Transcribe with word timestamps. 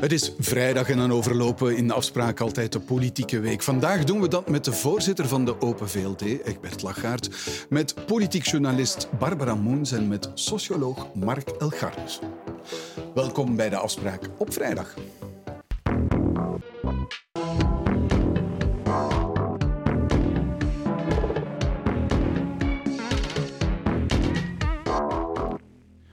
Het 0.00 0.12
is 0.12 0.32
vrijdag 0.38 0.88
en 0.88 0.96
dan 0.96 1.12
overlopen 1.12 1.76
in 1.76 1.86
de 1.86 1.92
afspraak 1.94 2.40
altijd 2.40 2.72
de 2.72 2.80
politieke 2.80 3.40
week. 3.40 3.62
Vandaag 3.62 4.04
doen 4.04 4.20
we 4.20 4.28
dat 4.28 4.48
met 4.48 4.64
de 4.64 4.72
voorzitter 4.72 5.28
van 5.28 5.44
de 5.44 5.60
Open 5.60 5.88
VLD, 5.88 6.22
Egbert 6.22 6.82
Lachaert, 6.82 7.30
met 7.68 7.94
politiek 8.06 8.46
journalist 8.46 9.08
Barbara 9.18 9.54
Moens 9.54 9.92
en 9.92 10.08
met 10.08 10.30
socioloog 10.34 11.14
Mark 11.14 11.48
Elgardus. 11.48 12.20
Welkom 13.14 13.56
bij 13.56 13.68
de 13.68 13.76
afspraak 13.76 14.28
op 14.38 14.52
vrijdag. 14.52 14.94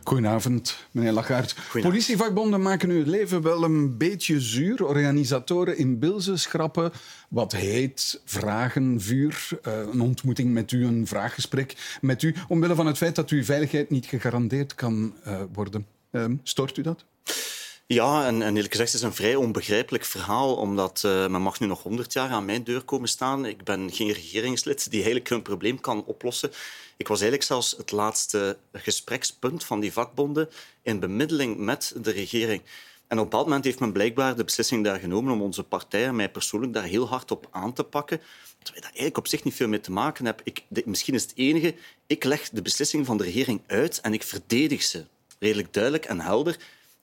Goedenavond, 0.07 0.77
meneer 0.91 1.11
Lachaert. 1.11 1.55
Politievakbonden 1.81 2.61
maken 2.61 2.89
uw 2.89 3.03
leven 3.05 3.41
wel 3.41 3.63
een 3.63 3.97
beetje 3.97 4.41
zuur. 4.41 4.85
Organisatoren 4.85 5.77
in 5.77 5.99
Bilze 5.99 6.37
schrappen 6.37 6.91
wat 7.29 7.51
heet, 7.51 8.21
vragen, 8.25 9.01
vuur, 9.01 9.49
eh, 9.61 9.79
een 9.91 10.01
ontmoeting 10.01 10.53
met 10.53 10.71
u, 10.71 10.85
een 10.85 11.07
vraaggesprek 11.07 11.97
met 12.01 12.23
u, 12.23 12.35
omwille 12.47 12.75
van 12.75 12.87
het 12.87 12.97
feit 12.97 13.15
dat 13.15 13.29
uw 13.29 13.43
veiligheid 13.43 13.89
niet 13.89 14.05
gegarandeerd 14.05 14.75
kan 14.75 15.13
uh, 15.27 15.41
worden. 15.53 15.85
Uh, 16.11 16.25
stoort 16.43 16.77
u 16.77 16.81
dat? 16.81 17.05
Ja, 17.89 18.25
en, 18.25 18.41
eerlijk 18.41 18.71
gezegd 18.71 18.93
is 18.93 19.01
het 19.01 19.09
een 19.09 19.15
vrij 19.15 19.35
onbegrijpelijk 19.35 20.05
verhaal, 20.05 20.55
omdat 20.55 21.03
uh, 21.05 21.27
men 21.27 21.41
mag 21.41 21.59
nu 21.59 21.67
nog 21.67 21.83
honderd 21.83 22.13
jaar 22.13 22.29
aan 22.29 22.45
mijn 22.45 22.63
deur 22.63 22.81
komen 22.81 23.09
staan. 23.09 23.45
Ik 23.45 23.63
ben 23.63 23.91
geen 23.91 24.11
regeringslid 24.11 24.83
die 24.89 24.99
eigenlijk 24.99 25.29
hun 25.29 25.41
probleem 25.41 25.79
kan 25.79 26.05
oplossen. 26.05 26.51
Ik 26.97 27.07
was 27.07 27.21
eigenlijk 27.21 27.49
zelfs 27.49 27.75
het 27.77 27.91
laatste 27.91 28.57
gesprekspunt 28.73 29.63
van 29.63 29.79
die 29.79 29.93
vakbonden 29.93 30.49
in 30.81 30.99
bemiddeling 30.99 31.57
met 31.57 31.93
de 32.01 32.11
regering. 32.11 32.61
En 33.07 33.17
op 33.17 33.23
bepaald 33.23 33.45
moment 33.45 33.63
heeft 33.63 33.79
men 33.79 33.91
blijkbaar 33.91 34.35
de 34.35 34.43
beslissing 34.43 34.83
daar 34.83 34.99
genomen 34.99 35.33
om 35.33 35.41
onze 35.41 35.63
partij 35.63 36.05
en 36.05 36.15
mij 36.15 36.29
persoonlijk 36.29 36.73
daar 36.73 36.83
heel 36.83 37.07
hard 37.07 37.31
op 37.31 37.47
aan 37.51 37.73
te 37.73 37.83
pakken. 37.83 38.21
Terwijl 38.63 38.81
daar 38.81 38.91
eigenlijk 38.91 39.17
op 39.17 39.27
zich 39.27 39.43
niet 39.43 39.55
veel 39.55 39.67
mee 39.67 39.79
te 39.79 39.91
maken 39.91 40.25
heb. 40.25 40.41
Ik, 40.43 40.63
misschien 40.85 41.13
is 41.13 41.21
het 41.21 41.33
enige, 41.35 41.75
ik 42.07 42.23
leg 42.23 42.49
de 42.49 42.61
beslissing 42.61 43.05
van 43.05 43.17
de 43.17 43.23
regering 43.23 43.61
uit 43.67 44.01
en 44.01 44.13
ik 44.13 44.23
verdedig 44.23 44.83
ze. 44.83 45.05
Redelijk 45.39 45.73
duidelijk 45.73 46.05
en 46.05 46.19
helder. 46.19 46.57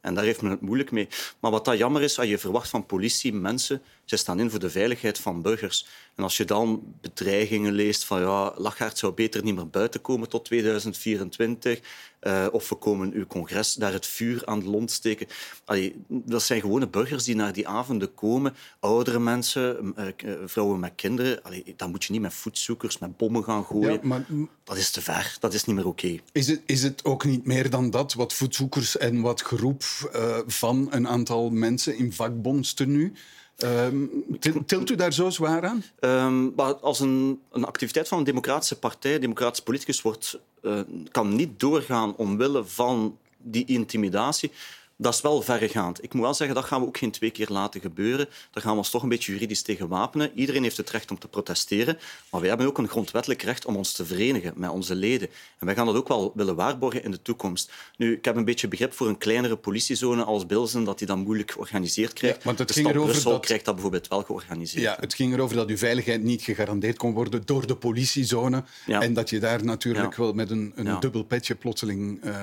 En 0.04 0.14
daar 0.14 0.24
heeft 0.24 0.42
men 0.42 0.50
het 0.50 0.60
moeilijk 0.60 0.90
mee. 0.90 1.08
Maar 1.40 1.50
wat 1.50 1.64
dat 1.64 1.78
jammer 1.78 2.02
is, 2.02 2.18
als 2.18 2.28
je 2.28 2.38
verwacht 2.38 2.68
van 2.68 2.86
politie, 2.86 3.32
mensen, 3.32 3.82
ze 4.04 4.16
staan 4.16 4.40
in 4.40 4.50
voor 4.50 4.58
de 4.58 4.70
veiligheid 4.70 5.18
van 5.18 5.42
burgers. 5.42 5.86
En 6.14 6.22
als 6.22 6.36
je 6.36 6.44
dan 6.44 6.94
bedreigingen 7.00 7.72
leest 7.72 8.04
van 8.04 8.20
ja, 8.20 8.52
Lachaert 8.56 8.98
zou 8.98 9.12
beter 9.12 9.42
niet 9.42 9.54
meer 9.54 9.68
buiten 9.68 10.00
komen 10.00 10.28
tot 10.28 10.44
2024, 10.44 11.80
uh, 12.26 12.46
of 12.50 12.68
we 12.68 12.74
komen 12.74 13.12
uw 13.12 13.26
congres 13.26 13.74
daar 13.74 13.92
het 13.92 14.06
vuur 14.06 14.42
aan 14.44 14.60
de 14.60 14.68
lont 14.68 14.90
steken. 14.90 15.26
Allee, 15.64 16.04
dat 16.08 16.42
zijn 16.42 16.60
gewone 16.60 16.88
burgers 16.88 17.24
die 17.24 17.34
naar 17.34 17.52
die 17.52 17.68
avonden 17.68 18.14
komen. 18.14 18.54
Oudere 18.80 19.18
mensen, 19.18 19.94
uh, 19.98 20.06
vrouwen 20.44 20.80
met 20.80 20.92
kinderen. 20.96 21.42
Allee, 21.42 21.74
dan 21.76 21.90
moet 21.90 22.04
je 22.04 22.12
niet 22.12 22.20
met 22.20 22.34
voetzoekers, 22.34 22.98
met 22.98 23.16
bommen 23.16 23.44
gaan 23.44 23.64
gooien. 23.64 23.92
Ja, 23.92 23.98
maar... 24.02 24.26
Dat 24.64 24.76
is 24.76 24.90
te 24.90 25.02
ver. 25.02 25.36
Dat 25.40 25.54
is 25.54 25.64
niet 25.64 25.76
meer 25.76 25.86
oké. 25.86 26.06
Okay. 26.06 26.20
Is, 26.32 26.46
het, 26.46 26.60
is 26.66 26.82
het 26.82 27.04
ook 27.04 27.24
niet 27.24 27.46
meer 27.46 27.70
dan 27.70 27.90
dat? 27.90 28.14
Wat 28.14 28.34
voetzoekers 28.34 28.96
en 28.96 29.20
wat 29.20 29.42
geroep 29.42 29.82
uh, 30.14 30.38
van 30.46 30.88
een 30.90 31.08
aantal 31.08 31.50
mensen 31.50 31.96
in 31.96 32.12
vakbondstenu? 32.12 33.12
Um, 33.58 34.24
tilt 34.66 34.90
u 34.90 34.94
daar 34.94 35.12
zo 35.12 35.30
zwaar 35.30 35.64
aan? 35.66 35.84
Um, 36.00 36.54
als 36.80 37.00
een, 37.00 37.40
een, 37.52 37.64
activiteit 37.64 38.08
van 38.08 38.18
een 38.18 38.24
democratische 38.24 38.78
partij, 38.78 39.14
een 39.14 39.20
democratisch 39.20 39.62
politicus, 39.62 40.02
wordt, 40.02 40.38
uh, 40.62 40.80
kan 41.10 41.34
niet 41.34 41.60
doorgaan 41.60 42.16
omwille 42.16 42.64
van 42.64 43.18
die 43.38 43.64
intimidatie 43.64 44.50
dat 44.96 45.14
is 45.14 45.20
wel 45.20 45.42
verregaand. 45.42 46.02
Ik 46.02 46.12
moet 46.12 46.22
wel 46.22 46.34
zeggen, 46.34 46.56
dat 46.56 46.64
gaan 46.64 46.80
we 46.80 46.86
ook 46.86 46.98
geen 46.98 47.10
twee 47.10 47.30
keer 47.30 47.48
laten 47.50 47.80
gebeuren. 47.80 48.28
Daar 48.50 48.62
gaan 48.62 48.72
we 48.72 48.78
ons 48.78 48.90
toch 48.90 49.02
een 49.02 49.08
beetje 49.08 49.32
juridisch 49.32 49.62
tegen 49.62 49.88
wapenen. 49.88 50.30
Iedereen 50.34 50.62
heeft 50.62 50.76
het 50.76 50.90
recht 50.90 51.10
om 51.10 51.18
te 51.18 51.28
protesteren, 51.28 51.98
maar 52.30 52.40
wij 52.40 52.48
hebben 52.48 52.66
ook 52.66 52.78
een 52.78 52.88
grondwettelijk 52.88 53.42
recht 53.42 53.64
om 53.64 53.76
ons 53.76 53.92
te 53.92 54.04
verenigen 54.04 54.52
met 54.56 54.70
onze 54.70 54.94
leden. 54.94 55.28
En 55.58 55.66
wij 55.66 55.74
gaan 55.74 55.86
dat 55.86 55.94
ook 55.94 56.08
wel 56.08 56.32
willen 56.34 56.54
waarborgen 56.54 57.04
in 57.04 57.10
de 57.10 57.22
toekomst. 57.22 57.72
Nu, 57.96 58.12
ik 58.12 58.24
heb 58.24 58.36
een 58.36 58.44
beetje 58.44 58.68
begrip 58.68 58.92
voor 58.92 59.08
een 59.08 59.18
kleinere 59.18 59.56
politiezone 59.56 60.24
als 60.24 60.46
Bilzen, 60.46 60.84
dat 60.84 60.98
die 60.98 61.06
dan 61.06 61.18
moeilijk 61.18 61.50
georganiseerd 61.50 62.12
krijgt. 62.12 62.36
Ja, 62.36 62.44
want 62.44 62.58
het 62.58 62.72
ging 62.72 62.88
erover 62.88 63.10
Brussel 63.10 63.30
dat... 63.30 63.44
krijgt 63.44 63.64
dat 63.64 63.74
bijvoorbeeld 63.74 64.08
wel 64.08 64.22
georganiseerd. 64.22 64.82
Ja, 64.82 64.96
het 65.00 65.14
ging 65.14 65.34
erover 65.34 65.56
dat 65.56 65.68
uw 65.68 65.76
veiligheid 65.76 66.22
niet 66.22 66.42
gegarandeerd 66.42 66.96
kon 66.96 67.12
worden 67.12 67.42
door 67.44 67.66
de 67.66 67.76
politiezone. 67.76 68.64
En 68.86 69.14
dat 69.14 69.30
je 69.30 69.38
daar 69.38 69.64
natuurlijk 69.64 70.16
wel 70.16 70.32
met 70.32 70.50
een, 70.50 70.72
een 70.74 71.00
dubbel 71.00 71.22
petje 71.22 71.54
plotseling 71.54 72.24
uh, 72.24 72.36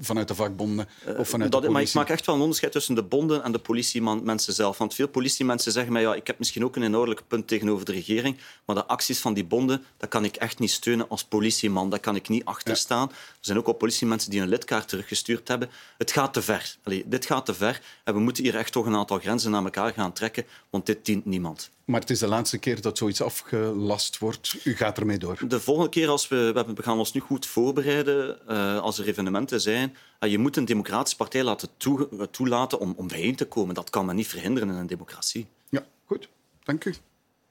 vanuit 0.00 0.28
de 0.28 0.34
vakbonden 0.34 0.88
of 1.16 1.28
vanuit 1.28 1.52
dat, 1.52 1.62
de 1.62 1.68
politie 1.68 2.01
maak 2.02 2.10
echt 2.10 2.26
wel 2.26 2.34
een 2.34 2.40
onderscheid 2.40 2.72
tussen 2.72 2.94
de 2.94 3.02
bonden 3.02 3.42
en 3.42 3.52
de 3.52 3.58
politiemensen 3.58 4.52
zelf. 4.52 4.78
Want 4.78 4.94
veel 4.94 5.08
politiemensen 5.08 5.72
zeggen 5.72 5.92
mij, 5.92 6.02
ja, 6.02 6.14
ik 6.14 6.26
heb 6.26 6.38
misschien 6.38 6.64
ook 6.64 6.76
een 6.76 6.82
inhoudelijk 6.82 7.22
punt 7.28 7.48
tegenover 7.48 7.84
de 7.84 7.92
regering, 7.92 8.38
maar 8.64 8.76
de 8.76 8.86
acties 8.86 9.20
van 9.20 9.34
die 9.34 9.44
bonden, 9.44 9.84
dat 9.96 10.08
kan 10.08 10.24
ik 10.24 10.36
echt 10.36 10.58
niet 10.58 10.70
steunen 10.70 11.08
als 11.08 11.24
politieman. 11.24 11.90
Daar 11.90 12.00
kan 12.00 12.16
ik 12.16 12.28
niet 12.28 12.44
achter 12.44 12.76
staan. 12.76 13.08
Er 13.08 13.16
zijn 13.40 13.58
ook 13.58 13.66
al 13.66 13.72
politiemensen 13.72 14.30
die 14.30 14.40
een 14.40 14.48
lidkaart 14.48 14.88
teruggestuurd 14.88 15.48
hebben. 15.48 15.70
Het 15.98 16.12
gaat 16.12 16.32
te 16.32 16.42
ver. 16.42 16.76
Allee, 16.82 17.02
dit 17.06 17.26
gaat 17.26 17.46
te 17.46 17.54
ver. 17.54 17.80
En 18.04 18.14
we 18.14 18.20
moeten 18.20 18.44
hier 18.44 18.56
echt 18.56 18.72
toch 18.72 18.86
een 18.86 18.96
aantal 18.96 19.18
grenzen 19.18 19.50
naar 19.50 19.64
elkaar 19.64 19.92
gaan 19.92 20.12
trekken, 20.12 20.44
want 20.70 20.86
dit 20.86 21.04
dient 21.04 21.24
niemand. 21.24 21.70
Maar 21.84 22.00
het 22.00 22.10
is 22.10 22.18
de 22.18 22.26
laatste 22.26 22.58
keer 22.58 22.80
dat 22.80 22.98
zoiets 22.98 23.22
afgelast 23.22 24.18
wordt. 24.18 24.56
U 24.64 24.76
gaat 24.76 24.98
ermee 24.98 25.18
door. 25.18 25.48
De 25.48 25.60
volgende 25.60 25.90
keer, 25.90 26.08
als 26.08 26.28
we, 26.28 26.64
we 26.74 26.82
gaan 26.82 26.98
ons 26.98 27.12
nu 27.12 27.20
goed 27.20 27.46
voorbereiden, 27.46 28.38
uh, 28.48 28.78
als 28.78 28.98
er 28.98 29.06
evenementen 29.06 29.60
zijn, 29.60 29.96
uh, 30.20 30.30
je 30.30 30.38
moet 30.38 30.56
een 30.56 30.64
democratische 30.64 31.16
partij 31.16 31.42
laten 31.42 31.68
toe, 31.76 32.28
toelaten 32.30 32.78
om, 32.78 32.94
om 32.96 33.08
bijeen 33.08 33.36
te 33.36 33.44
komen. 33.44 33.74
Dat 33.74 33.90
kan 33.90 34.06
men 34.06 34.16
niet 34.16 34.26
verhinderen 34.26 34.68
in 34.68 34.74
een 34.74 34.86
democratie. 34.86 35.46
Ja, 35.68 35.84
goed. 36.04 36.28
Dank 36.62 36.84
u. 36.84 36.94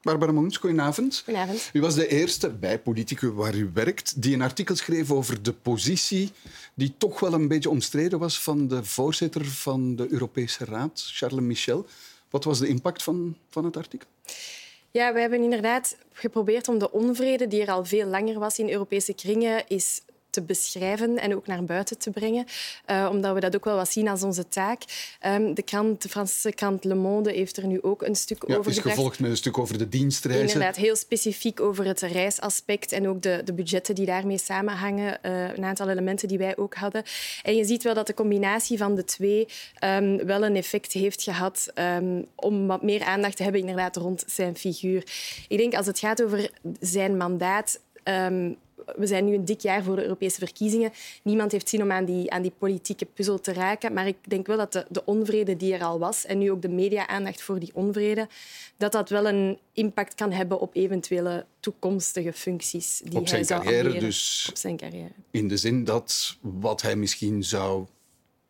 Barbara 0.02 0.32
Moens, 0.32 0.56
goedenavond. 0.56 1.22
Goedenavond. 1.24 1.70
U 1.72 1.80
was 1.80 1.94
de 1.94 2.08
eerste 2.08 2.50
bij 2.50 2.78
Politicus 2.78 3.30
waar 3.34 3.54
u 3.54 3.70
werkt 3.74 4.22
die 4.22 4.34
een 4.34 4.42
artikel 4.42 4.76
schreef 4.76 5.10
over 5.10 5.42
de 5.42 5.52
positie 5.52 6.30
die 6.74 6.94
toch 6.98 7.20
wel 7.20 7.32
een 7.32 7.48
beetje 7.48 7.70
omstreden 7.70 8.18
was 8.18 8.40
van 8.40 8.68
de 8.68 8.84
voorzitter 8.84 9.44
van 9.44 9.96
de 9.96 10.12
Europese 10.12 10.64
Raad, 10.64 11.04
Charles 11.06 11.40
Michel. 11.40 11.86
Wat 12.32 12.44
was 12.44 12.58
de 12.58 12.68
impact 12.68 13.02
van, 13.02 13.36
van 13.48 13.64
het 13.64 13.76
artikel? 13.76 14.08
Ja, 14.90 15.12
we 15.12 15.20
hebben 15.20 15.42
inderdaad 15.42 15.96
geprobeerd 16.12 16.68
om 16.68 16.78
de 16.78 16.92
onvrede 16.92 17.48
die 17.48 17.62
er 17.62 17.70
al 17.70 17.84
veel 17.84 18.06
langer 18.06 18.38
was 18.38 18.58
in 18.58 18.70
Europese 18.70 19.14
kringen, 19.14 19.68
is 19.68 20.02
te 20.32 20.42
beschrijven 20.42 21.18
en 21.18 21.34
ook 21.34 21.46
naar 21.46 21.64
buiten 21.64 21.98
te 21.98 22.10
brengen, 22.10 22.44
uh, 22.90 23.08
omdat 23.10 23.34
we 23.34 23.40
dat 23.40 23.54
ook 23.54 23.64
wel 23.64 23.76
wat 23.76 23.90
zien 23.90 24.08
als 24.08 24.22
onze 24.22 24.48
taak. 24.48 24.82
Um, 25.26 25.54
de, 25.54 25.62
krant, 25.62 26.02
de 26.02 26.08
Franse 26.08 26.52
krant 26.52 26.84
Le 26.84 26.94
Monde 26.94 27.32
heeft 27.32 27.56
er 27.56 27.66
nu 27.66 27.82
ook 27.82 28.02
een 28.02 28.14
stuk 28.14 28.44
ja, 28.46 28.56
over 28.56 28.70
is 28.70 28.78
gevolgd 28.78 29.20
met 29.20 29.30
een 29.30 29.36
stuk 29.36 29.58
over 29.58 29.78
de 29.78 29.88
dienstreizen. 29.88 30.46
Inderdaad, 30.46 30.76
heel 30.76 30.96
specifiek 30.96 31.60
over 31.60 31.84
het 31.84 32.00
reisaspect 32.00 32.92
en 32.92 33.08
ook 33.08 33.22
de, 33.22 33.40
de 33.44 33.52
budgetten 33.52 33.94
die 33.94 34.06
daarmee 34.06 34.38
samenhangen. 34.38 35.18
Uh, 35.22 35.48
een 35.54 35.64
aantal 35.64 35.88
elementen 35.88 36.28
die 36.28 36.38
wij 36.38 36.56
ook 36.56 36.74
hadden. 36.74 37.02
En 37.42 37.56
je 37.56 37.64
ziet 37.64 37.82
wel 37.82 37.94
dat 37.94 38.06
de 38.06 38.14
combinatie 38.14 38.78
van 38.78 38.94
de 38.94 39.04
twee 39.04 39.48
um, 39.84 40.26
wel 40.26 40.44
een 40.44 40.56
effect 40.56 40.92
heeft 40.92 41.22
gehad 41.22 41.72
um, 41.74 42.26
om 42.34 42.66
wat 42.66 42.82
meer 42.82 43.02
aandacht 43.02 43.36
te 43.36 43.42
hebben 43.42 43.60
inderdaad 43.60 43.96
rond 43.96 44.24
zijn 44.26 44.56
figuur. 44.56 45.04
Ik 45.48 45.58
denk 45.58 45.74
als 45.74 45.86
het 45.86 45.98
gaat 45.98 46.22
over 46.22 46.50
zijn 46.80 47.16
mandaat... 47.16 47.80
Um, 48.04 48.56
we 48.96 49.06
zijn 49.06 49.24
nu 49.24 49.34
een 49.34 49.44
dik 49.44 49.60
jaar 49.60 49.82
voor 49.82 49.96
de 49.96 50.02
Europese 50.02 50.38
verkiezingen. 50.38 50.92
Niemand 51.22 51.52
heeft 51.52 51.68
zin 51.68 51.82
om 51.82 51.92
aan 51.92 52.04
die, 52.04 52.30
aan 52.30 52.42
die 52.42 52.52
politieke 52.58 53.04
puzzel 53.04 53.40
te 53.40 53.52
raken. 53.52 53.92
Maar 53.92 54.06
ik 54.06 54.16
denk 54.22 54.46
wel 54.46 54.56
dat 54.56 54.72
de, 54.72 54.86
de 54.88 55.04
onvrede 55.04 55.56
die 55.56 55.74
er 55.74 55.82
al 55.82 55.98
was, 55.98 56.26
en 56.26 56.38
nu 56.38 56.50
ook 56.50 56.62
de 56.62 56.68
media-aandacht 56.68 57.42
voor 57.42 57.58
die 57.58 57.70
onvrede, 57.72 58.28
dat 58.76 58.92
dat 58.92 59.08
wel 59.08 59.28
een 59.28 59.58
impact 59.72 60.14
kan 60.14 60.32
hebben 60.32 60.60
op 60.60 60.74
eventuele 60.74 61.46
toekomstige 61.60 62.32
functies 62.32 63.00
die 63.04 63.18
op 63.18 63.28
zijn 63.28 63.46
hij 63.46 63.58
carrière 63.58 63.98
dus 63.98 64.46
op 64.50 64.56
zijn 64.56 64.76
carrière. 64.76 65.12
In 65.30 65.48
de 65.48 65.56
zin 65.56 65.84
dat 65.84 66.36
wat 66.40 66.82
hij 66.82 66.96
misschien 66.96 67.44
zou 67.44 67.86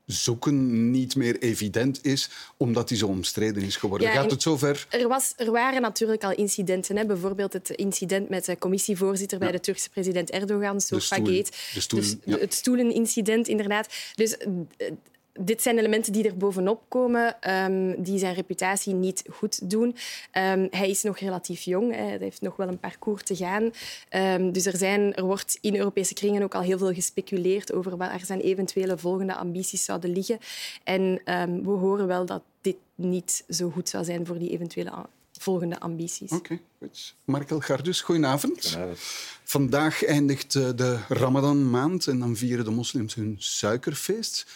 zoeken 0.07 0.91
niet 0.91 1.17
meer 1.17 1.39
evident 1.39 2.05
is, 2.05 2.31
omdat 2.57 2.89
hij 2.89 2.99
zo 2.99 3.07
omstreden 3.07 3.63
is 3.63 3.77
geworden. 3.77 4.09
Gaat 4.09 4.31
het 4.31 4.43
zover? 4.43 4.87
Er, 4.91 5.09
was, 5.09 5.33
er 5.37 5.51
waren 5.51 5.83
natuurlijk 5.83 6.25
al 6.25 6.33
incidenten. 6.33 6.97
Hè? 6.97 7.07
Bijvoorbeeld 7.07 7.53
het 7.53 7.71
incident 7.71 8.29
met 8.29 8.45
de 8.45 8.59
commissievoorzitter 8.59 9.39
bij 9.39 9.53
de 9.53 9.61
Turkse 9.61 9.91
president 9.91 10.31
Erdogan, 10.31 10.81
Sofagate. 10.81 11.51
De 11.75 11.81
stoel, 11.81 12.01
dus 12.01 12.17
Het 12.41 12.55
stoelenincident, 12.55 13.49
inderdaad. 13.49 13.89
Dus 14.15 14.37
eh, 14.37 14.49
dit 15.41 15.63
zijn 15.63 15.79
elementen 15.79 16.13
die 16.13 16.25
er 16.25 16.37
bovenop 16.37 16.83
komen, 16.89 17.37
um, 17.51 18.03
die 18.03 18.19
zijn 18.19 18.35
reputatie 18.35 18.95
niet 18.95 19.25
goed 19.31 19.71
doen. 19.71 19.89
Um, 19.89 20.69
hij 20.71 20.91
is 20.91 21.03
nog 21.03 21.19
relatief 21.19 21.63
jong, 21.63 21.95
hij 21.95 22.17
heeft 22.21 22.41
nog 22.41 22.57
wel 22.57 22.69
een 22.69 22.79
parcours 22.79 23.23
te 23.23 23.37
gaan. 23.37 23.71
Um, 24.11 24.53
dus 24.53 24.67
er, 24.67 24.77
zijn, 24.77 25.15
er 25.15 25.25
wordt 25.25 25.59
in 25.61 25.77
Europese 25.77 26.15
kringen 26.15 26.43
ook 26.43 26.55
al 26.55 26.63
heel 26.63 26.79
veel 26.79 26.95
gespeculeerd 26.95 27.73
over 27.73 27.97
waar 27.97 28.21
zijn 28.25 28.41
eventuele 28.41 28.99
volgende 28.99 29.35
ambities 29.35 29.85
zouden 29.85 30.13
liggen. 30.13 30.39
En 30.85 31.21
we 31.63 31.71
horen 31.71 32.07
wel 32.07 32.27
dat 32.27 32.43
dit 32.61 32.77
niet 32.95 33.45
zo 33.49 33.71
goed 33.71 33.89
zou 33.89 34.05
zijn 34.05 34.27
voor 34.27 34.39
die 34.39 34.51
eventuele 34.51 34.91
volgende 35.43 35.81
ambities. 35.81 36.31
Oké, 36.31 36.53
okay, 36.53 36.61
goed. 36.79 37.15
Markel 37.25 37.61
Gardus, 37.61 38.01
goedenavond. 38.01 38.67
goedenavond. 38.67 38.99
Vandaag 39.45 40.05
eindigt 40.05 40.55
eh, 40.55 40.69
de 40.77 40.99
Ramadan-maand 41.09 42.07
en 42.07 42.19
dan 42.19 42.37
vieren 42.37 42.65
de 42.65 42.71
moslims 42.71 43.15
hun 43.15 43.37
suikerfeest. 43.39 44.47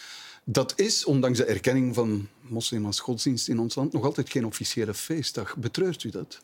Dat 0.49 0.73
is, 0.79 1.05
ondanks 1.05 1.37
de 1.37 1.45
erkenning 1.45 1.95
van 1.95 2.27
moslim 2.41 2.85
als 2.85 2.99
godsdienst 2.99 3.47
in 3.47 3.59
ons 3.59 3.75
land, 3.75 3.93
nog 3.93 4.03
altijd 4.03 4.29
geen 4.29 4.45
officiële 4.45 4.93
feestdag. 4.93 5.57
Betreurt 5.57 6.03
u 6.03 6.09
dat? 6.09 6.41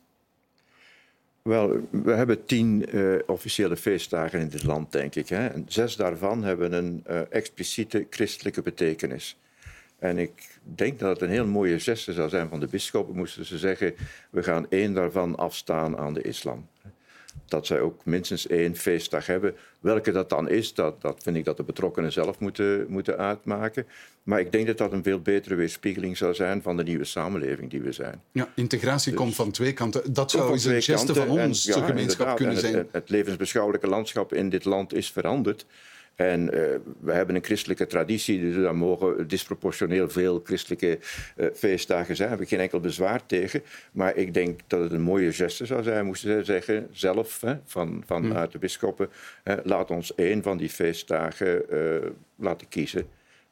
Wel, 1.41 1.88
we 1.89 2.11
hebben 2.11 2.45
tien 2.45 2.95
uh, 2.95 3.19
officiële 3.25 3.77
feestdagen 3.77 4.39
in 4.39 4.50
dit 4.50 4.63
land, 4.63 4.91
denk 4.91 5.15
ik. 5.15 5.29
Hè. 5.29 5.47
En 5.47 5.65
zes 5.67 5.95
daarvan 5.95 6.44
hebben 6.44 6.73
een 6.73 7.03
uh, 7.09 7.21
expliciete 7.29 8.07
christelijke 8.09 8.61
betekenis. 8.61 9.38
En 10.00 10.17
ik 10.17 10.59
denk 10.63 11.00
dat 11.00 11.09
het 11.09 11.21
een 11.21 11.35
heel 11.35 11.47
mooie 11.47 11.79
geste 11.79 12.13
zou 12.13 12.29
zijn 12.29 12.50
van 12.50 12.59
de 12.59 12.67
bisschoppen, 12.67 13.15
moesten 13.15 13.45
ze 13.45 13.57
zeggen, 13.57 13.95
we 14.29 14.44
gaan 14.44 14.65
één 14.69 14.94
daarvan 14.94 15.35
afstaan 15.35 15.97
aan 15.97 16.13
de 16.13 16.21
islam 16.21 16.67
dat 17.45 17.65
zij 17.65 17.79
ook 17.79 18.05
minstens 18.05 18.47
één 18.47 18.75
feestdag 18.75 19.25
hebben. 19.25 19.55
Welke 19.79 20.11
dat 20.11 20.29
dan 20.29 20.49
is, 20.49 20.73
dat, 20.73 21.01
dat 21.01 21.23
vind 21.23 21.35
ik 21.35 21.45
dat 21.45 21.57
de 21.57 21.63
betrokkenen 21.63 22.11
zelf 22.11 22.39
moeten, 22.39 22.85
moeten 22.89 23.17
uitmaken. 23.17 23.85
Maar 24.23 24.39
ik 24.39 24.51
denk 24.51 24.67
dat 24.67 24.77
dat 24.77 24.91
een 24.91 25.03
veel 25.03 25.19
betere 25.19 25.55
weerspiegeling 25.55 26.17
zou 26.17 26.33
zijn 26.33 26.61
van 26.61 26.77
de 26.77 26.83
nieuwe 26.83 27.03
samenleving 27.03 27.69
die 27.69 27.81
we 27.81 27.91
zijn. 27.91 28.21
Ja, 28.31 28.49
integratie 28.55 29.11
dus 29.11 29.21
komt 29.21 29.35
van 29.35 29.51
twee 29.51 29.73
kanten. 29.73 30.13
Dat 30.13 30.31
zou 30.31 30.51
eens 30.51 30.65
een 30.65 30.81
geste 30.81 31.13
van 31.13 31.29
ons, 31.29 31.71
gemeenschap, 31.71 32.35
kunnen 32.35 32.57
zijn. 32.57 32.75
Het, 32.75 32.87
het 32.91 33.09
levensbeschouwelijke 33.09 33.87
landschap 33.87 34.33
in 34.33 34.49
dit 34.49 34.65
land 34.65 34.93
is 34.93 35.11
veranderd. 35.11 35.65
En 36.15 36.42
uh, 36.42 36.50
we 37.00 37.12
hebben 37.12 37.36
een 37.36 37.44
christelijke 37.44 37.88
traditie, 37.88 38.39
dus 38.39 38.56
daar 38.56 38.75
mogen 38.75 39.27
disproportioneel 39.27 40.10
veel 40.10 40.42
christelijke 40.44 41.00
uh, 41.38 41.48
feestdagen 41.54 42.15
zijn. 42.15 42.30
Daar 42.30 42.38
heb 42.38 42.45
ik 42.45 42.51
geen 42.51 42.63
enkel 42.63 42.80
bezwaar 42.80 43.25
tegen. 43.25 43.63
Maar 43.92 44.15
ik 44.15 44.33
denk 44.33 44.60
dat 44.68 44.80
het 44.80 44.92
een 44.92 45.01
mooie 45.01 45.33
geste 45.33 45.65
zou 45.65 45.83
zijn, 45.83 46.06
moesten 46.06 46.30
zij 46.30 46.44
zeggen, 46.44 46.88
zelf, 46.92 47.42
hè, 47.42 47.56
van, 47.65 48.04
vanuit 48.06 48.51
de 48.51 48.57
bisschoppen, 48.60 49.10
laat 49.63 49.92
ons 49.92 50.15
één 50.15 50.44
van 50.44 50.57
die 50.57 50.69
feestdagen 50.69 51.63
uh, 51.71 52.10
laten 52.36 52.68
kiezen. 52.68 53.07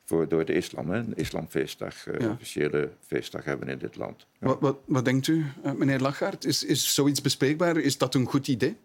Voor, 0.06 0.28
door 0.28 0.46
de 0.46 0.54
islam, 0.54 0.90
hè, 0.90 0.98
een 0.98 1.16
islamfeestdag, 1.16 2.06
ja. 2.19 2.30
officiële 2.30 2.90
feestdag 3.00 3.46
hebben 3.46 3.68
in 3.68 3.78
dit 3.78 3.96
land. 3.96 4.28
Ja. 4.40 4.48
Wat, 4.48 4.58
wat, 4.60 4.78
wat, 4.86 5.06
denkt 5.06 5.28
u, 5.28 5.46
meneer 5.78 6.00
Lachaert? 6.00 6.46
Is, 6.46 6.63
is 6.63 6.94
zoiets 6.94 7.22
bespreekbaar? 7.22 7.78
Is 7.78 7.98
dat 7.98 8.16
een 8.16 8.25
goed 8.25 8.48
idee? 8.48 8.78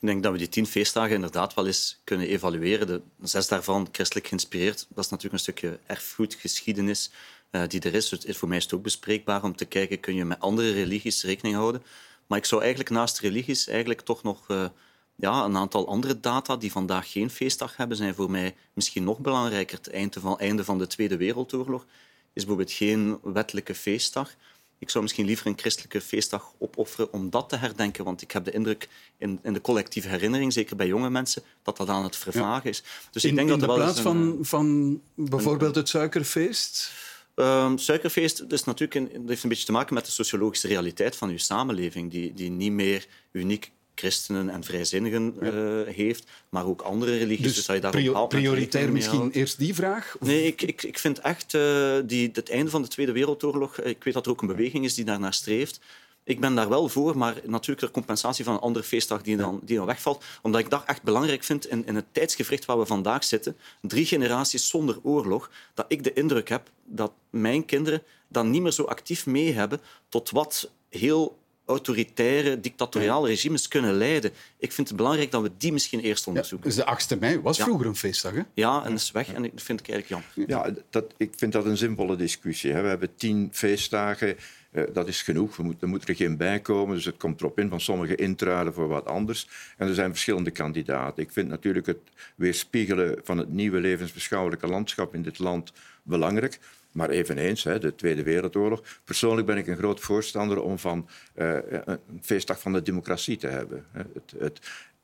Ik 0.00 0.06
denk 0.06 0.22
dat 0.22 0.32
we 0.32 0.38
die 0.38 0.48
tien 0.48 0.66
feestdagen 0.66 1.14
inderdaad 1.14 1.54
wel 1.54 1.66
eens 1.66 2.00
kunnen 2.04 2.26
evalueren. 2.26 2.86
De 2.86 3.02
zes 3.22 3.48
daarvan 3.48 3.88
christelijk 3.92 4.26
geïnspireerd. 4.26 4.86
Dat 4.88 5.04
is 5.04 5.10
natuurlijk 5.10 5.32
een 5.32 5.52
stukje 5.52 5.78
erfgoedgeschiedenis 5.86 7.10
uh, 7.50 7.62
die 7.68 7.80
er 7.80 7.94
is. 7.94 8.14
Voor 8.26 8.48
mij 8.48 8.56
is 8.56 8.62
het 8.62 8.72
ook 8.72 8.82
bespreekbaar 8.82 9.42
om 9.42 9.56
te 9.56 9.64
kijken, 9.64 10.00
kun 10.00 10.14
je 10.14 10.24
met 10.24 10.40
andere 10.40 10.72
religies 10.72 11.22
rekening 11.22 11.56
houden. 11.56 11.82
Maar 12.26 12.38
ik 12.38 12.44
zou 12.44 12.60
eigenlijk 12.60 12.90
naast 12.90 13.18
religies 13.18 13.66
eigenlijk 13.66 14.00
toch 14.00 14.22
nog 14.22 14.48
uh, 14.48 14.68
ja, 15.16 15.44
een 15.44 15.56
aantal 15.56 15.88
andere 15.88 16.20
data 16.20 16.56
die 16.56 16.72
vandaag 16.72 17.12
geen 17.12 17.30
feestdag 17.30 17.76
hebben, 17.76 17.96
zijn 17.96 18.14
voor 18.14 18.30
mij 18.30 18.54
misschien 18.72 19.04
nog 19.04 19.18
belangrijker. 19.18 19.76
Het 19.76 19.90
einde 19.90 20.20
van, 20.20 20.38
einde 20.38 20.64
van 20.64 20.78
de 20.78 20.86
Tweede 20.86 21.16
Wereldoorlog 21.16 21.86
is 22.32 22.44
bijvoorbeeld 22.44 22.72
geen 22.72 23.18
wettelijke 23.22 23.74
feestdag. 23.74 24.34
Ik 24.78 24.90
zou 24.90 25.02
misschien 25.02 25.26
liever 25.26 25.46
een 25.46 25.58
christelijke 25.58 26.00
feestdag 26.00 26.52
opofferen 26.58 27.12
om 27.12 27.30
dat 27.30 27.48
te 27.48 27.56
herdenken. 27.56 28.04
Want 28.04 28.22
ik 28.22 28.30
heb 28.30 28.44
de 28.44 28.50
indruk 28.50 28.88
in, 29.18 29.38
in 29.42 29.52
de 29.52 29.60
collectieve 29.60 30.08
herinnering, 30.08 30.52
zeker 30.52 30.76
bij 30.76 30.86
jonge 30.86 31.10
mensen, 31.10 31.42
dat 31.62 31.76
dat 31.76 31.88
aan 31.88 32.04
het 32.04 32.16
vervagen 32.16 32.70
is. 32.70 32.82
Dus 33.10 33.24
in, 33.24 33.30
ik 33.30 33.36
denk 33.36 33.50
in 33.50 33.58
dat 33.58 33.68
de 33.68 33.74
plaats 33.74 34.00
van, 34.00 34.38
van 34.40 35.00
bijvoorbeeld 35.14 35.74
het 35.74 35.88
suikerfeest? 35.88 36.92
Um, 37.34 37.78
suikerfeest 37.78 38.44
is 38.48 38.64
natuurlijk 38.64 38.94
een, 38.94 39.20
dat 39.20 39.28
heeft 39.28 39.42
een 39.42 39.48
beetje 39.48 39.64
te 39.64 39.72
maken 39.72 39.94
met 39.94 40.04
de 40.04 40.10
sociologische 40.10 40.68
realiteit 40.68 41.16
van 41.16 41.28
uw 41.28 41.38
samenleving, 41.38 42.10
die, 42.10 42.34
die 42.34 42.50
niet 42.50 42.72
meer 42.72 43.06
uniek 43.32 43.70
christenen 43.98 44.50
en 44.50 44.64
vrijzinnigen 44.64 45.34
ja. 45.40 45.52
uh, 45.52 45.94
heeft, 45.94 46.30
maar 46.48 46.66
ook 46.66 46.82
andere 46.82 47.16
religies. 47.16 47.54
Dus, 47.54 47.66
dus 47.66 47.74
je 47.74 47.80
daar 47.80 47.90
prio 47.90 48.26
prioritair 48.26 48.92
misschien 48.92 49.30
eerst 49.30 49.58
die 49.58 49.74
vraag? 49.74 50.16
Of? 50.20 50.26
Nee, 50.26 50.46
ik, 50.46 50.62
ik, 50.62 50.82
ik 50.82 50.98
vind 50.98 51.18
echt 51.18 51.54
uh, 51.54 51.96
die, 52.04 52.30
het 52.32 52.50
einde 52.50 52.70
van 52.70 52.82
de 52.82 52.88
Tweede 52.88 53.12
Wereldoorlog, 53.12 53.80
ik 53.80 54.04
weet 54.04 54.14
dat 54.14 54.26
er 54.26 54.32
ook 54.32 54.40
een 54.40 54.48
beweging 54.48 54.84
is 54.84 54.94
die 54.94 55.04
daarnaar 55.04 55.34
streeft, 55.34 55.80
ik 56.28 56.40
ben 56.40 56.54
daar 56.54 56.68
wel 56.68 56.88
voor, 56.88 57.18
maar 57.18 57.34
natuurlijk 57.44 57.80
de 57.80 57.90
compensatie 57.90 58.44
van 58.44 58.54
een 58.54 58.60
andere 58.60 58.84
feestdag 58.84 59.22
die 59.22 59.36
dan, 59.36 59.60
die 59.62 59.76
dan 59.76 59.86
wegvalt. 59.86 60.24
Omdat 60.42 60.60
ik 60.60 60.70
dat 60.70 60.82
echt 60.86 61.02
belangrijk 61.02 61.44
vind 61.44 61.66
in, 61.66 61.86
in 61.86 61.94
het 61.94 62.04
tijdsgevricht 62.12 62.64
waar 62.64 62.78
we 62.78 62.86
vandaag 62.86 63.24
zitten. 63.24 63.56
Drie 63.80 64.06
generaties 64.06 64.68
zonder 64.68 64.98
oorlog. 65.02 65.50
Dat 65.74 65.84
ik 65.88 66.04
de 66.04 66.12
indruk 66.12 66.48
heb 66.48 66.70
dat 66.84 67.12
mijn 67.30 67.64
kinderen 67.64 68.02
dan 68.28 68.50
niet 68.50 68.62
meer 68.62 68.72
zo 68.72 68.82
actief 68.82 69.26
mee 69.26 69.52
hebben 69.52 69.80
tot 70.08 70.30
wat 70.30 70.70
heel 70.88 71.38
autoritaire, 71.68 72.60
dictatoriale 72.60 73.28
regimes 73.28 73.68
kunnen 73.68 73.94
leiden. 73.94 74.30
Ik 74.58 74.72
vind 74.72 74.88
het 74.88 74.96
belangrijk 74.96 75.30
dat 75.30 75.42
we 75.42 75.50
die 75.58 75.72
misschien 75.72 76.00
eerst 76.00 76.26
onderzoeken. 76.26 76.70
Ja, 76.70 76.84
dus 76.84 77.06
de 77.08 77.16
8e 77.16 77.18
mei 77.18 77.40
was 77.40 77.58
vroeger 77.58 77.86
een 77.86 77.96
feestdag, 77.96 78.32
hè? 78.32 78.42
Ja, 78.54 78.84
en 78.84 78.92
is 78.92 79.10
weg. 79.10 79.32
En 79.32 79.42
dat 79.42 79.50
vind 79.54 79.80
ik 79.80 79.88
eigenlijk 79.88 80.24
jammer. 80.36 80.50
Ja, 80.50 80.82
dat, 80.90 81.04
ik 81.16 81.32
vind 81.36 81.52
dat 81.52 81.64
een 81.64 81.76
simpele 81.76 82.16
discussie. 82.16 82.72
Hè. 82.72 82.82
We 82.82 82.88
hebben 82.88 83.14
tien 83.16 83.48
feestdagen. 83.52 84.36
Uh, 84.72 84.82
dat 84.92 85.08
is 85.08 85.22
genoeg. 85.22 85.56
We 85.56 85.62
moet, 85.62 85.82
er 85.82 85.88
moet 85.88 86.08
er 86.08 86.14
geen 86.14 86.36
bij 86.36 86.60
komen. 86.60 86.94
Dus 86.94 87.04
het 87.04 87.16
komt 87.16 87.40
erop 87.40 87.58
in 87.58 87.68
van 87.68 87.80
sommige 87.80 88.14
intruiden 88.14 88.74
voor 88.74 88.88
wat 88.88 89.06
anders. 89.06 89.48
En 89.76 89.88
er 89.88 89.94
zijn 89.94 90.10
verschillende 90.10 90.50
kandidaten. 90.50 91.22
Ik 91.22 91.32
vind 91.32 91.48
natuurlijk 91.48 91.86
het 91.86 91.98
weerspiegelen 92.36 93.20
van 93.24 93.38
het 93.38 93.48
nieuwe 93.48 93.80
levensbeschouwelijke 93.80 94.66
landschap 94.66 95.14
in 95.14 95.22
dit 95.22 95.38
land 95.38 95.72
belangrijk. 96.02 96.58
Maar 96.98 97.10
eveneens, 97.10 97.64
hè, 97.64 97.78
de 97.78 97.94
Tweede 97.94 98.22
Wereldoorlog. 98.22 98.82
Persoonlijk 99.04 99.46
ben 99.46 99.56
ik 99.56 99.66
een 99.66 99.76
groot 99.76 100.00
voorstander 100.00 100.62
om 100.62 100.78
van 100.78 101.08
uh, 101.36 101.56
een 101.84 101.98
feestdag 102.22 102.60
van 102.60 102.72
de 102.72 102.82
democratie 102.82 103.36
te 103.36 103.46
hebben. 103.46 103.86
Het, 103.92 104.34
het 104.38 104.60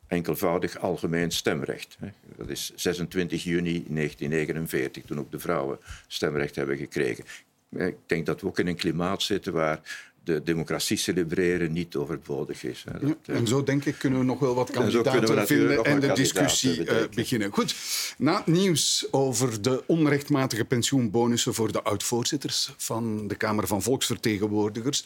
enkelvoudig 0.07 0.79
algemeen 0.79 1.31
stemrecht. 1.31 1.97
Dat 2.37 2.49
is 2.49 2.73
26 2.75 3.43
juni 3.43 3.85
1949, 3.89 5.05
toen 5.05 5.19
ook 5.19 5.31
de 5.31 5.39
vrouwen 5.39 5.79
stemrecht 6.07 6.57
hebben 6.57 6.77
gekregen. 6.77 7.25
Ik 7.71 7.97
denk 8.07 8.27
dat 8.27 8.41
we 8.41 8.47
ook 8.47 8.59
in 8.59 8.67
een 8.67 8.77
klimaat 8.77 9.23
zitten 9.23 9.53
waar 9.53 9.81
de 10.25 10.43
democratie 10.43 10.97
celebreren 10.97 11.73
niet 11.73 11.97
overbodig 11.97 12.65
is. 12.65 12.85
Dat, 13.01 13.17
en 13.25 13.47
zo 13.47 13.63
denk 13.63 13.85
ik 13.85 13.99
kunnen 13.99 14.19
we 14.19 14.25
nog 14.25 14.39
wel 14.39 14.55
wat 14.55 14.71
kandidaten 14.71 15.47
vinden 15.47 15.85
en 15.85 16.01
de 16.01 16.13
discussie 16.13 16.85
uh, 16.85 16.97
beginnen. 17.15 17.53
Goed, 17.53 17.75
na 18.19 18.37
het 18.37 18.47
nieuws 18.47 19.07
over 19.11 19.63
de 19.63 19.83
onrechtmatige 19.87 20.65
pensioenbonussen 20.65 21.55
voor 21.55 21.73
de 21.73 21.83
oud-voorzitters 21.83 22.75
van 22.77 23.29
de 23.29 23.35
Kamer 23.35 23.67
van 23.67 23.83
Volksvertegenwoordigers 23.83 25.05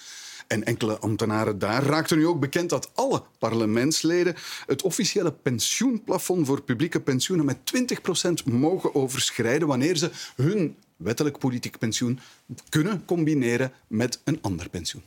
en 0.48 0.64
enkele 0.64 0.98
ambtenaren 0.98 1.58
daar 1.58 1.82
raakte 1.82 2.16
nu 2.16 2.26
ook 2.26 2.40
bekend 2.40 2.70
dat 2.70 2.90
alle 2.94 3.22
parlementsleden 3.38 4.34
het 4.66 4.82
officiële 4.82 5.32
pensioenplafond 5.32 6.46
voor 6.46 6.62
publieke 6.62 7.00
pensioenen 7.00 7.46
met 7.46 7.58
20% 8.42 8.44
mogen 8.44 8.94
overschrijden 8.94 9.68
wanneer 9.68 9.96
ze 9.96 10.10
hun 10.36 10.76
wettelijk 10.98 11.38
politiek 11.38 11.78
pensioen 11.78 12.20
kunnen 12.68 13.04
combineren 13.04 13.72
met 13.86 14.20
een 14.24 14.38
ander 14.42 14.68
pensioen. 14.68 15.02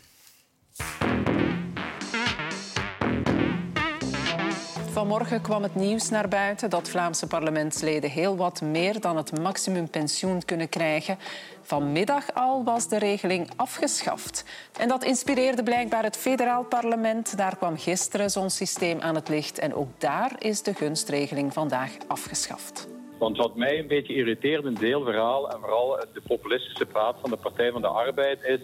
Vanmorgen 4.92 5.42
kwam 5.42 5.64
het 5.64 5.76
nieuws 5.76 6.10
naar 6.10 6.28
buiten 6.28 6.70
dat 6.70 6.90
Vlaamse 6.90 7.28
parlementsleden 7.28 8.10
heel 8.10 8.36
wat 8.36 8.62
meer 8.62 9.00
dan 9.00 9.18
het 9.18 9.40
maximumpensioen 9.40 10.46
kunnen 10.46 10.70
krijgen. 10.70 11.18
Vanmiddag 11.62 12.34
al 12.34 12.64
was 12.64 12.88
de 12.88 12.98
regeling 12.98 13.50
afgeschaft. 13.56 14.44
En 14.80 14.88
dat 14.88 15.04
inspireerde 15.04 15.64
blijkbaar 15.64 16.04
het 16.04 16.18
federaal 16.18 16.64
parlement. 16.64 17.38
Daar 17.38 17.58
kwam 17.58 17.78
gisteren 17.78 18.30
zo'n 18.30 18.50
systeem 18.50 19.00
aan 19.00 19.16
het 19.16 19.30
licht. 19.30 19.60
En 19.60 19.74
ook 19.74 19.90
daar 19.98 20.36
is 20.40 20.62
de 20.62 20.74
gunstregeling 20.74 21.54
vandaag 21.54 21.92
afgeschaft. 22.08 22.88
Want 23.22 23.38
wat 23.38 23.56
mij 23.56 23.80
een 23.80 23.88
beetje 23.88 24.14
irriteert 24.14 24.64
in 24.66 24.72
het 24.72 24.80
verhaal, 24.80 25.50
en 25.50 25.60
vooral 25.60 26.00
de 26.14 26.22
populistische 26.28 26.86
praat 26.86 27.16
van 27.22 27.30
de 27.30 27.38
Partij 27.38 27.72
van 27.72 27.82
de 27.82 27.88
Arbeid, 27.88 28.44
is 28.44 28.60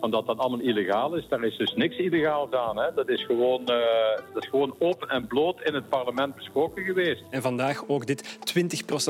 omdat 0.00 0.26
dat 0.26 0.38
allemaal 0.38 0.60
illegaal 0.60 1.14
is. 1.14 1.28
Daar 1.28 1.44
is 1.44 1.56
dus 1.56 1.74
niks 1.74 1.96
illegaals 1.96 2.50
aan. 2.50 2.78
Hè. 2.78 2.94
Dat, 2.94 3.08
is 3.08 3.24
gewoon, 3.24 3.60
uh, 3.60 3.76
dat 4.32 4.42
is 4.42 4.48
gewoon 4.48 4.74
open 4.78 5.08
en 5.08 5.26
bloot 5.26 5.60
in 5.64 5.74
het 5.74 5.88
parlement 5.88 6.34
besproken 6.34 6.84
geweest. 6.84 7.22
En 7.30 7.42
vandaag 7.42 7.84
ook 7.88 8.06
dit 8.06 8.38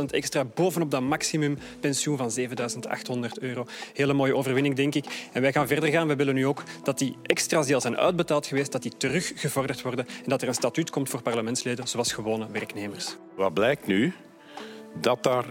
20% 0.03 0.05
extra 0.11 0.45
bovenop 0.45 0.91
dat 0.91 1.01
maximum 1.01 1.59
pensioen 1.81 2.17
van 2.17 2.31
7800 2.31 3.39
euro. 3.39 3.67
Hele 3.95 4.13
mooie 4.13 4.37
overwinning, 4.37 4.75
denk 4.75 4.95
ik. 4.95 5.29
En 5.33 5.43
wij 5.43 5.53
gaan 5.53 5.67
verder 5.67 5.89
gaan. 5.89 6.09
We 6.09 6.17
willen 6.17 6.35
nu 6.35 6.47
ook 6.47 6.63
dat 6.83 6.99
die 6.99 7.17
extra's 7.23 7.67
die 7.67 7.75
al 7.75 7.81
zijn 7.81 7.99
uitbetaald 7.99 8.47
geweest, 8.47 8.73
dat 8.73 8.83
die 8.83 8.97
teruggevorderd 8.97 9.83
worden 9.83 10.07
en 10.07 10.29
dat 10.29 10.43
er 10.43 10.49
een 10.49 10.55
statuut 10.55 10.91
komt 10.91 11.09
voor 11.09 11.23
parlementsleden 11.23 11.89
zoals 11.89 12.13
gewone 12.13 12.47
werknemers. 12.53 13.17
Wat 13.37 13.55
blijkt 13.55 13.87
nu? 13.87 14.13
Dat 15.01 15.23
daar, 15.23 15.45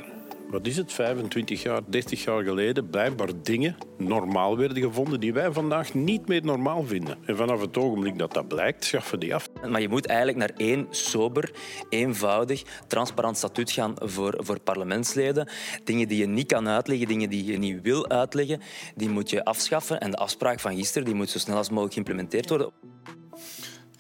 wat 0.50 0.68
is 0.68 0.78
het, 0.78 0.94
25 0.94 1.62
jaar, 1.64 1.82
30 1.86 2.24
jaar 2.24 2.44
geleden 2.44 2.90
blijkbaar 2.90 3.30
dingen 3.44 3.76
normaal 3.98 4.58
werden 4.58 4.84
gevonden 4.84 5.20
die 5.20 5.34
wij 5.34 5.52
vandaag 5.52 5.94
niet 5.94 6.28
meer 6.28 6.46
normaal 6.46 6.84
vinden. 6.84 7.18
En 7.26 7.36
vanaf 7.36 7.62
het 7.62 7.78
ogenblik 7.78 8.18
dat 8.18 8.34
dat 8.34 8.48
blijkt, 8.48 8.86
schaffen 8.86 9.20
die 9.20 9.36
af. 9.36 9.50
Maar 9.70 9.82
je 9.82 9.90
moet 9.90 10.06
eigenlijk 10.06 10.38
naar 10.38 10.52
één 10.58 10.88
sober, 10.90 11.52
eenvoudig, 11.90 12.64
transparant 12.88 13.38
statuut 13.38 13.72
gaan 13.72 13.94
voor, 13.98 14.34
voor 14.38 14.60
parlementsleden. 14.60 15.50
Dingen 15.84 16.08
die 16.08 16.18
je 16.18 16.28
niet 16.28 16.48
kan 16.48 16.68
uitleggen, 16.68 17.08
dingen 17.08 17.30
die 17.30 17.46
je 17.46 17.58
niet 17.58 17.82
wil 17.82 18.10
uitleggen, 18.10 18.62
die 18.96 19.10
moet 19.10 19.30
je 19.30 19.46
afschaffen. 19.46 20.00
En 20.00 20.12
de 20.12 20.18
afspraak 20.18 20.60
van 20.60 20.76
gisteren 20.76 21.06
die 21.06 21.16
moet 21.16 21.30
zo 21.30 21.40
snel 21.40 21.58
als 21.58 21.70
mogelijk 21.70 21.94
geïmplementeerd 21.94 22.50
worden. 22.50 22.72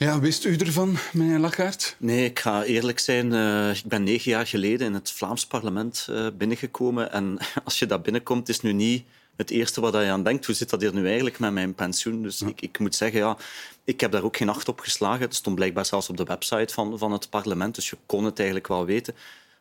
Ja, 0.01 0.19
wist 0.19 0.45
u 0.45 0.55
ervan, 0.55 0.97
meneer 1.13 1.39
Lachaert? 1.39 1.95
Nee, 1.99 2.25
ik 2.25 2.39
ga 2.39 2.63
eerlijk 2.63 2.99
zijn. 2.99 3.33
Uh, 3.33 3.75
ik 3.75 3.83
ben 3.85 4.03
negen 4.03 4.31
jaar 4.31 4.47
geleden 4.47 4.87
in 4.87 4.93
het 4.93 5.11
Vlaams 5.11 5.45
parlement 5.45 6.07
uh, 6.09 6.27
binnengekomen. 6.37 7.11
En 7.11 7.37
als 7.63 7.79
je 7.79 7.85
daar 7.85 8.01
binnenkomt, 8.01 8.49
is 8.49 8.61
nu 8.61 8.73
niet 8.73 9.03
het 9.35 9.49
eerste 9.49 9.81
wat 9.81 9.93
je 9.93 9.99
aan 9.99 10.23
denkt. 10.23 10.45
Hoe 10.45 10.55
zit 10.55 10.69
dat 10.69 10.81
hier 10.81 10.93
nu 10.93 11.05
eigenlijk 11.05 11.39
met 11.39 11.51
mijn 11.51 11.73
pensioen? 11.73 12.21
Dus 12.21 12.41
ik, 12.41 12.61
ik, 12.61 12.79
moet 12.79 12.95
zeggen, 12.95 13.19
ja, 13.19 13.37
ik 13.83 13.99
heb 13.99 14.11
daar 14.11 14.23
ook 14.23 14.37
geen 14.37 14.49
acht 14.49 14.67
op 14.67 14.79
geslagen. 14.79 15.21
Het 15.21 15.35
stond 15.35 15.55
blijkbaar 15.55 15.85
zelfs 15.85 16.09
op 16.09 16.17
de 16.17 16.23
website 16.23 16.73
van, 16.73 16.97
van 16.97 17.11
het 17.11 17.29
parlement, 17.29 17.75
dus 17.75 17.89
je 17.89 17.97
kon 18.05 18.23
het 18.23 18.37
eigenlijk 18.37 18.67
wel 18.67 18.85
weten. 18.85 19.15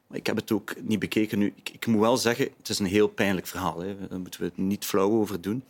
Maar 0.07 0.19
ik 0.19 0.27
heb 0.27 0.37
het 0.37 0.53
ook 0.53 0.75
niet 0.81 0.99
bekeken 0.99 1.39
nu. 1.39 1.53
Ik, 1.57 1.69
ik 1.69 1.87
moet 1.87 2.01
wel 2.01 2.17
zeggen, 2.17 2.49
het 2.57 2.69
is 2.69 2.79
een 2.79 2.87
heel 2.87 3.09
pijnlijk 3.09 3.47
verhaal. 3.47 3.81
Hè. 3.81 4.09
Daar 4.09 4.21
moeten 4.21 4.41
we 4.41 4.47
het 4.47 4.57
niet 4.57 4.85
flauw 4.85 5.11
over 5.11 5.41
doen. 5.41 5.65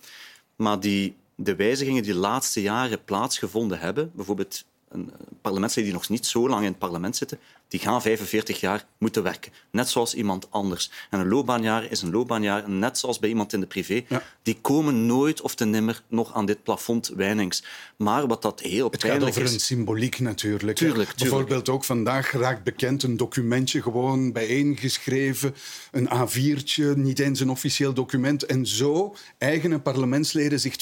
Maar 0.57 0.81
die, 0.81 1.15
de 1.43 1.57
wijzigingen 1.57 2.03
die 2.03 2.13
de 2.13 2.19
laatste 2.19 2.63
jaren 2.63 3.05
plaatsgevonden 3.05 3.79
hebben, 3.79 4.13
bijvoorbeeld 4.15 4.65
een 4.91 5.13
parlementsleden 5.41 5.91
die 5.91 6.01
nog 6.01 6.09
niet 6.09 6.27
zo 6.27 6.49
lang 6.49 6.63
in 6.63 6.71
het 6.71 6.79
parlement 6.79 7.17
zitten, 7.17 7.39
die 7.69 7.81
gaan 7.81 8.03
45 8.03 8.61
jaar 8.61 8.87
moeten 8.99 9.23
werken. 9.23 9.53
Net 9.71 9.89
zoals 9.89 10.15
iemand 10.15 10.51
anders. 10.51 10.91
En 11.11 11.21
een 11.21 11.29
loopbaanjaar 11.29 11.91
is 11.91 12.03
een 12.03 12.11
loopbaanjaar, 12.11 12.71
net 12.71 12.99
zoals 12.99 13.19
bij 13.19 13.29
iemand 13.29 13.53
in 13.53 13.61
de 13.61 13.67
privé. 13.67 14.05
Die 14.43 14.59
komen 14.61 15.07
nooit 15.07 15.41
of 15.41 15.55
te 15.55 15.65
nimmer 15.65 16.03
nog 16.09 16.35
aan 16.35 16.47
dit 16.47 16.63
plafond 16.63 17.09
wijnings. 17.09 17.65
Maar 17.97 18.27
wat 18.27 18.43
dat 18.43 18.61
heel 18.61 18.91
het 18.91 19.01
pijnlijk 19.01 19.21
is... 19.21 19.27
Het 19.27 19.35
gaat 19.35 19.43
over 19.43 19.55
een 19.55 19.61
symboliek 19.61 20.21
natuurlijk. 20.21 20.77
Tuurlijk, 20.77 21.15
Bijvoorbeeld 21.17 21.69
ook 21.69 21.85
vandaag 21.85 22.33
raakt 22.33 22.63
bekend 22.63 23.03
een 23.03 23.17
documentje 23.17 23.83
gewoon 23.83 24.33
bijeengeschreven. 24.33 25.55
Een 25.91 26.09
A4'tje, 26.09 26.97
niet 26.97 27.19
eens 27.19 27.41
een 27.41 27.51
officieel 27.51 27.93
document. 27.93 28.47
En 28.47 28.67
zo 28.67 29.15
eigenen 29.39 29.83
parlementsleden 29.83 30.61
zich 30.61 30.77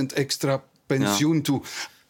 20% 0.00 0.06
extra 0.14 0.62
pensioen 0.86 1.42
toe. 1.42 1.62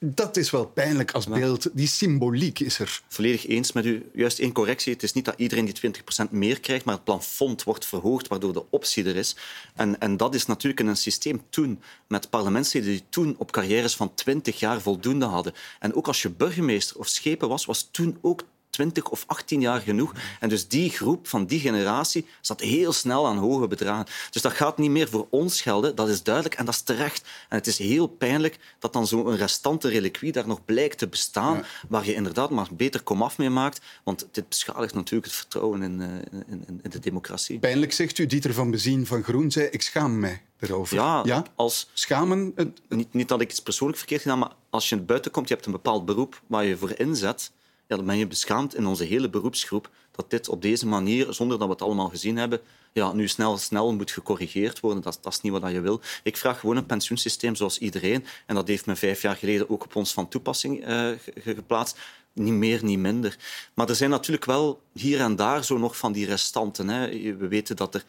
Dat 0.04 0.36
is 0.36 0.50
wel 0.50 0.66
pijnlijk 0.66 1.12
als 1.12 1.26
beeld. 1.26 1.68
Die 1.72 1.86
symboliek 1.86 2.60
is 2.60 2.78
er. 2.78 3.00
Volledig 3.08 3.46
eens 3.46 3.72
met 3.72 3.84
u. 3.84 4.10
Juist 4.14 4.38
één 4.38 4.52
correctie. 4.52 4.92
Het 4.92 5.02
is 5.02 5.12
niet 5.12 5.24
dat 5.24 5.34
iedereen 5.36 5.64
die 5.64 5.92
20% 6.28 6.30
meer 6.30 6.60
krijgt, 6.60 6.84
maar 6.84 6.94
het 6.94 7.04
plafond 7.04 7.64
wordt 7.64 7.86
verhoogd, 7.86 8.28
waardoor 8.28 8.52
de 8.52 8.70
optie 8.70 9.04
er 9.04 9.16
is. 9.16 9.36
En, 9.74 10.00
en 10.00 10.16
dat 10.16 10.34
is 10.34 10.46
natuurlijk 10.46 10.80
in 10.80 10.86
een 10.86 10.96
systeem 10.96 11.42
toen, 11.50 11.82
met 12.06 12.30
parlementsleden 12.30 12.90
die 12.90 13.04
toen 13.08 13.34
op 13.38 13.52
carrières 13.52 13.96
van 13.96 14.14
20 14.14 14.58
jaar 14.58 14.80
voldoende 14.80 15.26
hadden. 15.26 15.52
En 15.78 15.94
ook 15.94 16.06
als 16.06 16.22
je 16.22 16.30
burgemeester 16.30 16.98
of 16.98 17.08
schepen 17.08 17.48
was, 17.48 17.64
was 17.64 17.88
toen 17.90 18.18
ook 18.20 18.44
20 18.70 19.08
of 19.08 19.24
18 19.26 19.60
jaar 19.60 19.80
genoeg. 19.80 20.12
En 20.40 20.48
dus 20.48 20.68
die 20.68 20.90
groep 20.90 21.28
van 21.28 21.46
die 21.46 21.60
generatie 21.60 22.26
zat 22.40 22.60
heel 22.60 22.92
snel 22.92 23.26
aan 23.26 23.38
hoge 23.38 23.68
bedragen. 23.68 24.06
Dus 24.30 24.42
dat 24.42 24.52
gaat 24.52 24.78
niet 24.78 24.90
meer 24.90 25.08
voor 25.08 25.26
ons 25.30 25.60
gelden, 25.60 25.94
dat 25.94 26.08
is 26.08 26.22
duidelijk 26.22 26.54
en 26.54 26.64
dat 26.64 26.74
is 26.74 26.80
terecht. 26.80 27.28
En 27.48 27.56
het 27.56 27.66
is 27.66 27.78
heel 27.78 28.06
pijnlijk 28.06 28.58
dat 28.78 28.92
dan 28.92 29.06
zo'n 29.06 29.36
restante 29.36 29.88
reliquie 29.88 30.32
daar 30.32 30.46
nog 30.46 30.64
blijkt 30.64 30.98
te 30.98 31.08
bestaan, 31.08 31.64
waar 31.88 32.06
je 32.06 32.14
inderdaad 32.14 32.50
maar 32.50 32.68
beter 32.70 33.02
komaf 33.02 33.38
mee 33.38 33.50
maakt. 33.50 33.80
Want 34.04 34.28
dit 34.30 34.48
beschadigt 34.48 34.94
natuurlijk 34.94 35.24
het 35.24 35.34
vertrouwen 35.34 35.82
in, 35.82 36.00
eh, 36.00 36.40
in, 36.46 36.80
in 36.82 36.90
de 36.90 36.98
democratie. 36.98 37.58
Pijnlijk 37.58 37.92
zegt 37.92 38.18
u, 38.18 38.26
Dieter 38.26 38.54
van 38.54 38.70
Bezien 38.70 39.06
van 39.06 39.22
Groen 39.22 39.50
zei, 39.50 39.66
ik 39.66 39.82
schaam 39.82 40.18
mij 40.18 40.42
erover. 40.58 40.96
Ja, 40.96 41.22
ja? 41.24 41.44
als... 41.54 41.90
Schamen? 41.92 42.54
Niet, 42.88 43.14
niet 43.14 43.28
dat 43.28 43.40
ik 43.40 43.50
iets 43.50 43.62
persoonlijk 43.62 43.98
verkeerd 43.98 44.22
gedaan, 44.22 44.38
maar 44.38 44.52
als 44.70 44.88
je 44.88 44.96
buiten 44.96 45.30
komt, 45.30 45.48
je 45.48 45.54
hebt 45.54 45.66
een 45.66 45.72
bepaald 45.72 46.04
beroep 46.04 46.42
waar 46.46 46.64
je 46.64 46.76
voor 46.76 46.92
inzet 46.96 47.50
dan 47.96 48.06
ben 48.06 48.16
je 48.16 48.26
beschaamd 48.26 48.74
in 48.74 48.86
onze 48.86 49.04
hele 49.04 49.28
beroepsgroep 49.28 49.90
dat 50.10 50.30
dit 50.30 50.48
op 50.48 50.62
deze 50.62 50.86
manier, 50.86 51.32
zonder 51.32 51.58
dat 51.58 51.66
we 51.66 51.72
het 51.72 51.82
allemaal 51.82 52.08
gezien 52.08 52.36
hebben, 52.36 52.60
ja, 52.92 53.12
nu 53.12 53.28
snel, 53.28 53.58
snel 53.58 53.92
moet 53.92 54.10
gecorrigeerd 54.10 54.80
worden. 54.80 55.02
Dat, 55.02 55.18
dat 55.22 55.32
is 55.32 55.40
niet 55.40 55.52
wat 55.52 55.70
je 55.70 55.80
wil. 55.80 56.00
Ik 56.22 56.36
vraag 56.36 56.60
gewoon 56.60 56.76
een 56.76 56.86
pensioensysteem 56.86 57.54
zoals 57.54 57.78
iedereen. 57.78 58.24
En 58.46 58.54
dat 58.54 58.68
heeft 58.68 58.86
me 58.86 58.96
vijf 58.96 59.22
jaar 59.22 59.36
geleden 59.36 59.70
ook 59.70 59.84
op 59.84 59.96
ons 59.96 60.12
van 60.12 60.28
toepassing 60.28 60.88
uh, 60.88 61.10
geplaatst. 61.34 61.98
Niet 62.32 62.52
meer, 62.52 62.84
niet 62.84 62.98
minder. 62.98 63.36
Maar 63.74 63.88
er 63.88 63.94
zijn 63.94 64.10
natuurlijk 64.10 64.44
wel 64.44 64.82
hier 64.92 65.20
en 65.20 65.36
daar 65.36 65.64
zo 65.64 65.78
nog 65.78 65.96
van 65.96 66.12
die 66.12 66.26
restanten. 66.26 66.88
Hè. 66.88 67.08
We 67.36 67.48
weten 67.48 67.76
dat 67.76 67.94
er 67.94 68.04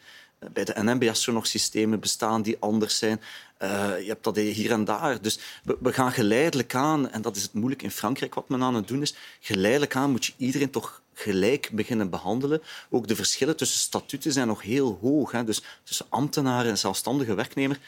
bij 0.52 0.64
de 0.64 0.82
NMBS 0.82 1.22
zo 1.22 1.32
nog 1.32 1.46
systemen 1.46 2.00
bestaan 2.00 2.42
die 2.42 2.56
anders 2.60 2.98
zijn. 2.98 3.20
Uh, 3.62 4.00
je 4.00 4.08
hebt 4.08 4.24
dat 4.24 4.36
hier 4.36 4.70
en 4.70 4.84
daar. 4.84 5.22
Dus 5.22 5.38
we, 5.64 5.76
we, 5.80 5.92
gaan 5.92 6.12
geleidelijk 6.12 6.74
aan, 6.74 7.10
en 7.10 7.22
dat 7.22 7.36
is 7.36 7.42
het 7.42 7.52
moeilijk 7.52 7.82
in 7.82 7.90
Frankrijk 7.90 8.34
wat 8.34 8.48
men 8.48 8.62
aan 8.62 8.74
het 8.74 8.88
doen 8.88 9.02
is, 9.02 9.14
geleidelijk 9.40 9.96
aan 9.96 10.10
moet 10.10 10.24
je 10.24 10.32
iedereen 10.36 10.70
toch 10.70 11.02
gelijk 11.14 11.70
beginnen 11.72 12.10
behandelen. 12.10 12.62
Ook 12.90 13.08
de 13.08 13.16
verschillen 13.16 13.56
tussen 13.56 13.80
statuten 13.80 14.32
zijn 14.32 14.46
nog 14.46 14.62
heel 14.62 14.98
hoog. 15.00 15.30
Hè. 15.32 15.44
Dus 15.44 15.62
tussen 15.84 16.06
ambtenaren 16.08 16.70
en 16.70 16.78
zelfstandige 16.78 17.34
werknemer. 17.34 17.78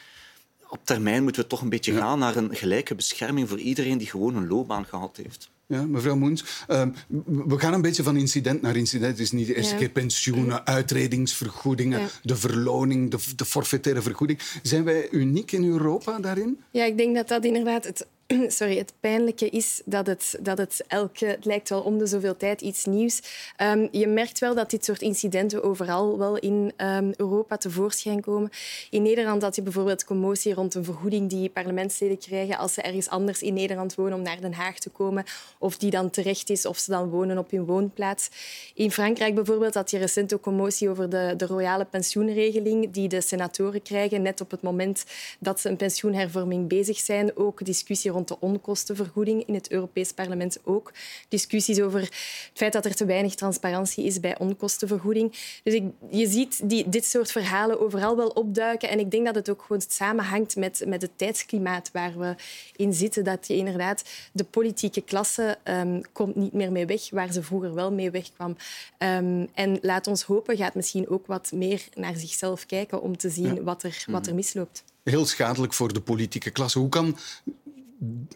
Op 0.67 0.79
termijn 0.83 1.23
moeten 1.23 1.41
we 1.41 1.47
toch 1.47 1.61
een 1.61 1.69
beetje 1.69 1.97
gaan 1.97 2.19
naar 2.19 2.35
een 2.35 2.55
gelijke 2.55 2.95
bescherming 2.95 3.49
voor 3.49 3.59
iedereen 3.59 3.97
die 3.97 4.09
gewoon 4.09 4.35
een 4.35 4.47
loopbaan 4.47 4.85
gehad 4.85 5.17
heeft. 5.17 5.49
Ja, 5.67 5.85
mevrouw 5.85 6.15
Moens, 6.15 6.65
uh, 6.69 6.85
we 7.25 7.59
gaan 7.59 7.73
een 7.73 7.81
beetje 7.81 8.03
van 8.03 8.17
incident 8.17 8.61
naar 8.61 8.75
incident. 8.75 9.11
Het 9.11 9.19
is 9.19 9.31
niet 9.31 9.47
de 9.47 9.55
eerste 9.55 9.75
keer 9.75 9.89
pensioenen, 9.89 10.65
uitredingsvergoedingen, 10.65 12.09
de 12.23 12.35
verloning, 12.35 13.11
de, 13.11 13.17
de 13.35 13.45
forfaitaire 13.45 14.01
vergoeding. 14.01 14.39
Zijn 14.61 14.83
wij 14.83 15.07
uniek 15.11 15.51
in 15.51 15.63
Europa 15.63 16.19
daarin? 16.19 16.59
Ja, 16.71 16.83
ik 16.83 16.97
denk 16.97 17.15
dat 17.15 17.27
dat 17.27 17.45
inderdaad 17.45 17.83
het 17.83 18.07
sorry, 18.47 18.77
het 18.77 18.93
pijnlijke 18.99 19.49
is 19.49 19.81
dat 19.85 20.07
het, 20.07 20.37
dat 20.41 20.57
het 20.57 20.83
elke... 20.87 21.25
Het 21.25 21.45
lijkt 21.45 21.69
wel 21.69 21.81
om 21.81 21.97
de 21.97 22.05
zoveel 22.05 22.37
tijd 22.37 22.61
iets 22.61 22.85
nieuws. 22.85 23.21
Um, 23.61 23.87
je 23.91 24.07
merkt 24.07 24.39
wel 24.39 24.55
dat 24.55 24.69
dit 24.69 24.85
soort 24.85 25.01
incidenten 25.01 25.63
overal 25.63 26.17
wel 26.17 26.37
in 26.37 26.73
um, 26.77 27.13
Europa 27.15 27.57
tevoorschijn 27.57 28.21
komen. 28.21 28.49
In 28.89 29.01
Nederland 29.01 29.41
had 29.41 29.55
je 29.55 29.61
bijvoorbeeld 29.61 30.05
commotie 30.05 30.53
rond 30.53 30.73
een 30.73 30.83
vergoeding 30.83 31.29
die 31.29 31.49
parlementsleden 31.49 32.17
krijgen 32.17 32.57
als 32.57 32.73
ze 32.73 32.81
ergens 32.81 33.09
anders 33.09 33.41
in 33.41 33.53
Nederland 33.53 33.95
wonen 33.95 34.13
om 34.13 34.21
naar 34.21 34.41
Den 34.41 34.53
Haag 34.53 34.79
te 34.79 34.89
komen. 34.89 35.23
Of 35.57 35.77
die 35.77 35.91
dan 35.91 36.09
terecht 36.09 36.49
is 36.49 36.65
of 36.65 36.77
ze 36.77 36.91
dan 36.91 37.09
wonen 37.09 37.37
op 37.37 37.51
hun 37.51 37.65
woonplaats. 37.65 38.29
In 38.73 38.91
Frankrijk 38.91 39.35
bijvoorbeeld 39.35 39.73
had 39.73 39.91
je 39.91 39.97
recent 39.97 40.33
ook 40.33 40.41
commotie 40.41 40.89
over 40.89 41.09
de, 41.09 41.33
de 41.37 41.45
royale 41.45 41.85
pensioenregeling 41.85 42.91
die 42.91 43.07
de 43.07 43.21
senatoren 43.21 43.81
krijgen 43.81 44.21
net 44.21 44.41
op 44.41 44.51
het 44.51 44.61
moment 44.61 45.05
dat 45.39 45.59
ze 45.59 45.69
een 45.69 45.77
pensioenhervorming 45.77 46.67
bezig 46.67 46.97
zijn. 46.97 47.37
Ook 47.37 47.65
discussie 47.65 48.13
rond 48.15 48.27
de 48.27 48.39
onkostenvergoeding 48.39 49.43
in 49.47 49.53
het 49.53 49.71
Europees 49.71 50.11
Parlement 50.11 50.57
ook. 50.63 50.93
Discussies 51.27 51.81
over 51.81 51.99
het 51.99 52.11
feit 52.53 52.73
dat 52.73 52.85
er 52.85 52.95
te 52.95 53.05
weinig 53.05 53.35
transparantie 53.35 54.05
is 54.05 54.19
bij 54.19 54.37
onkostenvergoeding. 54.37 55.31
Dus 55.63 55.73
ik, 55.73 55.83
je 56.09 56.27
ziet 56.27 56.69
die, 56.69 56.89
dit 56.89 57.05
soort 57.05 57.31
verhalen 57.31 57.79
overal 57.79 58.15
wel 58.15 58.27
opduiken. 58.27 58.89
En 58.89 58.99
ik 58.99 59.11
denk 59.11 59.25
dat 59.25 59.35
het 59.35 59.49
ook 59.49 59.61
gewoon 59.61 59.81
samenhangt 59.87 60.55
met, 60.55 60.83
met 60.87 61.01
het 61.01 61.11
tijdsklimaat 61.15 61.89
waar 61.93 62.17
we 62.17 62.35
in 62.75 62.93
zitten. 62.93 63.23
Dat 63.23 63.47
je 63.47 63.55
inderdaad 63.55 64.03
de 64.31 64.43
politieke 64.43 65.01
klasse 65.01 65.57
um, 65.63 66.01
komt 66.11 66.35
niet 66.35 66.53
meer 66.53 66.71
mee 66.71 66.85
weg 66.85 67.09
waar 67.09 67.31
ze 67.31 67.43
vroeger 67.43 67.73
wel 67.73 67.91
mee 67.91 68.11
wegkwam. 68.11 68.55
Um, 68.97 69.47
en 69.53 69.77
laat 69.81 70.07
ons 70.07 70.23
hopen, 70.23 70.57
gaat 70.57 70.75
misschien 70.75 71.09
ook 71.09 71.27
wat 71.27 71.51
meer 71.51 71.87
naar 71.93 72.15
zichzelf 72.15 72.65
kijken 72.65 73.01
om 73.01 73.17
te 73.17 73.29
zien 73.29 73.63
wat, 73.63 73.83
er, 73.83 74.05
wat 74.07 74.27
er 74.27 74.35
misloopt. 74.35 74.83
Heel 75.03 75.25
schadelijk 75.25 75.73
voor 75.73 75.93
de 75.93 76.01
politieke 76.01 76.49
klasse. 76.49 76.79
Hoe 76.79 76.89
kan 76.89 77.17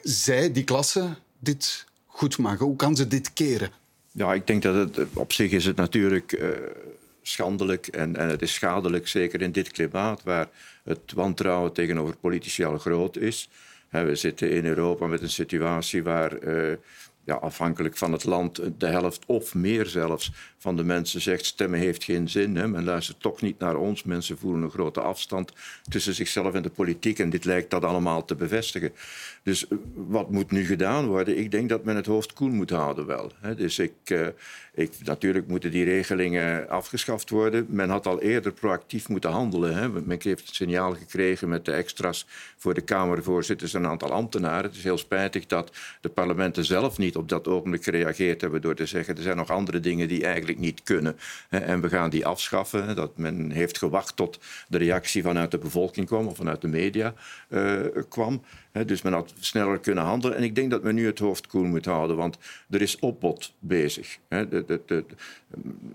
zij, 0.01 0.51
die 0.51 0.63
klasse, 0.63 1.15
dit 1.39 1.85
goed 2.05 2.37
maken? 2.37 2.65
Hoe 2.65 2.75
kan 2.75 2.95
ze 2.95 3.07
dit 3.07 3.33
keren? 3.33 3.71
Ja, 4.11 4.33
ik 4.33 4.47
denk 4.47 4.61
dat 4.61 4.95
het 4.95 5.07
op 5.13 5.33
zich 5.33 5.51
is 5.51 5.65
het 5.65 5.75
natuurlijk 5.75 6.31
uh, 6.31 6.49
schandelijk 7.21 7.87
en, 7.87 8.15
en 8.15 8.29
het 8.29 8.41
is 8.41 8.53
schadelijk, 8.53 9.07
zeker 9.07 9.41
in 9.41 9.51
dit 9.51 9.71
klimaat 9.71 10.23
waar 10.23 10.49
het 10.83 11.13
wantrouwen 11.13 11.73
tegenover 11.73 12.15
politici 12.15 12.63
al 12.63 12.77
groot 12.77 13.17
is. 13.17 13.49
We 13.89 14.15
zitten 14.15 14.51
in 14.51 14.65
Europa 14.65 15.07
met 15.07 15.21
een 15.21 15.29
situatie 15.29 16.03
waar 16.03 16.43
uh, 16.43 16.73
ja, 17.23 17.35
afhankelijk 17.35 17.97
van 17.97 18.11
het 18.11 18.23
land 18.23 18.61
de 18.77 18.87
helft 18.87 19.23
of 19.25 19.55
meer 19.55 19.85
zelfs 19.85 20.31
van 20.59 20.75
de 20.75 20.83
mensen 20.83 21.21
zegt 21.21 21.45
stemmen 21.45 21.79
heeft 21.79 22.03
geen 22.03 22.29
zin. 22.29 22.55
Hè. 22.55 22.67
Men 22.67 22.83
luistert 22.83 23.19
toch 23.19 23.41
niet 23.41 23.59
naar 23.59 23.75
ons. 23.75 24.03
Mensen 24.03 24.37
voelen 24.37 24.61
een 24.61 24.69
grote 24.69 25.01
afstand 25.01 25.53
tussen 25.89 26.13
zichzelf 26.13 26.53
en 26.53 26.61
de 26.61 26.69
politiek. 26.69 27.19
En 27.19 27.29
dit 27.29 27.45
lijkt 27.45 27.69
dat 27.69 27.83
allemaal 27.83 28.25
te 28.25 28.35
bevestigen. 28.35 28.91
Dus 29.43 29.67
eh, 29.67 29.77
wat 29.93 30.31
moet 30.31 30.51
nu 30.51 30.65
gedaan 30.65 31.07
worden? 31.07 31.37
Ik 31.37 31.51
denk 31.51 31.69
dat 31.69 31.83
men 31.83 31.95
het 31.95 32.05
hoofd 32.05 32.33
koel 32.33 32.49
moet 32.49 32.69
houden 32.69 33.05
wel. 33.05 33.31
Hè. 33.39 33.55
Dus 33.55 33.79
ik, 33.79 33.93
uh, 34.05 34.27
ik, 34.73 34.91
natuurlijk 35.03 35.47
moeten 35.47 35.71
die 35.71 35.83
regelingen 35.83 36.69
afgeschaft 36.69 37.29
worden. 37.29 37.65
Men 37.69 37.89
had 37.89 38.07
al 38.07 38.21
eerder 38.21 38.51
proactief 38.51 39.09
moeten 39.09 39.31
handelen. 39.31 39.75
Hè. 39.75 39.89
Men 39.89 40.17
heeft 40.21 40.45
het 40.45 40.55
signaal 40.55 40.93
gekregen 40.93 41.49
met 41.49 41.65
de 41.65 41.71
extra's 41.71 42.25
voor 42.57 42.73
de 42.73 42.81
Kamervoorzitters 42.81 43.73
en 43.73 43.83
een 43.83 43.89
aantal 43.89 44.11
ambtenaren. 44.11 44.63
Het 44.63 44.75
is 44.75 44.83
heel 44.83 44.97
spijtig 44.97 45.45
dat 45.45 45.71
de 46.01 46.09
parlementen 46.09 46.65
zelf 46.65 46.97
niet 46.97 47.15
op 47.15 47.29
dat 47.29 47.47
ogenblik 47.47 47.83
gereageerd 47.83 48.41
hebben 48.41 48.61
door 48.61 48.75
te 48.75 48.85
zeggen 48.85 49.15
er 49.15 49.23
zijn 49.23 49.37
nog 49.37 49.49
andere 49.49 49.79
dingen 49.79 50.07
die 50.07 50.23
eigenlijk 50.23 50.48
niet 50.57 50.83
kunnen. 50.83 51.17
En 51.49 51.81
we 51.81 51.89
gaan 51.89 52.09
die 52.09 52.25
afschaffen. 52.25 52.95
Dat 52.95 53.17
men 53.17 53.51
heeft 53.51 53.77
gewacht 53.77 54.15
tot 54.15 54.39
de 54.67 54.77
reactie 54.77 55.23
vanuit 55.23 55.51
de 55.51 55.57
bevolking 55.57 56.07
kwam 56.07 56.27
of 56.27 56.37
vanuit 56.37 56.61
de 56.61 56.67
media 56.67 57.13
uh, 57.49 57.85
Dus 58.85 59.01
men 59.01 59.13
had 59.13 59.33
sneller 59.39 59.79
kunnen 59.79 60.03
handelen. 60.03 60.37
En 60.37 60.43
ik 60.43 60.55
denk 60.55 60.71
dat 60.71 60.83
men 60.83 60.95
nu 60.95 61.05
het 61.05 61.19
hoofd 61.19 61.47
koel 61.47 61.63
moet 61.63 61.85
houden, 61.85 62.15
want 62.15 62.37
er 62.69 62.81
is 62.81 62.99
opbod 62.99 63.53
bezig. 63.59 64.17
De, 64.27 64.63
de, 64.67 64.81
de, 64.85 65.03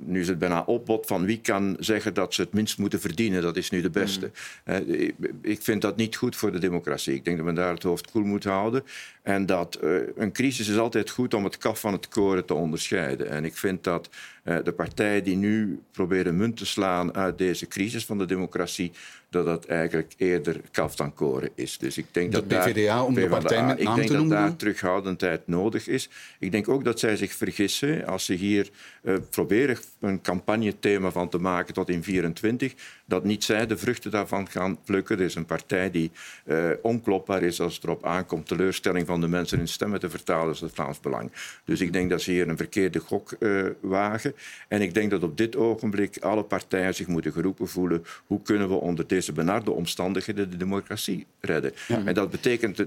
nu 0.04 0.21
is 0.21 0.28
het 0.28 0.38
bijna 0.38 0.62
opbod 0.62 1.07
van 1.07 1.25
wie 1.25 1.40
kan 1.40 1.76
zeggen 1.78 2.14
dat 2.14 2.35
ze 2.35 2.40
het 2.40 2.52
minst 2.52 2.78
moeten 2.78 3.00
verdienen. 3.00 3.43
Dat 3.43 3.57
is 3.57 3.71
nu 3.71 3.81
de 3.81 3.90
beste. 3.90 4.31
Mm. 4.64 5.12
Ik 5.43 5.62
vind 5.62 5.83
dat 5.83 5.97
niet 5.97 6.16
goed 6.16 6.37
voor 6.37 6.52
de 6.52 6.59
democratie. 6.59 7.14
Ik 7.14 7.25
denk 7.25 7.37
dat 7.37 7.47
men 7.47 7.54
daar 7.54 7.75
het 7.75 7.83
hoofd 7.83 8.11
koel 8.11 8.25
moet 8.25 8.45
houden. 8.45 8.85
En 9.23 9.47
dat 9.47 9.78
uh, 9.85 10.00
een 10.16 10.33
crisis 10.33 10.69
is 10.69 10.78
altijd 10.78 11.11
goed 11.11 11.35
om 11.35 11.45
het 11.45 11.59
kaf 11.59 11.81
van 11.81 11.93
het 11.93 12.09
koren 12.09 12.45
te 12.45 12.54
onderscheiden. 12.54 13.31
En 13.31 13.45
ik 13.45 13.57
vind 13.57 13.85
dat 13.85 14.09
uh, 14.45 14.57
de 14.64 14.73
partijen 14.73 15.25
die 15.25 15.37
nu 15.37 15.81
proberen 15.90 16.37
munt 16.37 16.57
te 16.57 16.66
slaan 16.66 17.14
uit 17.14 17.38
deze 17.38 17.66
crisis 17.66 18.04
van 18.04 18.19
de 18.19 18.25
democratie, 18.25 18.93
dat 19.31 19.45
dat 19.45 19.64
eigenlijk 19.64 20.14
eerder 20.16 20.61
kaf 20.71 20.97
dan 20.97 21.14
koren 21.14 21.50
is. 21.54 21.78
Dus 21.78 21.99
ik 21.99 22.07
denk 22.11 22.33
de 22.33 22.47
dat 22.47 22.49
PvdA, 22.73 23.04
om 23.04 23.14
de 23.14 23.28
partij 23.28 23.64
met 23.64 23.78
ik 23.78 23.85
naam 23.85 23.94
denk 23.94 24.06
te 24.06 24.12
dat 24.12 24.23
noemen. 24.23 24.38
daar 24.38 24.56
terughoudendheid 24.56 25.47
nodig 25.47 25.88
is. 25.88 26.09
Ik 26.38 26.52
denk 26.52 26.68
ook 26.68 26.85
dat 26.85 26.99
zij 26.99 27.16
zich 27.16 27.33
vergissen 27.33 28.06
als 28.06 28.25
ze 28.25 28.33
hier 28.33 28.71
uh, 29.02 29.14
proberen 29.30 29.78
een 30.00 30.21
campagnethema 30.21 31.11
van 31.11 31.28
te 31.28 31.38
maken 31.38 31.75
tot 31.75 31.88
in 31.88 32.02
24, 32.02 32.75
dat 33.06 33.25
niet 33.25 33.44
zij 33.44 33.66
de 33.66 33.76
vruchten 33.76 34.11
daarvan 34.11 34.49
gaan 34.49 34.78
plukken. 34.85 35.18
Er 35.18 35.25
is 35.25 35.35
een 35.35 35.44
partij 35.44 35.90
die 35.90 36.11
uh, 36.47 36.71
onklopbaar 36.83 37.42
is 37.42 37.61
als 37.61 37.75
het 37.75 37.85
erop 37.85 38.06
aankomt 38.06 38.47
teleurstelling 38.47 39.06
van 39.06 39.21
de 39.21 39.28
mensen 39.28 39.59
in 39.59 39.68
stemmen 39.68 40.00
te 40.00 40.11
vertalen, 40.11 40.54
is 40.54 40.61
het 40.61 40.75
Vlaams 40.75 41.00
Belang. 41.00 41.33
Dus 41.64 41.80
ik 41.80 41.92
denk 41.92 42.11
dat 42.11 42.23
ze 42.23 42.30
hier 42.30 42.49
een 42.49 42.56
verkeerde 42.56 42.99
gok 42.99 43.37
uh, 43.38 43.66
wagen. 43.80 44.35
En 44.68 44.83
ik 44.83 44.94
denk 44.94 45.11
dat 45.11 45.23
op 45.23 45.37
dit 45.37 45.56
ogenblik 45.56 46.18
alle 46.18 46.42
partijen 46.42 46.94
zich 46.94 47.06
moeten 47.06 47.33
geroepen 47.33 47.68
voelen 47.68 48.04
hoe 48.26 48.42
kunnen 48.42 48.68
we 48.68 48.75
onder 48.75 49.06
deze 49.06 49.33
benarde 49.33 49.71
omstandigheden 49.71 50.50
de 50.50 50.56
democratie 50.56 51.26
redden. 51.40 51.73
Ja. 51.88 52.02
En 52.04 52.14
dat 52.14 52.30
betekent 52.30 52.54
het, 52.63 52.87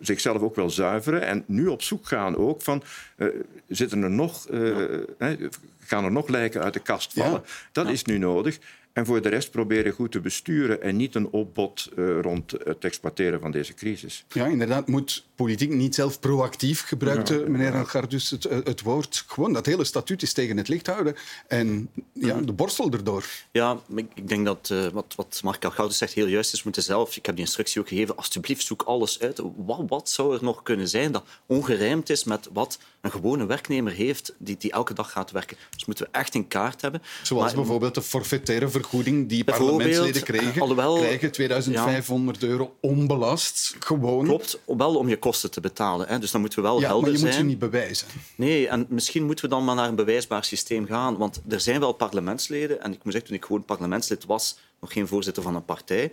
zichzelf 0.00 0.42
ook 0.42 0.56
wel 0.56 0.70
zuiveren 0.70 1.26
en 1.26 1.44
nu 1.46 1.66
op 1.66 1.82
zoek 1.82 2.06
gaan 2.06 2.36
ook 2.36 2.62
van 2.62 2.82
uh, 3.16 3.28
zitten 3.68 4.02
er 4.02 4.10
nog, 4.10 4.50
uh, 4.50 4.88
ja. 5.18 5.36
gaan 5.78 6.04
er 6.04 6.12
nog 6.12 6.28
lijken 6.28 6.62
uit 6.62 6.74
de 6.74 6.80
kast 6.80 7.12
vallen. 7.12 7.42
Ja. 7.44 7.52
Dat 7.72 7.88
is 7.88 8.04
nu 8.04 8.18
nodig. 8.18 8.58
En 8.92 9.06
voor 9.06 9.22
de 9.22 9.28
rest 9.28 9.50
proberen 9.50 9.92
goed 9.92 10.12
te 10.12 10.20
besturen 10.20 10.82
en 10.82 10.96
niet 10.96 11.14
een 11.14 11.30
opbod 11.30 11.88
uh, 11.96 12.20
rond 12.20 12.50
het 12.64 12.84
exploiteren 12.84 13.40
van 13.40 13.50
deze 13.50 13.74
crisis. 13.74 14.24
Ja, 14.28 14.46
inderdaad. 14.46 14.88
Moet 14.88 15.24
politiek 15.34 15.70
niet 15.70 15.94
zelf 15.94 16.20
proactief, 16.20 16.82
gebruikte 16.82 17.38
ja, 17.38 17.48
meneer 17.48 17.74
Elgardus 17.74 18.30
het, 18.30 18.44
het, 18.44 18.82
woord. 18.82 19.24
Gewoon 19.26 19.52
dat 19.52 19.66
hele 19.66 19.84
statuut 19.84 20.22
is 20.22 20.32
tegen 20.32 20.56
het 20.56 20.68
licht 20.68 20.86
houden 20.86 21.14
en 21.46 21.88
ja, 22.12 22.40
de 22.40 22.52
borstel 22.52 22.90
erdoor. 22.90 23.24
Ja, 23.52 23.80
ik 24.14 24.28
denk 24.28 24.46
dat 24.46 24.68
uh, 24.72 24.86
wat, 24.86 25.14
wat 25.16 25.40
Mark 25.44 25.70
zegt 25.88 26.12
heel 26.12 26.26
juist 26.26 26.52
is. 26.52 26.58
We 26.58 26.64
moeten 26.64 26.82
zelf, 26.82 27.16
ik 27.16 27.26
heb 27.26 27.34
die 27.34 27.44
instructie 27.44 27.80
ook 27.80 27.88
gegeven, 27.88 28.16
alsjeblieft 28.16 28.66
zoek 28.66 28.82
alles 28.82 29.20
uit. 29.20 29.40
Wat, 29.56 29.84
wat 29.88 30.08
zou 30.08 30.34
er 30.34 30.44
nog 30.44 30.62
kunnen 30.62 30.88
zijn 30.88 31.12
dat 31.12 31.24
ongerijmd 31.46 32.10
is 32.10 32.24
met 32.24 32.48
wat 32.52 32.78
een 33.00 33.10
gewone 33.10 33.46
werknemer 33.46 33.92
heeft 33.92 34.34
die, 34.38 34.56
die 34.56 34.72
elke 34.72 34.94
dag 34.94 35.10
gaat 35.10 35.30
werken? 35.30 35.56
Dus 35.70 35.84
moeten 35.84 36.04
we 36.04 36.18
echt 36.18 36.34
in 36.34 36.48
kaart 36.48 36.80
hebben. 36.80 37.02
Zoals 37.22 37.44
maar, 37.44 37.54
bijvoorbeeld 37.54 37.94
de 37.94 38.02
forfaitaire 38.02 38.68
vergoeding 38.82 39.28
die 39.28 39.44
parlementsleden 39.44 40.22
kregen, 40.22 40.62
alhoewel, 40.62 40.96
krijgen 40.96 41.32
2500 41.32 42.40
ja. 42.40 42.46
euro 42.46 42.76
onbelast. 42.80 43.76
Gewoon. 43.78 44.24
Klopt, 44.24 44.60
wel 44.66 44.96
om 44.96 45.08
je 45.08 45.18
kosten 45.18 45.50
te 45.50 45.60
betalen. 45.60 46.08
Hè. 46.08 46.18
Dus 46.18 46.30
dan 46.30 46.40
moeten 46.40 46.62
we 46.62 46.68
wel 46.68 46.80
ja, 46.80 46.86
helder 46.86 47.18
zijn. 47.18 47.18
zijn. 47.18 47.30
Maar 47.30 47.38
je 47.38 47.44
moet 47.44 47.58
ze 47.58 47.66
niet 47.66 47.70
bewijzen. 47.70 48.06
Nee, 48.36 48.68
en 48.68 48.86
misschien 48.88 49.24
moeten 49.24 49.44
we 49.44 49.50
dan 49.50 49.64
maar 49.64 49.74
naar 49.74 49.88
een 49.88 49.94
bewijsbaar 49.94 50.44
systeem 50.44 50.86
gaan. 50.86 51.16
Want 51.16 51.42
er 51.48 51.60
zijn 51.60 51.80
wel 51.80 51.92
parlementsleden, 51.92 52.82
en 52.82 52.92
ik 52.92 53.04
moet 53.04 53.12
zeggen, 53.12 53.30
toen 53.30 53.38
ik 53.38 53.44
gewoon 53.44 53.64
parlementslid 53.64 54.24
was, 54.24 54.58
nog 54.80 54.92
geen 54.92 55.06
voorzitter 55.06 55.42
van 55.42 55.54
een 55.54 55.64
partij, 55.64 56.12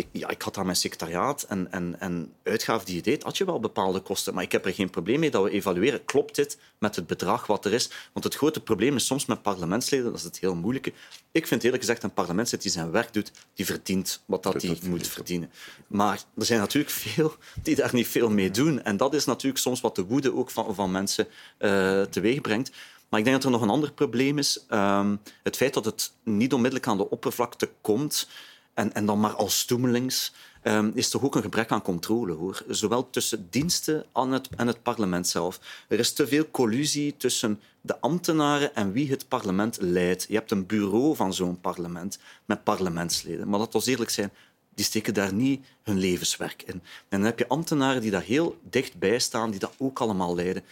ik, 0.00 0.08
ja, 0.12 0.28
ik 0.28 0.42
had 0.42 0.56
aan 0.56 0.64
mijn 0.64 0.76
secretariaat 0.76 1.42
en, 1.42 1.72
en, 1.72 2.00
en 2.00 2.32
uitgaven 2.42 2.86
die 2.86 2.94
je 2.94 3.02
deed, 3.02 3.22
had 3.22 3.36
je 3.36 3.44
wel 3.44 3.60
bepaalde 3.60 4.00
kosten. 4.00 4.34
Maar 4.34 4.42
ik 4.42 4.52
heb 4.52 4.66
er 4.66 4.74
geen 4.74 4.90
probleem 4.90 5.20
mee 5.20 5.30
dat 5.30 5.42
we 5.42 5.50
evalueren. 5.50 6.04
Klopt 6.04 6.34
dit 6.34 6.58
met 6.78 6.96
het 6.96 7.06
bedrag 7.06 7.46
wat 7.46 7.64
er 7.64 7.72
is? 7.72 7.90
Want 8.12 8.24
het 8.24 8.34
grote 8.34 8.60
probleem 8.60 8.96
is 8.96 9.06
soms 9.06 9.26
met 9.26 9.42
parlementsleden, 9.42 10.04
dat 10.04 10.14
is 10.14 10.24
het 10.24 10.38
heel 10.38 10.54
moeilijke. 10.54 10.92
Ik 11.32 11.46
vind 11.46 11.62
eerlijk 11.62 11.82
gezegd 11.82 12.02
een 12.02 12.12
parlementslid 12.12 12.62
die 12.62 12.70
zijn 12.70 12.90
werk 12.90 13.12
doet, 13.12 13.32
die 13.54 13.66
verdient 13.66 14.22
wat 14.24 14.42
dat 14.42 14.62
hij 14.62 14.78
moet 14.82 15.08
verdienen. 15.08 15.50
Maar 15.86 16.22
er 16.36 16.44
zijn 16.44 16.60
natuurlijk 16.60 16.94
veel 16.94 17.34
die 17.62 17.76
daar 17.76 17.94
niet 17.94 18.08
veel 18.08 18.30
mee 18.30 18.50
doen. 18.50 18.82
En 18.82 18.96
dat 18.96 19.14
is 19.14 19.24
natuurlijk 19.24 19.62
soms 19.62 19.80
wat 19.80 19.96
de 19.96 20.04
woede 20.04 20.34
ook 20.34 20.50
van, 20.50 20.74
van 20.74 20.90
mensen 20.90 21.26
uh, 21.58 22.02
teweeg 22.02 22.40
brengt. 22.40 22.70
Maar 23.08 23.18
ik 23.18 23.24
denk 23.24 23.36
dat 23.36 23.44
er 23.44 23.50
nog 23.58 23.62
een 23.62 23.74
ander 23.74 23.92
probleem 23.92 24.38
is. 24.38 24.64
Um, 24.70 25.20
het 25.42 25.56
feit 25.56 25.74
dat 25.74 25.84
het 25.84 26.12
niet 26.24 26.52
onmiddellijk 26.52 26.88
aan 26.88 26.96
de 26.96 27.10
oppervlakte 27.10 27.70
komt 27.80 28.28
en, 28.74 28.94
en 28.94 29.06
dan 29.06 29.20
maar 29.20 29.34
als 29.34 29.58
stoemelings, 29.58 30.32
um, 30.62 30.92
is 30.94 31.08
toch 31.08 31.22
ook 31.22 31.34
een 31.34 31.42
gebrek 31.42 31.70
aan 31.70 31.82
controle. 31.82 32.32
Hoor. 32.32 32.62
Zowel 32.68 33.10
tussen 33.10 33.46
diensten 33.50 34.04
en 34.12 34.30
het, 34.30 34.48
en 34.56 34.66
het 34.66 34.82
parlement 34.82 35.28
zelf. 35.28 35.60
Er 35.88 35.98
is 35.98 36.12
te 36.12 36.26
veel 36.26 36.50
collusie 36.50 37.16
tussen 37.16 37.60
de 37.80 38.00
ambtenaren 38.00 38.74
en 38.74 38.92
wie 38.92 39.10
het 39.10 39.28
parlement 39.28 39.78
leidt. 39.80 40.26
Je 40.28 40.34
hebt 40.34 40.50
een 40.50 40.66
bureau 40.66 41.16
van 41.16 41.34
zo'n 41.34 41.60
parlement 41.60 42.18
met 42.44 42.64
parlementsleden. 42.64 43.48
Maar 43.48 43.58
dat 43.58 43.84
we 43.84 43.90
eerlijk 43.90 44.10
zijn, 44.10 44.32
die 44.74 44.84
steken 44.84 45.14
daar 45.14 45.32
niet 45.32 45.66
hun 45.82 45.98
levenswerk 45.98 46.62
in. 46.62 46.72
En 46.72 46.82
dan 47.08 47.22
heb 47.22 47.38
je 47.38 47.48
ambtenaren 47.48 48.02
die 48.02 48.10
daar 48.10 48.22
heel 48.22 48.58
dichtbij 48.70 49.18
staan, 49.18 49.50
die 49.50 49.60
dat 49.60 49.74
ook 49.78 50.00
allemaal 50.00 50.34
leiden. 50.34 50.64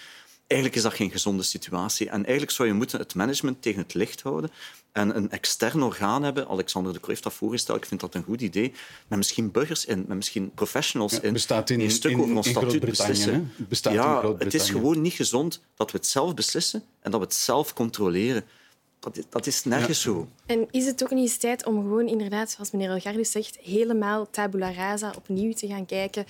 Eigenlijk 0.47 0.81
is 0.81 0.85
dat 0.85 0.95
geen 0.95 1.11
gezonde 1.11 1.43
situatie. 1.43 2.09
En 2.09 2.23
eigenlijk 2.23 2.51
zou 2.51 2.69
je 2.69 2.75
moeten 2.75 2.99
het 2.99 3.15
management 3.15 3.63
tegen 3.63 3.83
het 3.83 3.95
licht 3.95 4.23
houden 4.23 4.51
en 4.99 5.17
een 5.17 5.31
extern 5.31 5.83
orgaan 5.83 6.23
hebben. 6.23 6.49
Alexander 6.49 6.93
de 6.93 6.99
Croo 6.99 7.11
heeft 7.11 7.23
dat 7.23 7.33
voorgesteld. 7.33 7.79
Ik 7.79 7.85
vind 7.85 8.01
dat 8.01 8.15
een 8.15 8.23
goed 8.23 8.41
idee. 8.41 8.73
Met 9.09 9.19
misschien 9.19 9.51
burgers 9.51 9.85
in, 9.85 10.05
met 10.09 10.17
misschien 10.17 10.51
professionals 10.55 11.13
Ja, 11.13 11.23
in. 11.23 11.33
bestaat 11.33 11.71
in- 11.71 11.79
die 11.79 11.87
een 11.87 11.93
stuk 11.93 12.11
in- 12.11 12.21
over 12.21 12.37
ons 12.37 12.47
in 12.47 12.53
statuut 12.53 12.71
Groot-Brittannië, 12.71 13.13
beslissen. 13.13 13.53
hè? 13.57 13.65
Bestaat 13.65 13.93
in 13.93 13.99
ja, 13.99 14.35
het 14.39 14.55
is 14.55 14.71
gewoon 14.71 15.01
niet 15.01 15.13
gezond 15.13 15.61
dat 15.77 15.91
we 15.91 15.99
het 15.99 16.07
zelf 16.07 16.35
beslissen 16.35 16.83
en 17.01 17.11
dat 17.11 17.21
we 17.21 17.27
het 17.27 17.35
zelf 17.35 17.73
controleren. 17.73 18.45
Dat 19.01 19.17
is, 19.17 19.25
dat 19.29 19.47
is 19.47 19.65
nergens 19.65 20.01
zo. 20.01 20.29
En 20.47 20.67
is 20.71 20.87
het 20.87 21.03
ook 21.03 21.11
niet 21.11 21.19
eens 21.29 21.37
tijd 21.37 21.67
om 21.67 21.75
gewoon 21.77 22.07
inderdaad, 22.09 22.51
zoals 22.51 22.71
meneer 22.71 22.91
Elgardus 22.91 23.31
zegt, 23.31 23.59
helemaal 23.63 24.31
tabula 24.31 24.73
rasa 24.73 25.13
opnieuw 25.17 25.53
te 25.53 25.67
gaan 25.67 25.87
kijken 25.87 26.25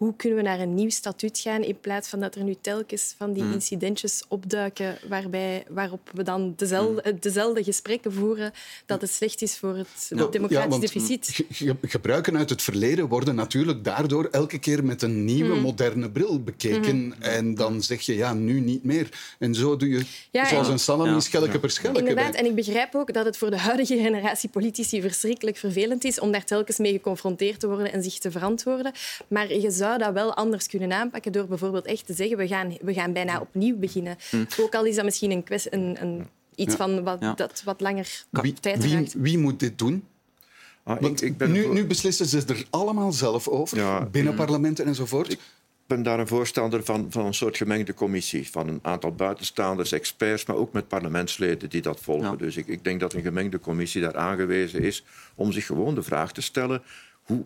hoe 0.00 0.14
kunnen 0.16 0.38
we 0.38 0.44
naar 0.44 0.60
een 0.60 0.74
nieuw 0.74 0.90
statuut 0.90 1.38
gaan 1.38 1.62
in 1.62 1.80
plaats 1.80 2.08
van 2.08 2.20
dat 2.20 2.34
er 2.34 2.42
nu 2.42 2.54
telkens 2.60 3.14
van 3.18 3.32
die 3.32 3.42
incidentjes 3.52 4.22
opduiken 4.28 4.98
waarbij, 5.08 5.64
waarop 5.68 6.10
we 6.14 6.22
dan 6.22 6.52
dezelfde, 6.56 7.18
dezelfde 7.20 7.64
gesprekken 7.64 8.12
voeren 8.12 8.52
dat 8.86 9.00
het 9.00 9.10
slecht 9.10 9.42
is 9.42 9.58
voor 9.58 9.76
het 9.76 10.08
democratisch 10.32 10.68
want 10.68 10.80
deficit. 10.82 11.28
ge- 11.32 11.44
ge- 11.50 11.76
gebruiken 11.82 12.36
uit 12.36 12.50
het 12.50 12.62
verleden 12.62 13.08
worden 13.08 13.34
natuurlijk 13.34 13.84
daardoor 13.84 14.24
elke 14.30 14.58
keer 14.58 14.84
met 14.84 15.02
een 15.02 15.24
nieuwe, 15.24 15.52
Mhm. 15.54 15.60
moderne 15.62 16.10
bril 16.10 16.42
bekeken. 16.42 17.14
En 17.18 17.54
dan 17.54 17.82
zeg 17.82 18.00
je, 18.00 18.14
ja, 18.14 18.34
nu 18.34 18.60
niet 18.60 18.84
meer. 18.84 19.08
En 19.38 19.54
zo 19.54 19.76
doe 19.76 19.88
je, 19.88 20.04
Ja, 20.30 20.46
zoals 20.48 20.66
en- 20.66 20.72
een 20.72 20.78
salami, 20.78 21.10
Ja. 21.10 21.20
schelke 21.20 21.60
per 21.60 21.70
schelke. 21.70 21.98
Inderdaad, 21.98 22.30
bij. 22.32 22.40
en 22.40 22.46
ik 22.46 22.54
begrijp 22.54 22.94
ook 22.94 23.12
dat 23.12 23.24
het 23.24 23.36
voor 23.36 23.50
de 23.50 23.58
huidige 23.58 23.96
generatie 23.96 24.48
politici 24.48 25.00
verschrikkelijk 25.00 25.56
vervelend 25.56 26.04
is 26.04 26.20
om 26.20 26.32
daar 26.32 26.44
telkens 26.44 26.78
mee 26.78 26.92
geconfronteerd 26.92 27.60
te 27.60 27.66
worden 27.68 27.92
en 27.92 28.02
zich 28.02 28.18
te 28.18 28.30
verantwoorden. 28.30 28.92
Maar 29.28 29.52
je 29.54 29.70
zou 29.70 29.88
dat 29.98 30.12
wel 30.12 30.34
anders 30.34 30.66
kunnen 30.66 30.92
aanpakken 30.92 31.32
door 31.32 31.46
bijvoorbeeld 31.46 31.86
echt 31.86 32.06
te 32.06 32.12
zeggen 32.14 32.36
we 32.36 32.46
gaan, 32.46 32.76
we 32.80 32.94
gaan 32.94 33.12
bijna 33.12 33.40
opnieuw 33.40 33.76
beginnen. 33.76 34.16
Ook 34.60 34.74
al 34.74 34.84
is 34.84 34.94
dat 34.96 35.04
misschien 35.04 35.30
een, 35.30 35.42
kwest- 35.44 35.68
een, 35.70 35.96
een, 36.00 36.26
iets 36.54 36.70
Ja. 36.72 36.76
van 36.78 37.02
wat, 37.04 37.20
Ja. 37.20 37.32
dat 37.34 37.62
wat 37.64 37.80
langer 37.80 38.24
Wie, 38.30 38.52
tijd 38.52 38.82
wie, 38.82 38.90
vraagt. 38.90 39.14
wie 39.18 39.38
moet 39.38 39.60
dit 39.60 39.78
doen? 39.78 40.04
Ah, 40.82 41.00
Want 41.00 41.22
ik, 41.22 41.28
ik 41.30 41.36
ben 41.36 41.52
nu, 41.52 41.62
voor- 41.62 41.74
nu 41.74 41.86
beslissen 41.86 42.26
ze 42.26 42.42
er 42.46 42.64
allemaal 42.70 43.12
zelf 43.12 43.48
over, 43.48 43.76
Ja, 43.78 44.04
binnen 44.06 44.34
parlementen 44.34 44.84
enzovoort. 44.86 45.32
Ik 45.32 45.38
ben 45.86 46.02
daar 46.02 46.18
een 46.18 46.26
voorstander 46.26 46.84
van, 46.84 47.06
van 47.10 47.26
een 47.26 47.34
soort 47.34 47.56
gemengde 47.56 47.94
commissie. 47.94 48.50
Van 48.50 48.68
een 48.68 48.78
aantal 48.82 49.12
buitenstaanders, 49.14 49.92
experts, 49.92 50.46
maar 50.46 50.56
ook 50.56 50.72
met 50.72 50.88
parlementsleden 50.88 51.70
die 51.70 51.82
dat 51.82 52.00
volgen. 52.00 52.30
Ja. 52.30 52.36
Dus 52.36 52.56
ik, 52.56 52.66
ik 52.66 52.84
denk 52.84 53.00
dat 53.00 53.12
een 53.12 53.22
gemengde 53.22 53.58
commissie 53.60 54.00
daar 54.02 54.16
aangewezen 54.16 54.80
is 54.82 55.04
om 55.34 55.52
zich 55.52 55.66
gewoon 55.66 55.94
de 55.94 56.02
vraag 56.02 56.32
te 56.32 56.40
stellen... 56.42 56.82
hoe 57.22 57.44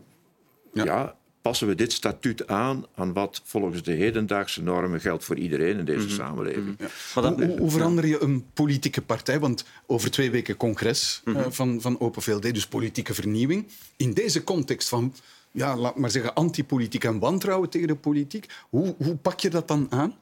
Ja. 0.72 1.16
Passen 1.44 1.66
we 1.68 1.74
dit 1.74 1.92
statuut 1.92 2.46
aan 2.46 2.86
aan 2.94 3.12
wat 3.12 3.40
volgens 3.44 3.82
de 3.82 3.92
hedendaagse 3.92 4.62
normen 4.62 5.00
geldt 5.00 5.24
voor 5.24 5.36
iedereen 5.36 5.78
in 5.78 5.84
deze 5.84 6.08
samenleving? 6.10 6.78
Maar 6.78 6.88
dat- 7.22 7.34
Hoe, 7.36 7.44
hoe, 7.46 7.58
hoe 7.58 7.70
verander 7.70 8.06
je 8.06 8.22
een 8.22 8.46
politieke 8.54 9.02
partij? 9.02 9.38
Want 9.40 9.64
over 9.86 10.10
twee 10.10 10.30
weken 10.30 10.56
congres 10.56 11.20
eh, 11.24 11.46
van, 11.48 11.80
van 11.80 12.00
Open 12.00 12.22
VLD, 12.22 12.42
dus 12.54 12.66
politieke 12.66 13.14
vernieuwing. 13.14 13.66
In 13.96 14.12
deze 14.14 14.44
context 14.44 14.88
van, 14.88 15.14
ja, 15.50 15.76
laat 15.76 15.96
maar 15.96 16.10
zeggen, 16.10 16.34
antipolitiek 16.34 17.04
en 17.04 17.18
wantrouwen 17.18 17.68
tegen 17.70 17.88
de 17.88 17.96
politiek, 17.96 18.46
hoe, 18.70 18.94
hoe 18.98 19.16
pak 19.16 19.40
je 19.40 19.50
dat 19.50 19.68
dan 19.68 19.86
aan? 19.90 20.14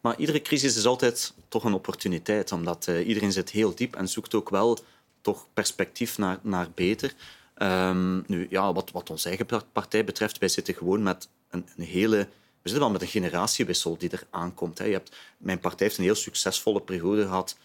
Maar 0.00 0.18
iedere 0.18 0.42
crisis 0.42 0.76
is 0.76 0.86
altijd 0.86 1.32
toch 1.48 1.64
een 1.64 1.72
opportuniteit, 1.74 2.52
omdat 2.52 2.86
eh, 2.86 3.06
iedereen 3.08 3.32
zit 3.32 3.50
heel 3.50 3.74
diep 3.74 3.96
en 3.96 4.08
zoekt 4.08 4.34
ook 4.34 4.50
wel 4.50 4.78
toch 5.20 5.46
perspectief 5.54 6.18
naar, 6.18 6.38
naar 6.42 6.68
beter. 6.74 7.12
Ehm, 7.60 8.20
nu, 8.26 8.46
ja, 8.50 8.72
wat, 8.72 8.90
wat 8.90 9.10
onze 9.10 9.28
eigen 9.28 9.46
partij 9.72 10.04
betreft, 10.04 10.38
wij 10.38 10.48
zitten 10.48 10.74
gewoon 10.74 11.02
met 11.02 11.28
een, 11.50 11.66
een 11.76 11.84
hele... 11.84 12.16
We 12.62 12.68
zitten 12.68 12.80
wel 12.80 12.90
met 12.90 13.02
een 13.02 13.08
generatiewissel 13.08 13.96
die 13.98 14.10
er 14.10 14.26
aankomt. 14.30 14.78
Hè. 14.78 14.84
Je 14.84 14.92
hebt, 14.92 15.16
mijn 15.38 15.58
partij 15.58 15.86
heeft 15.86 15.98
een 15.98 16.04
heel 16.04 16.14
succesvolle 16.14 16.80
periode 16.80 17.22
gehad. 17.22 17.56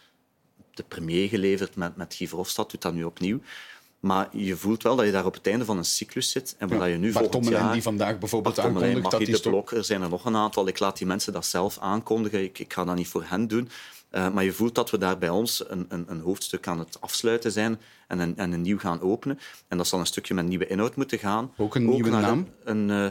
De 0.74 0.84
premier 0.84 1.30
geleverd 1.30 1.76
met, 1.76 1.96
met 1.96 2.14
Guy 2.14 2.28
Verhofstadt, 2.28 2.72
doet 2.72 2.82
dat 2.82 2.94
nu 2.94 3.04
opnieuw. 3.04 3.40
Maar 4.00 4.38
je 4.38 4.56
voelt 4.56 4.84
wel 4.84 4.96
dat 4.96 5.06
je 5.06 5.12
daar 5.12 5.26
op 5.26 5.34
het 5.34 5.48
einde 5.48 5.66
van 5.66 5.78
een 5.78 5.86
cyclus 5.86 6.32
zit. 6.32 6.56
En 6.58 6.78
waar 6.78 6.90
je 6.90 6.98
nu 6.98 7.12
Bart 7.12 7.32
volgend 7.32 7.54
jaar... 7.54 7.74
die 7.74 7.82
vandaag 7.82 8.20
bijvoorbeeld 8.20 8.56
Bart 8.56 8.68
aankondigt 8.68 9.12
dat 9.12 9.26
de 9.26 9.50
Blok, 9.50 9.72
er 9.72 9.84
zijn 9.84 10.02
er 10.02 10.10
nog 10.10 10.26
een 10.26 10.36
aantal. 10.36 10.68
Ik 10.68 10.80
laat 10.80 10.98
die 10.98 11.08
mensen 11.08 11.34
dat 11.34 11.46
zelf 11.46 11.78
aankondigen. 11.80 12.44
Ik, 12.44 12.60
ik 12.60 12.74
ga 12.74 12.84
dat 12.84 12.96
niet 12.96 13.08
voor 13.08 13.24
hen 13.28 13.48
doen. 13.48 13.70
Uh, 14.16 14.30
maar 14.30 14.44
je 14.44 14.52
voelt 14.52 14.76
dat 14.76 14.90
we 14.90 14.98
daar 14.98 15.18
bij 15.18 15.30
ons 15.30 15.70
een, 15.70 15.86
een, 15.90 16.06
een 16.08 16.20
hoofdstuk 16.20 16.68
aan 16.68 16.80
het 16.80 17.02
afsluiten 17.02 17.52
zijn 17.52 17.80
en 18.08 18.20
een, 18.20 18.38
en 18.38 18.52
een 18.52 18.62
nieuw 18.62 18.78
gaan 18.78 19.02
openen. 19.02 19.40
En 19.68 19.78
dat 19.78 19.88
zal 19.88 20.00
een 20.00 20.06
stukje 20.06 20.34
met 20.34 20.46
nieuwe 20.46 20.68
inhoud 20.68 20.96
moeten 20.96 21.20
gaan. 21.20 21.52
Ook 21.58 21.76
een 21.76 21.90
nieuwe 21.90 22.10
naar 22.10 22.22
naam? 22.22 22.48
Een, 22.64 22.90
uh, 22.90 23.08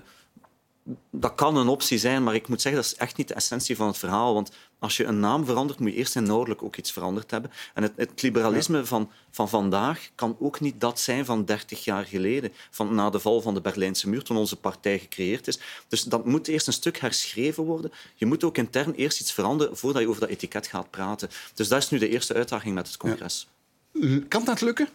dat 1.10 1.34
kan 1.34 1.56
een 1.56 1.68
optie 1.68 1.98
zijn, 1.98 2.22
maar 2.22 2.34
ik 2.34 2.48
moet 2.48 2.60
zeggen, 2.60 2.82
dat 2.82 2.92
is 2.92 2.98
echt 2.98 3.16
niet 3.16 3.28
de 3.28 3.34
essentie 3.34 3.76
van 3.76 3.86
het 3.86 3.98
verhaal. 3.98 4.34
Want 4.34 4.50
als 4.78 4.96
je 4.96 5.04
een 5.04 5.20
naam 5.20 5.44
verandert, 5.44 5.78
moet 5.78 5.90
je 5.90 5.96
eerst 5.96 6.16
inhoudelijk 6.16 6.62
ook 6.62 6.76
iets 6.76 6.92
veranderd 6.92 7.30
hebben. 7.30 7.50
En 7.74 7.82
het, 7.82 7.92
het 7.96 8.22
liberalisme 8.22 8.86
van, 8.86 9.10
van 9.30 9.48
vandaag 9.48 10.08
kan 10.14 10.36
ook 10.40 10.60
niet 10.60 10.80
dat 10.80 11.00
zijn 11.00 11.24
van 11.24 11.44
30 11.44 11.84
jaar 11.84 12.04
geleden, 12.04 12.52
van 12.70 12.94
na 12.94 13.10
de 13.10 13.20
val 13.20 13.40
van 13.40 13.54
de 13.54 13.60
Berlijnse 13.60 14.08
muur, 14.08 14.22
toen 14.22 14.36
onze 14.36 14.56
partij 14.56 14.98
gecreëerd 14.98 15.46
is. 15.46 15.58
Dus 15.88 16.02
dat 16.02 16.24
moet 16.24 16.48
eerst 16.48 16.66
een 16.66 16.72
stuk 16.72 16.98
herschreven 16.98 17.64
worden. 17.64 17.92
Je 18.14 18.26
moet 18.26 18.44
ook 18.44 18.56
intern 18.56 18.92
eerst 18.92 19.20
iets 19.20 19.32
veranderen 19.32 19.76
voordat 19.76 20.02
je 20.02 20.08
over 20.08 20.20
dat 20.20 20.30
etiket 20.30 20.66
gaat 20.66 20.90
praten. 20.90 21.28
Dus 21.54 21.68
dat 21.68 21.82
is 21.82 21.90
nu 21.90 21.98
de 21.98 22.08
eerste 22.08 22.34
uitdaging 22.34 22.74
met 22.74 22.86
het 22.86 22.96
congres. 22.96 23.48
Ja. 23.92 24.20
Kan 24.28 24.44
dat 24.44 24.60
lukken? 24.60 24.88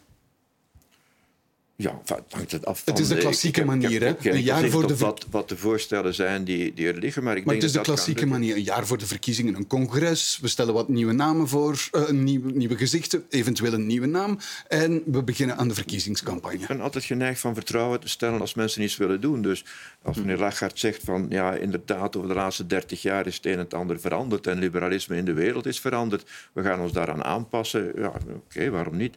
Ja, 1.81 2.01
het 2.05 2.23
hangt 2.29 2.51
het 2.51 2.65
af 2.65 2.81
van... 2.83 2.93
Het 2.93 3.01
is 3.01 3.07
de 3.07 3.17
klassieke 3.17 3.65
manier, 3.65 4.01
hè? 4.01 4.31
Een 4.31 4.41
jaar 4.41 4.69
voor 4.69 4.87
de... 4.87 4.97
Wat, 4.97 5.25
wat 5.29 5.49
de 5.49 5.57
voorstellen 5.57 6.13
zijn 6.13 6.43
die, 6.43 6.73
die 6.73 6.87
er 6.87 6.97
liggen, 6.97 7.23
maar 7.23 7.37
ik 7.37 7.45
maar 7.45 7.53
denk 7.53 7.65
het 7.65 7.75
is 7.75 7.77
de 7.77 7.85
klassieke 7.85 8.25
manier. 8.25 8.55
Een 8.55 8.63
jaar 8.63 8.87
voor 8.87 8.97
de 8.97 9.05
verkiezingen, 9.05 9.55
een 9.55 9.67
congres. 9.67 10.39
We 10.41 10.47
stellen 10.47 10.73
wat 10.73 10.87
nieuwe 10.87 11.13
namen 11.13 11.47
voor, 11.47 11.89
uh, 11.91 12.09
nieuwe, 12.09 12.51
nieuwe 12.51 12.77
gezichten, 12.77 13.25
eventueel 13.29 13.73
een 13.73 13.85
nieuwe 13.85 14.05
naam. 14.05 14.39
En 14.67 15.01
we 15.05 15.23
beginnen 15.23 15.57
aan 15.57 15.67
de 15.67 15.73
verkiezingscampagne. 15.73 16.59
Ik 16.59 16.67
ben 16.67 16.81
altijd 16.81 17.03
geneigd 17.03 17.39
van 17.39 17.53
vertrouwen 17.53 17.99
te 17.99 18.09
stellen 18.09 18.41
als 18.41 18.53
mensen 18.53 18.81
iets 18.81 18.97
willen 18.97 19.21
doen. 19.21 19.41
Dus 19.41 19.65
als 20.01 20.17
meneer 20.17 20.37
Lagarde 20.37 20.77
zegt 20.77 21.03
van, 21.03 21.25
ja, 21.29 21.53
inderdaad, 21.53 22.15
over 22.15 22.29
de 22.29 22.35
laatste 22.35 22.67
dertig 22.67 23.01
jaar 23.01 23.27
is 23.27 23.35
het 23.35 23.45
een 23.45 23.51
en 23.51 23.59
het 23.59 23.73
ander 23.73 23.99
veranderd 23.99 24.47
en 24.47 24.59
liberalisme 24.59 25.15
in 25.15 25.25
de 25.25 25.33
wereld 25.33 25.65
is 25.65 25.79
veranderd. 25.79 26.29
We 26.53 26.63
gaan 26.63 26.79
ons 26.79 26.91
daaraan 26.91 27.23
aanpassen. 27.23 27.91
Ja, 27.95 28.13
oké, 28.35 28.69
waarom 28.69 28.97
niet? 28.97 29.15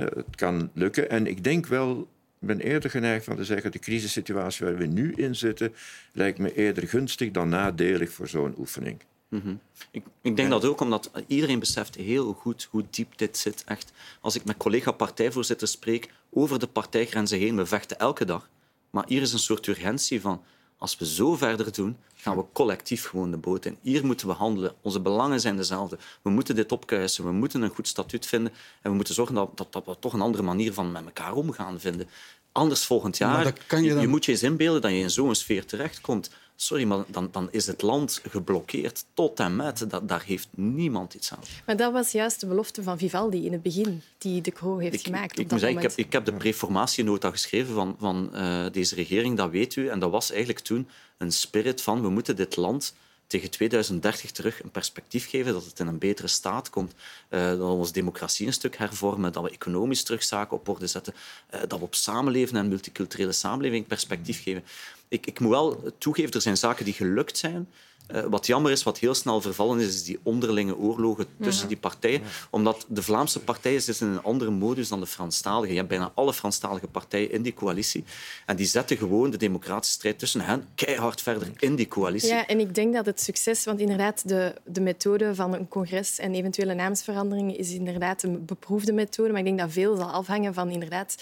Het 0.00 0.36
kan 0.36 0.70
lukken. 0.72 1.10
En 1.10 1.26
ik 1.26 1.44
denk 1.44 1.66
wel, 1.66 2.08
ik 2.40 2.46
ben 2.46 2.60
eerder 2.60 2.90
geneigd 2.90 3.24
van 3.24 3.36
te 3.36 3.44
zeggen, 3.44 3.72
de 3.72 3.78
crisissituatie 3.78 4.64
waar 4.64 4.76
we 4.76 4.86
nu 4.86 5.12
in 5.12 5.36
zitten, 5.36 5.74
lijkt 6.12 6.38
me 6.38 6.54
eerder 6.54 6.88
gunstig 6.88 7.30
dan 7.30 7.48
nadelig 7.48 8.12
voor 8.12 8.28
zo'n 8.28 8.54
oefening. 8.58 9.00
Mm 9.28 9.40
-hmm. 9.40 9.60
ik, 9.90 10.04
ik, 10.22 10.36
denk 10.36 10.50
dat 10.50 10.64
ook 10.64 10.80
omdat 10.80 11.10
iedereen 11.26 11.58
beseft 11.58 11.94
heel 11.94 12.32
goed 12.32 12.68
hoe 12.70 12.84
diep 12.90 13.18
dit 13.18 13.36
zit. 13.36 13.64
Echt, 13.66 13.92
als 14.20 14.34
ik 14.34 14.44
met 14.44 14.56
collega-partijvoorzitters 14.56 15.70
spreek 15.70 16.10
over 16.30 16.58
de 16.58 16.66
partijgrenzen 16.66 17.38
heen, 17.38 17.56
we 17.56 17.66
vechten 17.66 17.98
elke 17.98 18.24
dag. 18.24 18.48
Maar 18.90 19.04
hier 19.06 19.22
is 19.22 19.32
een 19.32 19.38
soort 19.38 19.66
urgentie 19.66 20.20
van, 20.20 20.42
als 20.84 20.96
we 20.98 21.06
zo 21.06 21.34
verder 21.34 21.72
doen, 21.72 21.96
gaan 22.14 22.36
we 22.36 22.44
collectief 22.52 23.06
gewoon 23.06 23.30
de 23.30 23.36
boot 23.36 23.64
in. 23.64 23.76
Hier 23.80 24.06
moeten 24.06 24.26
we 24.26 24.32
handelen. 24.32 24.74
Onze 24.80 25.00
belangen 25.00 25.40
zijn 25.40 25.56
dezelfde. 25.56 25.98
We 26.22 26.30
moeten 26.30 26.54
dit 26.54 26.72
opkuisen. 26.72 27.24
We 27.24 27.32
moeten 27.32 27.62
een 27.62 27.74
goed 27.74 27.88
statuut 27.88 28.26
vinden. 28.26 28.52
En 28.82 28.90
we 28.90 28.96
moeten 28.96 29.14
zorgen 29.14 29.34
dat, 29.34 29.56
dat, 29.56 29.72
dat 29.72 29.84
we 29.86 29.96
toch 29.98 30.12
een 30.12 30.20
andere 30.20 30.42
manier 30.42 30.72
van 30.72 30.92
met 30.92 31.04
elkaar 31.04 31.32
omgaan 31.32 31.80
vinden. 31.80 32.08
Anders 32.52 32.84
volgend 32.84 33.16
jaar, 33.16 33.54
je, 33.68 33.82
je, 33.82 34.00
je, 34.00 34.08
moet 34.08 34.24
je 34.24 34.32
eens 34.32 34.42
inbeelden 34.42 34.82
dat 34.82 34.90
je 34.90 34.96
in 34.96 35.10
zo'n 35.10 35.34
sfeer 35.34 35.66
terechtkomt. 35.66 36.30
Sorry, 36.56 36.84
maar 36.84 37.04
dan, 37.06 37.28
dan 37.32 37.48
is 37.50 37.66
het 37.66 37.82
land 37.82 38.20
geblokkeerd 38.28 39.04
tot 39.14 39.40
en 39.40 39.56
met. 39.56 39.90
Dat, 39.90 40.08
daar 40.08 40.22
heeft 40.22 40.48
niemand 40.50 41.14
iets 41.14 41.32
aan. 41.32 41.38
Maar 41.66 41.76
dat 41.76 41.92
was 41.92 42.12
juist 42.12 42.40
de 42.40 42.46
belofte 42.46 42.82
van 42.82 42.98
Vivaldi 42.98 43.46
in 43.46 43.52
het 43.52 43.62
begin, 43.62 44.02
die 44.18 44.40
de 44.40 44.50
Croo 44.50 44.78
heeft 44.78 44.94
ik, 44.94 45.04
gemaakt. 45.04 45.38
Ik, 45.38 45.52
ik, 45.52 45.58
zeggen, 45.58 45.76
ik, 45.76 45.82
heb, 45.82 45.92
ik 45.96 46.12
heb 46.12 46.24
de 46.24 46.32
preformatienota 46.32 47.30
geschreven 47.30 47.74
van, 47.74 47.96
van 47.98 48.30
uh, 48.34 48.66
deze 48.72 48.94
regering, 48.94 49.36
dat 49.36 49.50
weet 49.50 49.76
u. 49.76 49.88
En 49.88 49.98
dat 49.98 50.10
was 50.10 50.30
eigenlijk 50.30 50.60
toen 50.60 50.88
een 51.18 51.32
spirit 51.32 51.82
van 51.82 52.02
we 52.02 52.08
moeten 52.08 52.36
dit 52.36 52.56
land 52.56 52.94
tegen 53.26 53.50
2030 53.50 54.30
terug 54.30 54.62
een 54.62 54.70
perspectief 54.70 55.28
geven, 55.28 55.52
dat 55.52 55.64
het 55.64 55.78
in 55.78 55.86
een 55.86 55.98
betere 55.98 56.28
staat 56.28 56.70
komt, 56.70 56.92
uh, 57.30 57.46
dat 57.46 57.58
we 57.58 57.64
onze 57.64 57.92
democratie 57.92 58.46
een 58.46 58.52
stuk 58.52 58.76
hervormen, 58.76 59.32
dat 59.32 59.42
we 59.42 59.50
economisch 59.50 60.02
terug 60.02 60.22
zaken 60.22 60.56
op 60.56 60.68
orde 60.68 60.86
zetten, 60.86 61.14
uh, 61.54 61.60
dat 61.60 61.78
we 61.78 61.84
op 61.84 61.94
samenleven 61.94 62.56
en 62.56 62.68
multiculturele 62.68 63.32
samenleving 63.32 63.86
perspectief 63.86 64.42
geven. 64.42 64.64
Ik, 65.08 65.26
ik 65.26 65.40
moet 65.40 65.50
wel 65.50 65.92
toegeven, 65.98 66.32
er 66.32 66.40
zijn 66.40 66.56
zaken 66.56 66.84
die 66.84 66.94
gelukt 66.94 67.38
zijn, 67.38 67.68
uh, 68.10 68.24
wat 68.24 68.46
jammer 68.46 68.72
is, 68.72 68.82
wat 68.82 68.98
heel 68.98 69.14
snel 69.14 69.40
vervallen 69.40 69.80
is, 69.80 69.86
is 69.86 70.04
die 70.04 70.18
onderlinge 70.22 70.76
oorlogen 70.76 71.26
tussen 71.40 71.62
ja. 71.62 71.68
die 71.68 71.76
partijen. 71.76 72.22
Omdat 72.50 72.86
de 72.88 73.02
Vlaamse 73.02 73.40
partijen 73.40 73.82
zitten 73.82 74.06
in 74.06 74.12
een 74.12 74.22
andere 74.22 74.50
modus 74.50 74.88
dan 74.88 75.00
de 75.00 75.06
Franstaligen. 75.06 75.70
Je 75.70 75.76
hebt 75.76 75.88
bijna 75.88 76.12
alle 76.14 76.32
Franstalige 76.32 76.86
partijen 76.86 77.30
in 77.30 77.42
die 77.42 77.54
coalitie. 77.54 78.04
En 78.46 78.56
die 78.56 78.66
zetten 78.66 78.96
gewoon 78.96 79.30
de 79.30 79.36
democratische 79.36 79.96
strijd 79.96 80.18
tussen 80.18 80.40
hen 80.40 80.68
keihard 80.74 81.22
verder 81.22 81.50
in 81.58 81.76
die 81.76 81.88
coalitie. 81.88 82.28
Ja, 82.28 82.46
en 82.46 82.60
ik 82.60 82.74
denk 82.74 82.94
dat 82.94 83.06
het 83.06 83.20
succes... 83.20 83.64
Want 83.64 83.80
inderdaad, 83.80 84.28
de, 84.28 84.54
de 84.64 84.80
methode 84.80 85.34
van 85.34 85.54
een 85.54 85.68
congres 85.68 86.18
en 86.18 86.34
eventuele 86.34 86.74
naamsveranderingen 86.74 87.58
is 87.58 87.70
inderdaad 87.70 88.22
een 88.22 88.44
beproefde 88.44 88.92
methode. 88.92 89.28
Maar 89.28 89.38
ik 89.38 89.46
denk 89.46 89.58
dat 89.58 89.72
veel 89.72 89.96
zal 89.96 90.10
afhangen 90.10 90.54
van 90.54 90.70
inderdaad 90.70 91.14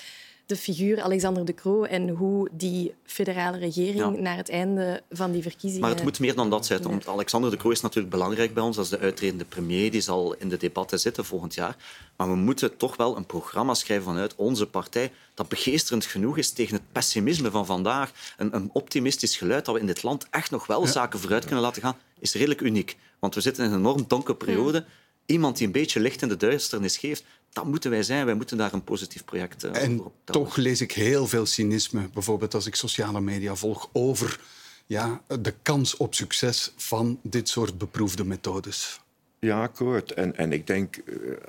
de 0.52 0.58
figuur 0.58 1.02
Alexander 1.02 1.44
De 1.44 1.54
Croo 1.54 1.84
en 1.84 2.08
hoe 2.08 2.48
die 2.52 2.94
federale 3.04 3.58
regering 3.58 4.16
ja. 4.16 4.22
naar 4.22 4.36
het 4.36 4.48
einde 4.48 5.02
van 5.10 5.32
die 5.32 5.42
verkiezingen... 5.42 5.80
Maar 5.80 5.90
het 5.90 6.02
moet 6.02 6.20
meer 6.20 6.34
dan 6.34 6.50
dat 6.50 6.66
zijn. 6.66 6.82
Want 6.82 7.08
Alexander 7.08 7.50
De 7.50 7.56
Croo 7.56 7.70
is 7.70 7.80
natuurlijk 7.80 8.12
belangrijk 8.12 8.54
bij 8.54 8.62
ons 8.62 8.78
als 8.78 8.88
de 8.88 8.98
uitredende 8.98 9.44
premier. 9.44 9.90
Die 9.90 10.00
zal 10.00 10.34
in 10.34 10.48
de 10.48 10.56
debatten 10.56 11.00
zitten 11.00 11.24
volgend 11.24 11.54
jaar. 11.54 11.76
Maar 12.16 12.28
we 12.28 12.34
moeten 12.34 12.76
toch 12.76 12.96
wel 12.96 13.16
een 13.16 13.26
programma 13.26 13.74
schrijven 13.74 14.04
vanuit 14.04 14.34
onze 14.36 14.66
partij 14.66 15.12
dat 15.34 15.48
begeesterend 15.48 16.04
genoeg 16.04 16.38
is 16.38 16.50
tegen 16.50 16.74
het 16.74 16.92
pessimisme 16.92 17.50
van 17.50 17.66
vandaag. 17.66 18.12
Een, 18.36 18.54
een 18.54 18.70
optimistisch 18.72 19.36
geluid 19.36 19.64
dat 19.64 19.74
we 19.74 19.80
in 19.80 19.86
dit 19.86 20.02
land 20.02 20.26
echt 20.30 20.50
nog 20.50 20.66
wel 20.66 20.84
ja. 20.84 20.90
zaken 20.90 21.18
vooruit 21.18 21.44
kunnen 21.44 21.64
laten 21.64 21.82
gaan, 21.82 21.96
is 22.18 22.34
redelijk 22.34 22.60
uniek. 22.60 22.96
Want 23.18 23.34
we 23.34 23.40
zitten 23.40 23.64
in 23.64 23.72
een 23.72 23.78
enorm 23.78 24.04
donkere 24.06 24.36
periode. 24.36 24.78
Ja. 24.78 24.84
Iemand 25.26 25.56
die 25.56 25.66
een 25.66 25.72
beetje 25.72 26.00
licht 26.00 26.22
in 26.22 26.28
de 26.28 26.36
duisternis 26.36 26.96
geeft, 26.96 27.24
dat 27.52 27.64
moeten 27.64 27.90
wij 27.90 28.02
zijn. 28.02 28.26
Wij 28.26 28.34
moeten 28.34 28.56
daar 28.56 28.72
een 28.72 28.84
positief 28.84 29.24
project 29.24 29.64
uh, 29.64 29.82
en 29.82 30.02
op 30.02 30.14
toch 30.24 30.56
lees 30.56 30.80
ik 30.80 30.92
heel 30.92 31.26
veel 31.26 31.46
cynisme, 31.46 32.08
bijvoorbeeld 32.12 32.54
als 32.54 32.66
ik 32.66 32.74
sociale 32.74 33.20
media 33.20 33.54
volg, 33.54 33.88
over 33.92 34.40
ja, 34.86 35.22
de 35.40 35.54
kans 35.62 35.96
op 35.96 36.14
succes 36.14 36.72
van 36.76 37.18
dit 37.22 37.48
soort 37.48 37.78
beproefde 37.78 38.24
methodes. 38.24 39.00
Ja, 39.46 39.62
akkoord. 39.62 40.12
En, 40.12 40.36
en 40.36 40.52
ik 40.52 40.66
denk, 40.66 41.02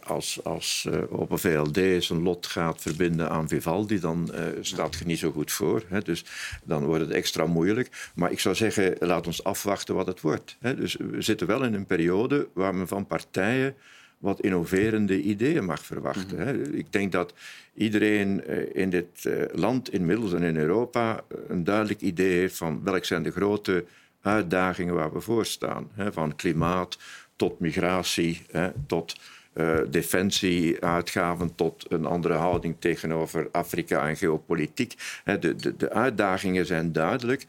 als, 0.03 0.43
als 0.43 0.87
uh, 0.89 1.19
Open 1.19 1.39
VLD 1.39 2.03
zijn 2.03 2.21
lot 2.21 2.45
gaat 2.45 2.81
verbinden 2.81 3.29
aan 3.29 3.47
Vivaldi, 3.47 3.99
dan 3.99 4.29
uh, 4.33 4.39
staat 4.61 4.95
je 4.95 5.05
niet 5.05 5.19
zo 5.19 5.31
goed 5.31 5.51
voor. 5.51 5.83
Hè? 5.87 6.01
Dus 6.01 6.25
dan 6.63 6.85
wordt 6.85 7.01
het 7.01 7.11
extra 7.11 7.45
moeilijk. 7.45 8.11
Maar 8.15 8.31
ik 8.31 8.39
zou 8.39 8.55
zeggen, 8.55 8.95
laat 8.99 9.27
ons 9.27 9.43
afwachten 9.43 9.95
wat 9.95 10.07
het 10.07 10.21
wordt. 10.21 10.57
Hè? 10.59 10.75
Dus 10.75 10.95
we 10.95 11.21
zitten 11.21 11.47
wel 11.47 11.63
in 11.63 11.73
een 11.73 11.85
periode 11.85 12.47
waar 12.53 12.75
men 12.75 12.87
van 12.87 13.07
partijen 13.07 13.75
wat 14.17 14.41
innoverende 14.41 15.21
ideeën 15.21 15.65
mag 15.65 15.85
verwachten. 15.85 16.75
Ik 16.77 16.91
denk 16.91 17.11
dat 17.11 17.33
iedereen 17.73 18.47
in 18.75 18.89
dit 18.89 19.29
land 19.51 19.93
inmiddels 19.93 20.33
en 20.33 20.43
in 20.43 20.57
Europa 20.57 21.23
een 21.47 21.63
duidelijk 21.63 22.01
idee 22.01 22.37
heeft 22.39 22.57
van 22.57 22.83
welke 22.83 23.05
zijn 23.05 23.23
de 23.23 23.31
grote 23.31 23.85
uitdagingen 24.21 24.93
waar 24.93 25.13
we 25.13 25.21
voor 25.21 25.45
staan. 25.45 25.89
Van 26.11 26.35
klimaat 26.35 26.97
tot 27.35 27.59
migratie, 27.59 28.45
tot 28.87 29.15
uh, 29.53 29.79
defensieuitgaven, 29.89 31.55
tot 31.55 31.85
een 31.89 32.05
andere 32.05 32.33
houding 32.33 32.75
tegenover 32.79 33.47
Afrika 33.51 34.07
en 34.07 34.17
geopolitiek. 34.17 34.95
De, 35.39 35.55
de, 35.55 35.75
de 35.75 35.91
uitdagingen 35.91 36.65
zijn 36.65 36.91
duidelijk. 36.91 37.45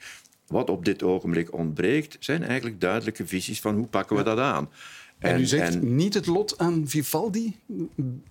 Wat 0.47 0.71
op 0.71 0.85
dit 0.85 1.03
ogenblik 1.03 1.53
ontbreekt, 1.53 2.17
zijn 2.21 2.45
eigenlijk 2.45 2.81
duidelijke 2.81 3.27
visies 3.27 3.61
van 3.61 3.75
hoe 3.75 3.87
pakken 3.87 4.17
we 4.17 4.23
dat 4.23 4.39
aan. 4.39 4.69
En, 5.19 5.35
en 5.35 5.41
u 5.41 5.45
zegt 5.45 5.75
en, 5.75 5.95
niet 5.97 6.15
het 6.15 6.27
lot 6.27 6.59
aan 6.59 6.83
Vivaldi 6.87 7.57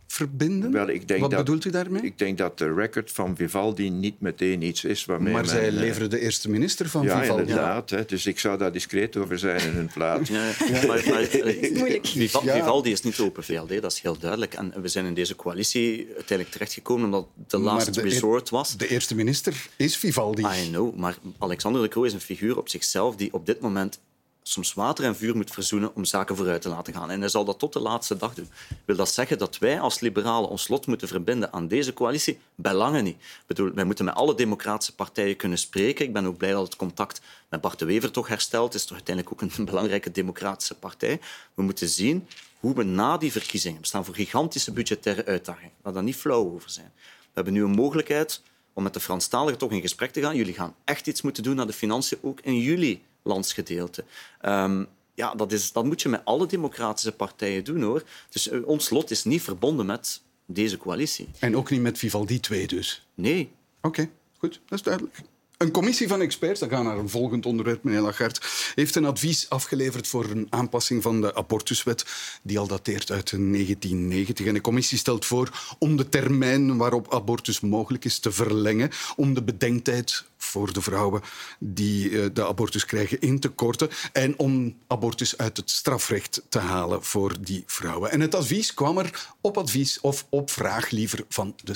verbinden? 0.07 0.71
Wel, 0.71 0.89
ik 0.89 1.07
denk 1.07 1.21
Wat 1.21 1.29
dat, 1.31 1.39
bedoelt 1.39 1.65
u 1.65 1.69
daarmee? 1.69 2.01
Ik 2.01 2.17
denk 2.17 2.37
dat 2.37 2.57
de 2.57 2.73
record 2.73 3.11
van 3.11 3.35
Vivaldi 3.35 3.89
niet 3.89 4.19
meteen 4.19 4.61
iets 4.61 4.83
is 4.83 5.05
waarmee 5.05 5.33
Maar 5.33 5.41
men, 5.41 5.51
zij 5.51 5.67
eh, 5.67 5.73
leveren 5.73 6.09
de 6.09 6.19
eerste 6.19 6.49
minister 6.49 6.89
van 6.89 7.03
ja, 7.03 7.21
Vivaldi. 7.21 7.41
inderdaad. 7.41 7.89
Hè, 7.89 8.05
dus 8.05 8.25
ik 8.25 8.39
zou 8.39 8.57
daar 8.57 8.71
discreet 8.71 9.17
over 9.17 9.39
zijn 9.39 9.61
in 9.61 9.71
hun 9.73 9.89
plaats. 9.93 10.29
Ja, 10.33 10.51
maar, 10.87 11.03
maar, 11.09 11.27
Moeilijk. 11.73 12.05
Vival- 12.07 12.43
Ja. 12.43 12.53
Vivaldi 12.53 12.91
is 12.91 13.01
niet 13.01 13.19
open 13.19 13.43
VLD, 13.43 13.81
dat 13.81 13.91
is 13.91 13.99
heel 14.01 14.17
duidelijk. 14.17 14.53
En 14.53 14.73
we 14.81 14.87
zijn 14.87 15.05
in 15.05 15.13
deze 15.13 15.35
coalitie 15.35 15.97
uiteindelijk 16.05 16.49
terechtgekomen 16.49 17.05
omdat 17.05 17.27
de 17.47 17.57
Maar 17.57 17.73
last 17.73 17.93
de- 17.93 18.01
resort 18.01 18.49
was. 18.49 18.77
De 18.77 18.87
eerste 18.87 19.15
minister 19.15 19.67
is 19.75 19.97
Vivaldi. 19.97 20.41
I 20.41 20.69
know, 20.69 20.95
maar 20.95 21.15
Alexander 21.37 21.81
de 21.81 21.87
Croo 21.87 22.03
is 22.03 22.13
een 22.13 22.19
figuur 22.21 22.57
op 22.57 22.69
zichzelf 22.69 23.15
die 23.15 23.33
op 23.33 23.45
dit 23.45 23.59
moment 23.59 23.99
soms 24.43 24.73
water 24.73 25.05
en 25.05 25.15
vuur 25.15 25.35
moet 25.35 25.51
verzoenen 25.51 25.95
om 25.95 26.05
zaken 26.05 26.35
vooruit 26.35 26.61
te 26.61 26.69
laten 26.69 26.93
gaan. 26.93 27.11
En 27.11 27.19
hij 27.19 27.29
zal 27.29 27.45
dat 27.45 27.59
tot 27.59 27.73
de 27.73 27.79
laatste 27.79 28.17
dag 28.17 28.33
doen. 28.33 28.49
Wil 28.85 28.95
dat 28.95 29.11
zeggen 29.11 29.37
dat 29.37 29.57
wij 29.57 29.79
als 29.79 29.99
liberalen 29.99 30.49
ons 30.49 30.67
lot 30.67 30.87
moeten 30.87 31.07
verbinden 31.07 31.53
aan 31.53 31.67
deze 31.67 31.93
coalitie? 31.93 32.39
Belangen 32.55 33.03
niet. 33.03 33.15
Ik 33.15 33.43
bedoel, 33.47 33.73
wij 33.73 33.83
moeten 33.83 34.05
met 34.05 34.15
alle 34.15 34.35
democratische 34.35 34.95
partijen 34.95 35.35
kunnen 35.35 35.57
spreken. 35.57 36.05
Ik 36.05 36.13
ben 36.13 36.25
ook 36.25 36.37
blij 36.37 36.51
dat 36.51 36.63
het 36.65 36.75
contact 36.75 37.21
met 37.49 37.61
Bart 37.61 37.79
de 37.79 37.85
Wever 37.85 38.11
toch 38.11 38.27
hersteld 38.27 38.73
is. 38.73 38.85
Toch 38.85 38.95
uiteindelijk 38.95 39.35
ook 39.41 39.49
een 39.51 39.65
belangrijke 39.71 40.11
democratische 40.11 40.75
partij. 40.75 41.19
We 41.53 41.63
moeten 41.63 41.89
zien 41.89 42.27
hoe 42.59 42.75
we 42.75 42.83
na 42.83 43.17
die 43.17 43.31
verkiezingen... 43.31 43.81
We 43.81 43.87
staan 43.87 44.05
voor 44.05 44.15
gigantische 44.15 44.71
budgettaire 44.71 45.25
uitdagingen. 45.25 45.71
Laat 45.83 45.93
daar 45.93 46.03
niet 46.03 46.15
flauw 46.15 46.53
over 46.53 46.69
zijn. 46.69 46.91
We 46.95 47.31
hebben 47.33 47.53
nu 47.53 47.63
een 47.63 47.71
mogelijkheid 47.71 48.41
om 48.73 48.83
met 48.83 48.93
de 48.93 48.99
Franstaligen 48.99 49.57
toch 49.57 49.71
in 49.71 49.81
gesprek 49.81 50.11
te 50.11 50.21
gaan. 50.21 50.35
Jullie 50.35 50.53
gaan 50.53 50.75
echt 50.83 51.07
iets 51.07 51.21
moeten 51.21 51.43
doen 51.43 51.55
naar 51.55 51.67
de 51.67 51.73
financiën, 51.73 52.17
ook 52.21 52.39
in 52.41 52.59
jullie 52.59 53.03
landsgedeelte. 53.23 54.03
Ehm, 54.41 54.83
ja, 55.13 55.35
dat, 55.35 55.51
is, 55.51 55.71
dat 55.71 55.85
moet 55.85 56.01
je 56.01 56.09
met 56.09 56.21
alle 56.25 56.47
democratische 56.47 57.11
partijen 57.11 57.63
doen, 57.63 57.81
hoor. 57.81 58.03
Dus 58.29 58.49
eh, 58.49 58.67
ons 58.67 58.89
lot 58.89 59.11
is 59.11 59.23
niet 59.23 59.41
verbonden 59.41 59.85
met 59.85 60.21
deze 60.45 60.77
coalitie. 60.77 61.27
En 61.39 61.57
ook 61.57 61.69
niet 61.69 61.81
met 61.81 61.97
Vivaldi 61.97 62.39
2 62.39 62.67
dus. 62.67 63.07
Nee. 63.13 63.51
Oké, 63.81 64.09
goed. 64.37 64.59
Dat 64.65 64.77
is 64.77 64.83
duidelijk. 64.83 65.21
Een 65.57 65.71
commissie 65.71 66.07
van 66.07 66.21
experts, 66.21 66.59
dan 66.59 66.69
gaan 66.69 66.83
we 66.83 66.89
naar 66.89 66.97
een 66.97 67.09
volgend 67.09 67.45
onderwerp, 67.45 67.83
meneer 67.83 68.01
Lagarde, 68.01 68.39
heeft 68.75 68.95
een 68.95 69.05
advies 69.05 69.49
afgeleverd 69.49 70.07
voor 70.07 70.25
een 70.25 70.47
aanpassing 70.49 71.03
van 71.03 71.21
de 71.21 71.35
abortuswet, 71.35 72.05
die 72.41 72.59
al 72.59 72.67
dateert 72.67 73.11
uit 73.11 73.29
1990. 73.29 74.45
En 74.45 74.53
de 74.53 74.61
commissie 74.61 74.97
stelt 74.97 75.25
voor 75.25 75.75
om 75.79 75.95
de 75.97 76.09
termijn 76.09 76.77
waarop 76.77 77.13
abortus 77.13 77.59
mogelijk 77.59 78.05
is 78.05 78.19
te 78.19 78.31
verlengen, 78.31 78.89
om 79.15 79.33
de 79.33 79.43
bedenktijd 79.43 80.25
voor 80.53 80.73
de 80.73 80.81
vrouwen 80.81 81.21
die 81.59 82.21
eh, 82.21 82.29
de 82.33 82.47
abortus 82.47 82.85
krijgen 82.85 83.19
in 83.19 83.39
te 83.39 83.49
korten 83.49 83.89
en 84.11 84.39
om 84.39 84.77
abortus 84.87 85.37
uit 85.37 85.57
het 85.57 85.71
strafrecht 85.71 86.41
te 86.49 86.59
halen 86.59 87.03
voor 87.03 87.35
die 87.41 87.63
vrouwen. 87.65 88.11
En 88.11 88.19
het 88.19 88.35
advies 88.35 88.73
kwam 88.73 88.97
er 88.97 89.27
op 89.41 89.57
advies 89.57 89.99
of 90.01 90.25
op 90.29 90.51
vraag 90.51 90.89
liever 90.89 91.25
van 91.29 91.55
de 91.63 91.73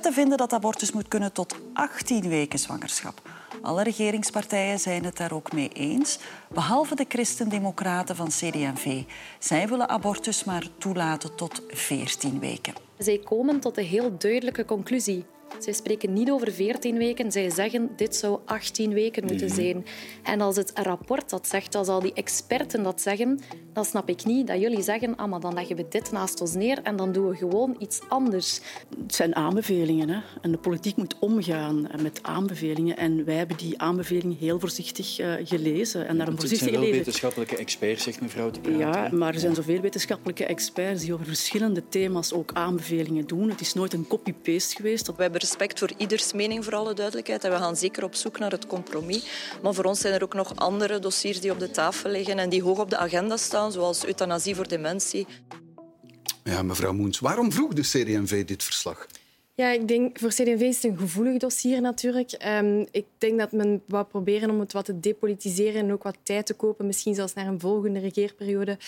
Experten 0.00 0.22
vinden 0.22 0.38
dat 0.48 0.52
abortus 0.52 0.92
moet 0.92 1.08
kunnen 1.08 1.32
tot 1.32 1.54
18 1.72 2.28
weken 2.28 2.58
zwangerschap. 2.58 3.22
Alle 3.62 3.82
regeringspartijen 3.82 4.78
zijn 4.78 5.04
het 5.04 5.16
daar 5.16 5.32
ook 5.32 5.52
mee 5.52 5.68
eens, 5.68 6.18
behalve 6.48 6.94
de 6.94 7.04
christendemocraten 7.08 8.16
van 8.16 8.28
CD&V. 8.28 9.02
Zij 9.38 9.68
willen 9.68 9.88
abortus 9.88 10.44
maar 10.44 10.66
toelaten 10.78 11.34
tot 11.34 11.62
14 11.68 12.38
weken. 12.38 12.74
Zij 12.98 13.18
komen 13.18 13.60
tot 13.60 13.78
een 13.78 13.84
heel 13.84 14.18
duidelijke 14.18 14.64
conclusie. 14.64 15.24
Zij 15.58 15.72
spreken 15.72 16.12
niet 16.12 16.30
over 16.30 16.52
14 16.52 16.96
weken, 16.98 17.32
zij 17.32 17.50
zeggen 17.50 17.90
dit 17.96 18.16
zou 18.16 18.38
18 18.44 18.92
weken 18.92 19.24
moeten 19.26 19.46
Mhm. 19.46 19.54
zijn. 19.54 19.84
En 20.22 20.40
als 20.40 20.56
het 20.56 20.72
rapport 20.74 21.30
dat 21.30 21.48
zegt, 21.48 21.74
als 21.74 21.88
al 21.88 22.00
die 22.00 22.12
experten 22.12 22.82
dat 22.82 23.00
zeggen, 23.00 23.40
dan 23.72 23.84
snap 23.84 24.08
ik 24.08 24.24
niet 24.24 24.46
dat 24.46 24.60
jullie 24.60 24.82
zeggen, 24.82 25.16
ah, 25.16 25.30
maar 25.30 25.40
dan 25.40 25.54
leggen 25.54 25.76
we 25.76 25.86
dit 25.88 26.12
naast 26.12 26.40
ons 26.40 26.54
neer 26.54 26.78
en 26.82 26.96
dan 26.96 27.12
doen 27.12 27.28
we 27.28 27.36
gewoon 27.36 27.76
iets 27.78 28.00
anders. 28.08 28.60
Het 29.02 29.14
zijn 29.14 29.36
aanbevelingen 29.36 30.08
hè? 30.08 30.18
en 30.40 30.50
de 30.50 30.58
politiek 30.58 30.96
moet 30.96 31.18
omgaan 31.18 31.88
met 32.02 32.18
aanbevelingen. 32.22 32.96
En 32.96 33.24
wij 33.24 33.34
hebben 33.34 33.56
die 33.56 33.78
aanbevelingen 33.80 34.36
heel 34.36 34.60
voorzichtig 34.60 35.18
eh, 35.18 35.32
gelezen 35.44 36.06
en 36.06 36.16
naar 36.16 36.28
een 36.28 36.36
Het 36.36 36.48
zijn 36.58 36.70
wel 36.70 36.80
wetenschappelijke 36.80 37.56
experts, 37.56 38.02
zegt 38.02 38.20
mevrouw 38.20 38.50
de 38.50 38.60
Praat. 38.60 38.78
Ja, 38.78 39.08
hè. 39.08 39.16
maar 39.16 39.34
er 39.34 39.40
zijn 39.40 39.54
zoveel 39.54 39.80
wetenschappelijke 39.80 40.44
experts 40.44 41.02
die 41.02 41.12
over 41.12 41.26
verschillende 41.26 41.82
thema's 41.88 42.32
ook 42.32 42.50
aanbevelingen 42.52 43.26
doen. 43.26 43.48
Het 43.50 43.60
is 43.60 43.74
nooit 43.74 43.92
een 43.92 44.06
copy-paste 44.06 44.76
geweest. 44.76 45.06
We 45.06 45.22
hebben 45.22 45.39
respect 45.40 45.78
voor 45.78 45.90
ieders 45.96 46.32
mening, 46.32 46.64
voor 46.64 46.74
alle 46.74 46.94
duidelijkheid. 46.94 47.44
En 47.44 47.50
we 47.50 47.56
gaan 47.56 47.76
zeker 47.76 48.04
op 48.04 48.14
zoek 48.14 48.38
naar 48.38 48.50
het 48.50 48.66
compromis. 48.66 49.24
Maar 49.62 49.74
voor 49.74 49.84
ons 49.84 50.00
zijn 50.00 50.14
er 50.14 50.22
ook 50.22 50.34
nog 50.34 50.56
andere 50.56 50.98
dossiers 50.98 51.40
die 51.40 51.50
op 51.50 51.58
de 51.58 51.70
tafel 51.70 52.10
liggen 52.10 52.38
en 52.38 52.48
die 52.48 52.62
hoog 52.62 52.78
op 52.78 52.90
de 52.90 52.96
agenda 52.96 53.36
staan, 53.36 53.72
zoals 53.72 54.06
euthanasie 54.06 54.54
voor 54.54 54.68
dementie. 54.68 55.26
Ja, 56.44 56.62
mevrouw 56.62 56.92
Moens, 56.92 57.18
waarom 57.18 57.52
vroeg 57.52 57.72
de 57.72 57.82
CD&V 57.82 58.44
dit 58.44 58.62
verslag? 58.62 59.06
Ja, 59.60 59.70
ik 59.70 59.88
denk 59.88 60.18
voor 60.18 60.28
CD&V 60.28 60.60
is 60.60 60.82
het 60.82 60.84
een 60.84 60.98
gevoelig 60.98 61.38
dossier 61.38 61.80
natuurlijk. 61.80 62.32
Ehm, 62.32 62.84
ik 62.90 63.04
denk 63.18 63.38
dat 63.38 63.52
men 63.52 63.82
wou 63.86 64.04
proberen 64.04 64.50
om 64.50 64.60
het 64.60 64.72
wat 64.72 64.84
te 64.84 65.00
depolitiseren 65.00 65.80
en 65.80 65.92
ook 65.92 66.02
wat 66.02 66.16
tijd 66.22 66.46
te 66.46 66.54
kopen, 66.54 66.86
misschien 66.86 67.14
zelfs 67.14 67.34
naar 67.34 67.46
een 67.46 67.60
volgende 67.60 67.98
regeerperiode, 67.98 68.78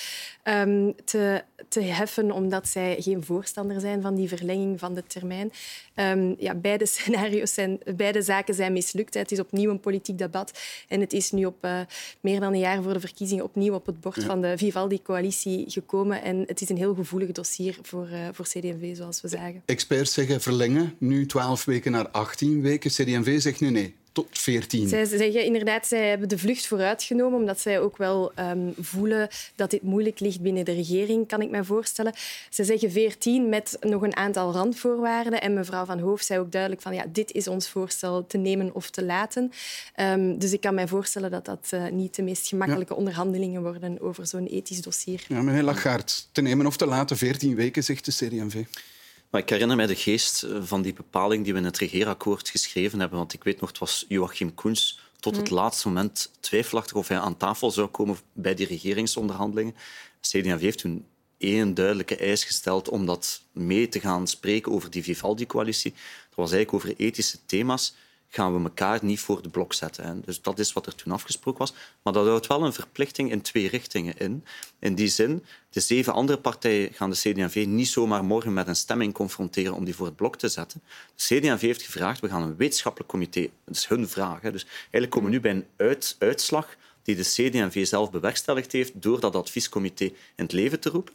ehm, 0.42 0.90
te, 1.04 1.42
te 1.68 1.80
heffen, 1.80 2.32
omdat 2.32 2.68
zij 2.68 2.96
geen 2.98 3.24
voorstander 3.24 3.80
zijn 3.80 4.02
van 4.02 4.14
die 4.14 4.28
verlenging 4.28 4.78
van 4.78 4.94
de 4.94 5.02
termijn. 5.06 5.52
Ehm, 5.94 6.34
ja, 6.38 6.54
beide 6.54 6.86
scenario's 6.86 7.54
zijn, 7.54 7.78
beide 7.96 8.22
zaken 8.22 8.54
zijn 8.54 8.72
mislukt. 8.72 9.14
Het 9.14 9.32
is 9.32 9.40
opnieuw 9.40 9.70
een 9.70 9.80
politiek 9.80 10.18
debat 10.18 10.60
en 10.88 11.00
het 11.00 11.12
is 11.12 11.30
nu 11.30 11.44
op 11.44 11.56
eh, 11.60 11.80
meer 12.20 12.40
dan 12.40 12.52
een 12.52 12.58
jaar 12.58 12.82
voor 12.82 12.92
de 12.92 13.00
verkiezingen 13.00 13.44
opnieuw 13.44 13.74
op 13.74 13.86
het 13.86 14.00
bord 14.00 14.16
Ja. 14.16 14.22
van 14.22 14.40
de 14.40 14.58
Vivaldi-coalitie 14.58 15.64
gekomen. 15.70 16.22
En 16.22 16.44
het 16.46 16.60
is 16.60 16.68
een 16.68 16.76
heel 16.76 16.94
gevoelig 16.94 17.32
dossier 17.32 17.78
voor, 17.82 18.08
eh, 18.08 18.28
voor 18.32 18.44
CD&V, 18.44 18.96
zoals 18.96 19.20
we 19.20 19.28
zagen. 19.28 19.62
Experts 19.64 20.12
zeggen 20.12 20.40
verlengen, 20.62 20.94
nu 20.98 21.26
12 21.26 21.64
weken 21.64 21.92
naar 21.92 22.08
18 22.08 22.62
weken. 22.62 22.90
CD&V 22.90 23.40
zegt 23.40 23.60
nu 23.60 23.70
nee, 23.70 23.94
tot 24.12 24.26
14. 24.30 24.88
Zij 24.88 25.04
zeggen 25.04 25.44
inderdaad, 25.44 25.86
zij 25.86 26.08
hebben 26.08 26.28
de 26.28 26.38
vlucht 26.38 26.66
vooruitgenomen, 26.66 27.38
omdat 27.38 27.60
zij 27.60 27.80
ook 27.80 27.96
wel 27.96 28.32
ehm, 28.34 28.70
voelen 28.80 29.28
dat 29.54 29.70
dit 29.70 29.82
moeilijk 29.82 30.20
ligt 30.20 30.40
binnen 30.40 30.64
de 30.64 30.72
regering, 30.72 31.28
kan 31.28 31.42
ik 31.42 31.50
me 31.50 31.64
voorstellen. 31.64 32.12
Ze 32.50 32.64
zeggen 32.64 32.90
14 32.90 33.48
met 33.48 33.76
nog 33.80 34.02
een 34.02 34.16
aantal 34.16 34.52
randvoorwaarden. 34.52 35.40
En 35.40 35.54
mevrouw 35.54 35.84
Van 35.84 35.98
Hoof 35.98 36.20
zei 36.20 36.40
ook 36.40 36.52
duidelijk 36.52 36.82
van 36.82 36.94
ja, 36.94 37.04
dit 37.12 37.32
is 37.32 37.48
ons 37.48 37.68
voorstel 37.68 38.26
te 38.26 38.38
nemen 38.38 38.74
of 38.74 38.90
te 38.90 39.04
laten. 39.04 39.52
Ehm, 39.94 40.38
dus 40.38 40.52
ik 40.52 40.60
kan 40.60 40.74
mij 40.74 40.88
voorstellen 40.88 41.30
dat 41.30 41.44
dat 41.44 41.68
eh, 41.70 41.86
niet 41.86 42.14
de 42.14 42.22
meest 42.22 42.48
gemakkelijke 42.48 42.94
onderhandelingen 42.94 43.62
worden 43.62 44.00
over 44.00 44.26
zo'n 44.26 44.46
ethisch 44.46 44.82
dossier. 44.82 45.24
Ja, 45.28 45.42
meneer 45.42 45.62
Lagarde, 45.62 46.12
te 46.32 46.42
nemen 46.42 46.66
of 46.66 46.76
te 46.76 46.86
laten, 46.86 47.16
14 47.16 47.54
weken, 47.54 47.84
zegt 47.84 48.04
de 48.04 48.12
CD&V. 48.12 48.64
Maar 49.32 49.40
ik 49.40 49.48
herinner 49.48 49.76
mij 49.76 49.86
de 49.86 49.94
geest 49.96 50.42
eh, 50.42 50.56
van 50.62 50.82
die 50.82 50.92
bepaling 50.92 51.44
die 51.44 51.52
we 51.52 51.58
in 51.58 51.64
het 51.64 51.78
regeerakkoord 51.78 52.48
geschreven 52.48 53.00
hebben. 53.00 53.18
Want 53.18 53.32
ik 53.32 53.44
weet 53.44 53.60
nog, 53.60 53.68
het 53.68 53.78
was 53.78 54.04
Joachim 54.08 54.54
Koens 54.54 55.00
tot 55.20 55.36
het 55.36 55.50
Mm. 55.50 55.56
laatste 55.56 55.88
moment 55.88 56.30
twijfelachtig 56.40 56.96
of 56.96 57.08
hij 57.08 57.18
aan 57.18 57.36
tafel 57.36 57.70
zou 57.70 57.88
komen 57.88 58.16
bij 58.32 58.54
die 58.54 58.66
regeringsonderhandelingen. 58.66 59.74
CD&V 60.20 60.60
heeft 60.60 60.78
toen 60.78 61.06
één 61.38 61.74
duidelijke 61.74 62.16
eis 62.16 62.44
gesteld 62.44 62.88
om 62.88 63.06
dat 63.06 63.42
mee 63.52 63.88
te 63.88 64.00
gaan 64.00 64.26
spreken 64.26 64.72
over 64.72 64.90
die 64.90 65.02
Vivaldi-coalitie. 65.02 65.90
Dat 65.92 66.34
was 66.34 66.52
eigenlijk 66.52 66.84
over 66.84 67.00
ethische 67.00 67.38
thema's 67.46 67.94
gaan 68.34 68.56
we 68.56 68.62
elkaar 68.62 68.98
niet 69.02 69.20
voor 69.20 69.42
de 69.42 69.48
blok 69.48 69.72
zetten. 69.72 70.04
Hè. 70.04 70.20
Dus 70.20 70.42
dat 70.42 70.58
is 70.58 70.72
wat 70.72 70.86
er 70.86 70.94
toen 70.94 71.12
afgesproken 71.12 71.60
was. 71.60 71.74
Maar 72.02 72.12
dat 72.12 72.26
houdt 72.26 72.46
wel 72.46 72.64
een 72.64 72.72
verplichting 72.72 73.30
in 73.30 73.40
twee 73.40 73.68
richtingen 73.68 74.18
in. 74.18 74.44
In 74.78 74.94
die 74.94 75.08
zin, 75.08 75.44
de 75.70 75.80
zeven 75.80 76.12
andere 76.12 76.38
partijen 76.38 76.92
gaan 76.92 77.10
de 77.10 77.16
CD&V 77.16 77.64
niet 77.68 77.88
zomaar 77.88 78.24
morgen 78.24 78.52
met 78.52 78.68
een 78.68 78.76
stemming 78.76 79.12
confronteren 79.12 79.74
om 79.74 79.84
die 79.84 79.94
voor 79.94 80.06
het 80.06 80.16
blok 80.16 80.36
te 80.36 80.48
zetten. 80.48 80.82
De 81.16 81.40
CD&V 81.40 81.60
heeft 81.60 81.82
gevraagd, 81.82 82.20
we 82.20 82.28
gaan 82.28 82.42
een 82.42 82.56
wetenschappelijk 82.56 83.10
comité, 83.10 83.48
dat 83.64 83.76
is 83.76 83.86
hun 83.86 84.08
vraag. 84.08 84.40
Dus 84.40 84.64
eigenlijk 84.64 85.10
komen 85.10 85.30
we 85.30 85.36
nu 85.36 85.40
bij 85.40 85.50
een 85.50 85.66
uit, 85.76 86.16
uitslag 86.18 86.76
die 87.02 87.16
de 87.16 87.22
CD&V 87.22 87.86
zelf 87.86 88.10
bewerkstelligd 88.10 88.72
heeft 88.72 89.02
door 89.02 89.20
dat 89.20 89.36
adviescomité 89.36 90.04
in 90.04 90.14
het 90.36 90.52
leven 90.52 90.80
te 90.80 90.88
roepen. 90.88 91.14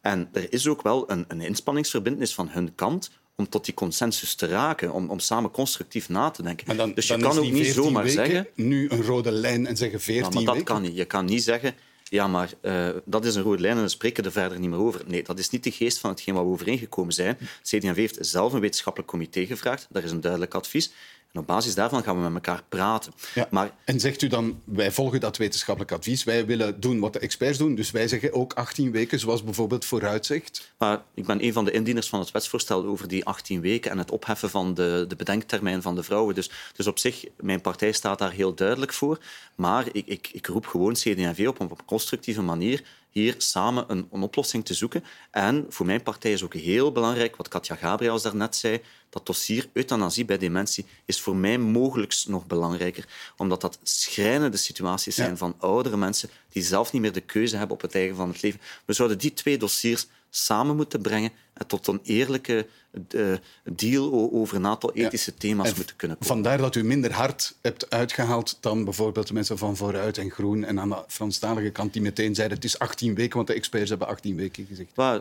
En 0.00 0.28
er 0.32 0.52
is 0.52 0.68
ook 0.68 0.82
wel 0.82 1.10
een, 1.10 1.24
een 1.28 1.40
inspanningsverbindenis 1.40 2.34
van 2.34 2.48
hun 2.48 2.74
kant 2.74 3.10
om 3.36 3.48
tot 3.48 3.64
die 3.64 3.74
consensus 3.74 4.34
te 4.34 4.46
raken, 4.46 4.92
om, 4.92 5.10
om 5.10 5.18
samen 5.18 5.50
constructief 5.50 6.08
na 6.08 6.30
te 6.30 6.42
denken. 6.42 6.76
Dan, 6.76 6.94
dus 6.94 7.06
je 7.06 7.16
kan 7.16 7.38
ook 7.38 7.44
niet 7.44 7.54
14 7.54 7.72
zomaar 7.72 8.04
weken 8.04 8.26
zeggen... 8.26 8.46
nu 8.54 8.90
een 8.90 9.02
rode 9.02 9.30
lijn 9.30 9.66
en 9.66 9.76
zeggen 9.76 10.00
14 10.00 10.24
Ja, 10.24 10.30
maar 10.30 10.44
dat 10.44 10.54
weken. 10.54 10.74
kan 10.74 10.82
niet. 10.82 10.96
Je 10.96 11.04
kan 11.04 11.24
niet 11.24 11.42
zeggen, 11.42 11.74
ja, 12.08 12.26
maar 12.26 12.52
eh, 12.60 12.88
dat 13.04 13.24
is 13.24 13.34
een 13.34 13.42
rode 13.42 13.60
lijn 13.60 13.74
en 13.74 13.80
dan 13.80 13.90
spreken 13.90 14.22
we 14.22 14.28
er 14.28 14.34
verder 14.34 14.58
niet 14.58 14.70
meer 14.70 14.78
over. 14.78 15.02
Nee, 15.06 15.22
dat 15.22 15.38
is 15.38 15.50
niet 15.50 15.64
de 15.64 15.70
geest 15.70 15.98
van 15.98 16.10
hetgeen 16.10 16.34
wat 16.34 16.44
we 16.44 16.50
overeengekomen 16.50 17.12
zijn. 17.12 17.38
CD&V 17.62 17.94
heeft 17.96 18.18
zelf 18.20 18.52
een 18.52 18.60
wetenschappelijk 18.60 19.10
comité 19.10 19.46
gevraagd. 19.46 19.86
Daar 19.90 20.04
is 20.04 20.10
een 20.10 20.20
duidelijk 20.20 20.54
advies. 20.54 20.90
En 21.36 21.42
op 21.42 21.48
basis 21.48 21.74
daarvan 21.74 22.02
gaan 22.02 22.16
we 22.16 22.22
met 22.22 22.46
elkaar 22.46 22.62
praten. 22.68 23.12
Ja. 23.34 23.48
Maar 23.50 23.70
En 23.84 24.00
zegt 24.00 24.22
u 24.22 24.26
dan, 24.26 24.60
wij 24.64 24.92
volgen 24.92 25.20
dat 25.20 25.36
wetenschappelijk 25.36 25.92
advies, 25.92 26.24
wij 26.24 26.46
willen 26.46 26.80
doen 26.80 26.98
wat 26.98 27.12
de 27.12 27.18
experts 27.18 27.58
doen, 27.58 27.74
dus 27.74 27.90
wij 27.90 28.08
zeggen 28.08 28.32
ook 28.32 28.52
18 28.52 28.90
weken, 28.92 29.18
zoals 29.18 29.44
bijvoorbeeld 29.44 29.84
vooruit 29.84 30.26
zegt. 30.26 30.72
Maar 30.78 31.02
ik 31.14 31.26
ben 31.26 31.44
een 31.44 31.52
van 31.52 31.64
de 31.64 31.70
indieners 31.70 32.08
van 32.08 32.20
het 32.20 32.30
wetsvoorstel 32.30 32.84
over 32.84 33.08
die 33.08 33.24
18 33.24 33.60
weken 33.60 33.90
en 33.90 33.98
het 33.98 34.10
opheffen 34.10 34.50
van 34.50 34.74
de, 34.74 35.04
de 35.08 35.16
bedenktermijn 35.16 35.82
van 35.82 35.94
de 35.94 36.02
vrouwen. 36.02 36.34
Dus, 36.34 36.50
dus 36.76 36.86
op 36.86 36.98
zich, 36.98 37.24
mijn 37.40 37.60
partij 37.60 37.92
staat 37.92 38.18
daar 38.18 38.32
heel 38.32 38.54
duidelijk 38.54 38.92
voor. 38.92 39.18
Maar 39.54 39.86
ik, 39.92 40.06
ik, 40.06 40.28
ik 40.32 40.46
roep 40.46 40.66
gewoon 40.66 40.92
CD&V 40.92 41.46
op 41.48 41.60
om 41.60 41.66
op 41.66 41.78
een 41.78 41.84
constructieve 41.84 42.42
manier 42.42 42.82
hier 43.20 43.34
samen 43.38 43.84
een, 43.88 44.08
een 44.12 44.22
oplossing 44.22 44.64
te 44.64 44.74
zoeken. 44.74 45.04
En 45.30 45.66
voor 45.68 45.86
mijn 45.86 46.02
partij 46.02 46.32
is 46.32 46.42
ook 46.44 46.54
heel 46.54 46.92
belangrijk, 46.92 47.36
wat 47.36 47.48
Katja 47.48 47.74
Gabriels 47.74 48.22
daarnet 48.22 48.56
zei, 48.56 48.80
dat 49.10 49.26
dossier 49.26 49.68
euthanasie 49.72 50.24
bij 50.24 50.38
dementie 50.38 50.86
is 51.04 51.20
voor 51.20 51.36
mij 51.36 51.58
mogelijk 51.58 52.24
nog 52.26 52.46
belangrijker. 52.46 53.08
Omdat 53.36 53.60
dat 53.60 53.78
schrijnende 53.82 54.56
situaties 54.56 55.14
zijn 55.14 55.36
van 55.36 55.54
oudere 55.58 55.96
mensen 55.96 56.30
die 56.48 56.62
zelf 56.62 56.92
niet 56.92 57.02
meer 57.02 57.12
de 57.12 57.20
keuze 57.20 57.56
hebben 57.56 57.76
op 57.76 57.82
het 57.82 57.94
eigen 57.94 58.16
van 58.16 58.28
het 58.28 58.42
leven. 58.42 58.60
We 58.84 58.92
zouden 58.92 59.18
die 59.18 59.32
twee 59.34 59.58
dossiers 59.58 60.06
samen 60.30 60.76
moeten 60.76 61.00
brengen 61.00 61.30
en 61.52 61.66
tot 61.66 61.86
een 61.86 62.00
eerlijke 62.02 62.66
eh, 63.08 63.32
deal 63.64 64.30
over 64.32 64.56
een 64.56 64.66
aantal 64.66 64.92
ethische 64.92 65.34
thema's 65.34 65.68
En 65.68 65.74
moeten 65.76 65.96
kunnen 65.96 66.16
komen. 66.18 66.34
Vandaar 66.34 66.58
dat 66.58 66.74
u 66.74 66.84
minder 66.84 67.12
hard 67.12 67.54
hebt 67.62 67.90
uitgehaald 67.90 68.58
dan 68.60 68.84
bijvoorbeeld 68.84 69.26
de 69.26 69.34
mensen 69.34 69.58
van 69.58 69.76
Vooruit 69.76 70.18
en 70.18 70.30
Groen 70.30 70.64
en 70.64 70.80
aan 70.80 70.88
de 70.88 71.04
Franstalige 71.08 71.70
kant 71.70 71.92
die 71.92 72.02
meteen 72.02 72.34
zeiden 72.34 72.56
het 72.56 72.66
is 72.66 72.78
18 72.78 73.14
weken, 73.14 73.36
want 73.36 73.46
de 73.46 73.54
experts 73.54 73.88
hebben 73.88 74.08
18 74.08 74.36
weken 74.36 74.66
gezegd. 74.66 74.96
Maar 74.96 75.20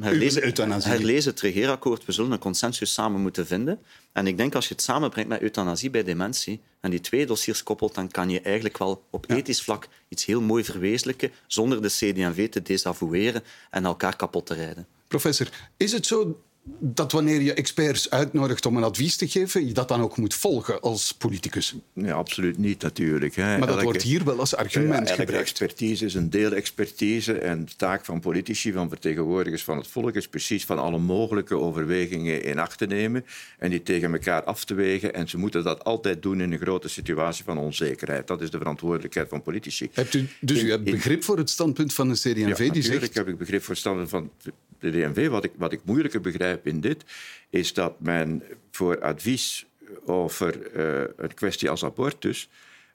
herlezen, 0.00 0.44
Euthanasie. 0.44 0.90
herlezen 0.90 1.30
het 1.30 1.40
regeerakkoord. 1.40 2.04
We 2.04 2.12
zullen 2.12 2.32
een 2.32 2.38
consensus 2.38 2.92
samen 2.92 3.20
moeten 3.20 3.46
vinden. 3.46 3.78
En 4.12 4.26
ik 4.26 4.36
denk 4.36 4.54
als 4.54 4.68
je 4.68 4.74
het 4.74 4.82
samenbrengt 4.82 5.28
met 5.28 5.40
euthanasie 5.40 5.90
bij 5.90 6.02
dementie 6.02 6.60
en 6.80 6.90
die 6.90 7.00
twee 7.00 7.26
dossiers 7.26 7.62
koppelt, 7.62 7.94
dan 7.94 8.10
kan 8.10 8.30
je 8.30 8.40
eigenlijk 8.40 8.78
wel 8.78 9.04
op 9.10 9.30
ethisch 9.30 9.62
vlak 9.62 9.88
iets 10.08 10.24
heel 10.24 10.40
mooi 10.40 10.64
verwezenlijken 10.64 11.30
zonder 11.46 11.82
de 11.82 11.88
CD&V 11.88 12.48
te 12.48 12.62
desavoueren 12.62 13.42
en 13.70 13.84
elkaar 13.84 14.16
kapot 14.16 14.46
te 14.46 14.54
rijden. 14.54 14.86
Professor, 15.08 15.48
is 15.76 15.92
het 15.92 16.06
zo 16.06 16.42
dat 16.78 17.12
wanneer 17.12 17.40
je 17.40 17.54
experts 17.54 18.10
uitnodigt 18.10 18.66
om 18.66 18.76
een 18.76 18.82
advies 18.82 19.16
te 19.16 19.28
geven, 19.28 19.66
je 19.66 19.72
dat 19.72 19.88
dan 19.88 20.00
ook 20.00 20.16
moet 20.16 20.34
volgen 20.34 20.80
als 20.80 21.12
politicus. 21.12 21.74
Nee, 21.92 22.12
absoluut 22.12 22.58
niet 22.58 22.82
natuurlijk. 22.82 23.34
Hè. 23.34 23.58
Maar 23.58 23.66
dat 23.66 23.82
wordt 23.82 24.02
hier 24.02 24.24
wel 24.24 24.38
als 24.38 24.56
argument 24.56 25.08
ja, 25.08 25.14
gebruikt. 25.14 25.42
expertise 25.42 26.04
is 26.04 26.14
een 26.14 26.30
deelexpertise 26.30 27.38
en 27.38 27.64
de 27.64 27.76
taak 27.76 28.04
van 28.04 28.20
politici, 28.20 28.72
van 28.72 28.88
vertegenwoordigers 28.88 29.64
van 29.64 29.76
het 29.76 29.86
volk, 29.86 30.14
is 30.14 30.28
precies 30.28 30.64
van 30.64 30.78
alle 30.78 30.98
mogelijke 30.98 31.54
overwegingen 31.54 32.42
in 32.42 32.58
acht 32.58 32.78
te 32.78 32.86
nemen 32.86 33.24
en 33.58 33.70
die 33.70 33.82
tegen 33.82 34.12
elkaar 34.12 34.44
af 34.44 34.64
te 34.64 34.74
wegen. 34.74 35.14
En 35.14 35.28
ze 35.28 35.38
moeten 35.38 35.64
dat 35.64 35.84
altijd 35.84 36.22
doen 36.22 36.40
in 36.40 36.52
een 36.52 36.58
grote 36.58 36.88
situatie 36.88 37.44
van 37.44 37.58
onzekerheid. 37.58 38.26
Dat 38.26 38.42
is 38.42 38.50
de 38.50 38.58
verantwoordelijkheid 38.58 39.28
van 39.28 39.42
politici. 39.42 39.88
Hebt 39.92 40.14
u, 40.14 40.28
dus 40.40 40.62
u 40.62 40.70
hebt 40.70 40.84
begrip 40.84 41.24
voor 41.24 41.38
het 41.38 41.50
standpunt 41.50 41.94
van 41.94 42.08
de 42.08 42.14
CD&V? 42.14 42.36
Ja, 42.36 42.44
die 42.44 42.66
natuurlijk 42.66 42.84
zegt... 42.84 43.14
heb 43.14 43.28
ik 43.28 43.38
begrip 43.38 43.60
voor 43.60 43.70
het 43.70 43.78
standpunt 43.78 44.08
van 44.08 44.30
de 44.80 44.90
DNV. 44.90 45.28
Wat 45.28 45.44
ik, 45.44 45.52
wat 45.56 45.72
ik 45.72 45.80
moeilijker 45.84 46.20
begrijp 46.20 46.66
in 46.66 46.80
dit, 46.80 47.04
is 47.50 47.72
dat 47.72 48.00
men 48.00 48.42
voor 48.70 49.00
advies 49.00 49.66
over 50.04 50.76
uh, 50.76 51.08
een 51.16 51.34
kwestie 51.34 51.70
als 51.70 51.84
abortus 51.84 52.48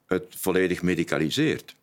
het 0.06 0.24
volledig 0.28 0.82
medicaliseert. 0.82 1.74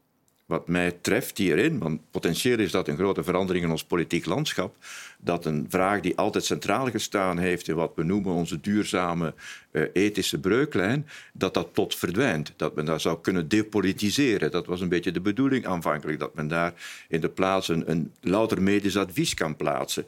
Wat 0.50 0.68
mij 0.68 0.92
treft 1.02 1.38
hierin, 1.38 1.80
want 1.80 2.02
potentieel 2.12 2.60
is 2.60 2.72
dat 2.72 2.88
een 2.88 2.98
grote 2.98 3.24
verandering 3.24 3.66
in 3.66 3.72
ons 3.72 3.84
politiek 3.84 4.26
landschap, 4.26 4.76
dat 5.20 5.46
een 5.46 5.66
vraag 5.70 6.00
die 6.00 6.18
altijd 6.18 6.46
centraal 6.46 6.90
gestaan 6.90 7.38
heeft 7.38 7.68
in 7.68 7.76
wat 7.76 7.92
we 7.96 8.04
noemen 8.04 8.34
onze 8.34 8.60
duurzame 8.60 9.34
uh, 9.72 9.84
ethische 9.94 10.40
breuklijn, 10.40 11.08
dat 11.34 11.54
dat 11.54 11.70
tot 11.74 11.96
verdwijnt. 11.96 12.54
Dat 12.56 12.76
men 12.76 12.86
daar 12.86 13.00
zou 13.00 13.22
kunnen 13.22 13.48
depolitiseren. 13.48 14.52
Dat 14.52 14.66
was 14.66 14.82
een 14.82 14.90
beetje 14.90 15.12
de 15.12 15.22
bedoeling 15.22 15.66
aanvankelijk, 15.66 16.20
dat 16.20 16.36
men 16.36 16.48
daar 16.48 16.74
in 17.08 17.22
de 17.22 17.30
plaats 17.30 17.68
een, 17.68 17.92
een 17.92 18.12
louter 18.22 18.62
medisch 18.62 18.98
advies 18.98 19.34
kan 19.34 19.56
plaatsen. 19.56 20.06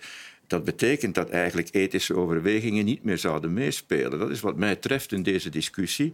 Dat 0.48 0.64
betekent 0.64 1.16
dat 1.16 1.30
eigenlijk 1.30 1.68
ethische 1.72 2.16
overwegingen 2.16 2.86
niet 2.86 3.04
meer 3.04 3.18
zouden 3.18 3.54
meespelen. 3.54 4.20
Dat 4.20 4.30
is 4.30 4.40
wat 4.40 4.56
mij 4.56 4.76
treft 4.76 5.12
in 5.12 5.24
deze 5.24 5.50
discussie 5.50 6.14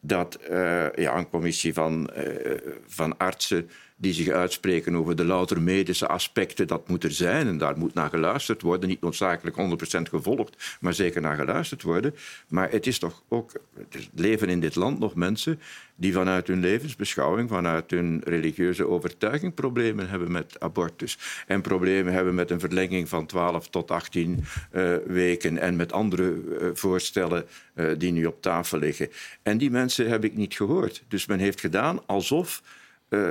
dat 0.00 0.38
uh, 0.50 0.92
ja, 0.92 1.16
een 1.16 1.28
commissie 1.28 1.74
van, 1.74 2.10
uh, 2.16 2.58
van 2.86 3.16
artsen 3.16 3.70
die 3.96 4.12
zich 4.12 4.28
uitspreken 4.28 4.96
over 4.96 5.16
de 5.16 5.24
louter 5.24 5.62
medische 5.62 6.06
aspecten, 6.06 6.66
dat 6.66 6.88
moet 6.88 7.04
er 7.04 7.12
zijn 7.12 7.46
en 7.46 7.58
daar 7.58 7.78
moet 7.78 7.94
naar 7.94 8.08
geluisterd 8.08 8.62
worden. 8.62 8.88
Niet 8.88 9.00
noodzakelijk 9.00 9.56
100% 9.98 10.00
gevolgd, 10.02 10.76
maar 10.80 10.94
zeker 10.94 11.20
naar 11.20 11.36
geluisterd 11.36 11.82
worden. 11.82 12.14
Maar 12.48 12.70
het 12.70 12.86
is 12.86 12.98
toch 12.98 13.22
ook, 13.28 13.52
het 13.90 14.08
leven 14.14 14.48
in 14.48 14.60
dit 14.60 14.74
land 14.74 14.98
nog 14.98 15.14
mensen 15.14 15.60
die 15.94 16.12
vanuit 16.12 16.46
hun 16.46 16.60
levensbeschouwing, 16.60 17.48
vanuit 17.48 17.90
hun 17.90 18.22
religieuze 18.24 18.86
overtuiging 18.86 19.54
problemen 19.54 20.08
hebben 20.08 20.32
met 20.32 20.60
abortus. 20.60 21.18
En 21.46 21.60
problemen 21.60 22.12
hebben 22.12 22.34
met 22.34 22.50
een 22.50 22.60
verlenging 22.60 23.08
van 23.08 23.26
12 23.26 23.68
tot 23.68 23.90
18 23.90 24.44
uh, 24.72 24.96
weken 25.06 25.58
en 25.58 25.76
met 25.76 25.92
andere 25.92 26.34
uh, 26.34 26.68
voorstellen 26.74 27.46
uh, 27.74 27.90
die 27.98 28.12
nu 28.12 28.26
op 28.26 28.42
tafel 28.42 28.78
liggen. 28.78 29.08
En 29.42 29.58
die 29.58 29.70
mensen 29.70 30.08
heb 30.08 30.24
ik 30.24 30.36
niet 30.36 30.54
gehoord. 30.54 31.02
Dus 31.08 31.26
men 31.26 31.38
heeft 31.38 31.60
gedaan 31.60 32.06
alsof 32.06 32.62
uh, 33.08 33.28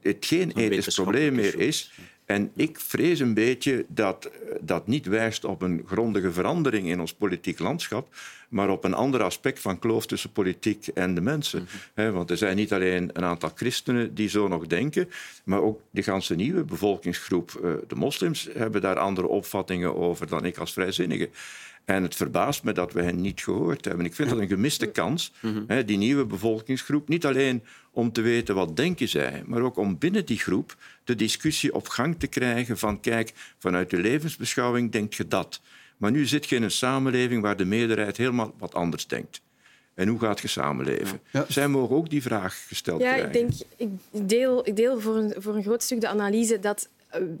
het 0.00 0.26
geen 0.26 0.52
ethisch 0.56 0.94
probleem 0.94 1.34
meer 1.34 1.58
is. 1.58 1.92
En 2.30 2.50
ik 2.56 2.80
vrees 2.80 3.20
een 3.20 3.34
beetje 3.34 3.84
dat 3.88 4.30
dat 4.60 4.86
niet 4.86 5.06
wijst 5.06 5.44
op 5.44 5.62
een 5.62 5.82
grondige 5.86 6.32
verandering 6.32 6.88
in 6.88 7.00
ons 7.00 7.14
politiek 7.14 7.58
landschap, 7.58 8.14
maar 8.48 8.70
op 8.70 8.84
een 8.84 8.94
ander 8.94 9.22
aspect 9.22 9.60
van 9.60 9.78
kloof 9.78 10.06
tussen 10.06 10.32
politiek 10.32 10.86
en 10.86 11.14
de 11.14 11.20
mensen. 11.20 11.68
Mm-hmm. 11.94 12.14
want 12.14 12.30
er 12.30 12.36
zijn 12.36 12.56
niet 12.56 12.72
alleen 12.72 13.10
een 13.12 13.24
aantal 13.24 13.50
christenen 13.54 14.14
die 14.14 14.28
zo 14.28 14.48
nog 14.48 14.66
denken, 14.66 15.08
maar 15.44 15.60
ook 15.60 15.80
de 15.90 16.02
ganse 16.02 16.34
nieuwe 16.34 16.64
bevolkingsgroep, 16.64 17.60
uh, 17.64 17.72
de 17.88 17.94
moslims, 17.94 18.48
hebben 18.52 18.80
daar 18.80 18.98
andere 18.98 19.26
opvattingen 19.26 19.96
over 19.96 20.26
dan 20.26 20.44
ik 20.44 20.58
als 20.58 20.72
vrijzinnige. 20.72 21.28
En 21.94 22.02
het 22.02 22.14
verbaast 22.14 22.62
me 22.64 22.72
dat 22.72 22.92
we 22.92 23.02
hen 23.02 23.20
niet 23.20 23.40
gehoord 23.40 23.84
hebben. 23.84 24.04
Ik 24.04 24.14
vind 24.14 24.30
dat 24.30 24.38
een 24.38 24.48
gemiste 24.48 24.86
kans, 24.86 25.32
hè, 25.66 25.84
die 25.84 25.96
nieuwe 25.96 26.24
bevolkingsgroep. 26.24 27.08
Niet 27.08 27.26
alleen 27.26 27.62
om 27.90 28.12
te 28.12 28.20
weten 28.20 28.54
wat 28.54 28.76
denken 28.76 29.08
zij, 29.08 29.42
maar 29.46 29.62
ook 29.62 29.76
om 29.76 29.98
binnen 29.98 30.26
die 30.26 30.38
groep 30.38 30.76
de 31.04 31.14
discussie 31.14 31.74
op 31.74 31.88
gang 31.88 32.18
te 32.18 32.26
krijgen 32.26 32.78
van 32.78 33.00
kijk, 33.00 33.32
vanuit 33.58 33.90
de 33.90 33.96
levensbeschouwing 33.96 34.92
denk 34.92 35.12
je 35.12 35.28
dat. 35.28 35.60
Maar 35.96 36.10
nu 36.10 36.26
zit 36.26 36.48
je 36.48 36.56
in 36.56 36.62
een 36.62 36.70
samenleving 36.70 37.42
waar 37.42 37.56
de 37.56 37.64
meerderheid 37.64 38.16
helemaal 38.16 38.54
wat 38.58 38.74
anders 38.74 39.06
denkt. 39.06 39.42
En 39.94 40.08
hoe 40.08 40.18
gaat 40.18 40.40
je 40.40 40.48
samenleven? 40.48 41.20
Ja. 41.30 41.44
Zij 41.48 41.68
mogen 41.68 41.96
ook 41.96 42.10
die 42.10 42.22
vraag 42.22 42.64
gesteld 42.68 43.00
ja, 43.00 43.12
krijgen. 43.12 43.40
Ja, 43.40 43.40
ik, 43.40 43.48
denk, 43.76 43.90
ik 44.12 44.28
deel, 44.28 44.66
ik 44.66 44.76
deel 44.76 45.00
voor, 45.00 45.16
een, 45.16 45.34
voor 45.36 45.56
een 45.56 45.62
groot 45.62 45.82
stuk 45.82 46.00
de 46.00 46.08
analyse 46.08 46.60
dat 46.60 46.88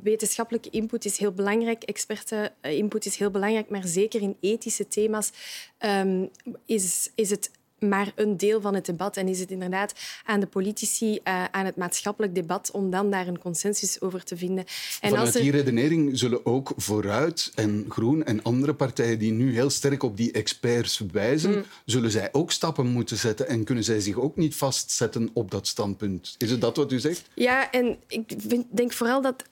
wetenschappelijke 0.02 0.70
input 0.70 1.04
is 1.04 1.18
heel 1.18 1.32
belangrijk, 1.32 1.82
experteninput 1.82 3.06
is 3.06 3.16
heel 3.16 3.30
belangrijk, 3.30 3.68
maar 3.68 3.86
zeker 3.86 4.20
in 4.20 4.36
ethische 4.40 4.88
thema's 4.88 5.30
um, 5.78 6.30
is, 6.66 7.10
is 7.14 7.30
het 7.30 7.50
maar 7.80 8.12
een 8.14 8.36
deel 8.36 8.60
van 8.60 8.74
het 8.74 8.86
debat. 8.86 9.16
En 9.16 9.28
is 9.28 9.40
het 9.40 9.50
inderdaad 9.50 9.94
aan 10.24 10.40
de 10.40 10.46
politici, 10.46 11.12
uh, 11.12 11.44
aan 11.44 11.64
het 11.64 11.76
maatschappelijk 11.76 12.34
debat, 12.34 12.70
om 12.70 12.90
dan 12.90 13.10
daar 13.10 13.26
een 13.26 13.38
consensus 13.38 14.00
over 14.00 14.24
te 14.24 14.36
vinden. 14.36 14.64
En 15.00 15.08
Vanuit 15.08 15.26
als 15.26 15.34
er... 15.34 15.42
die 15.42 15.50
redenering 15.50 16.18
zullen 16.18 16.46
ook 16.46 16.72
Vooruit 16.76 17.52
en 17.54 17.84
Groen 17.88 18.24
en 18.24 18.42
andere 18.42 18.74
partijen 18.74 19.18
die 19.18 19.32
nu 19.32 19.52
heel 19.52 19.70
sterk 19.70 20.02
op 20.02 20.16
die 20.16 20.32
experts 20.32 21.02
wijzen, 21.12 21.50
mm. 21.50 21.64
zullen 21.84 22.10
zij 22.10 22.28
ook 22.32 22.52
stappen 22.52 22.86
moeten 22.86 23.16
zetten 23.16 23.48
en 23.48 23.64
kunnen 23.64 23.84
zij 23.84 24.00
zich 24.00 24.16
ook 24.16 24.36
niet 24.36 24.56
vastzetten 24.56 25.30
op 25.32 25.50
dat 25.50 25.66
standpunt. 25.66 26.34
Is 26.38 26.50
het 26.50 26.60
dat 26.60 26.76
wat 26.76 26.92
u 26.92 26.98
zegt? 26.98 27.28
Ja, 27.34 27.70
en 27.70 27.96
ik 28.08 28.32
vind, 28.36 28.66
denk 28.70 28.92
vooral 28.92 29.22
dat 29.22 29.44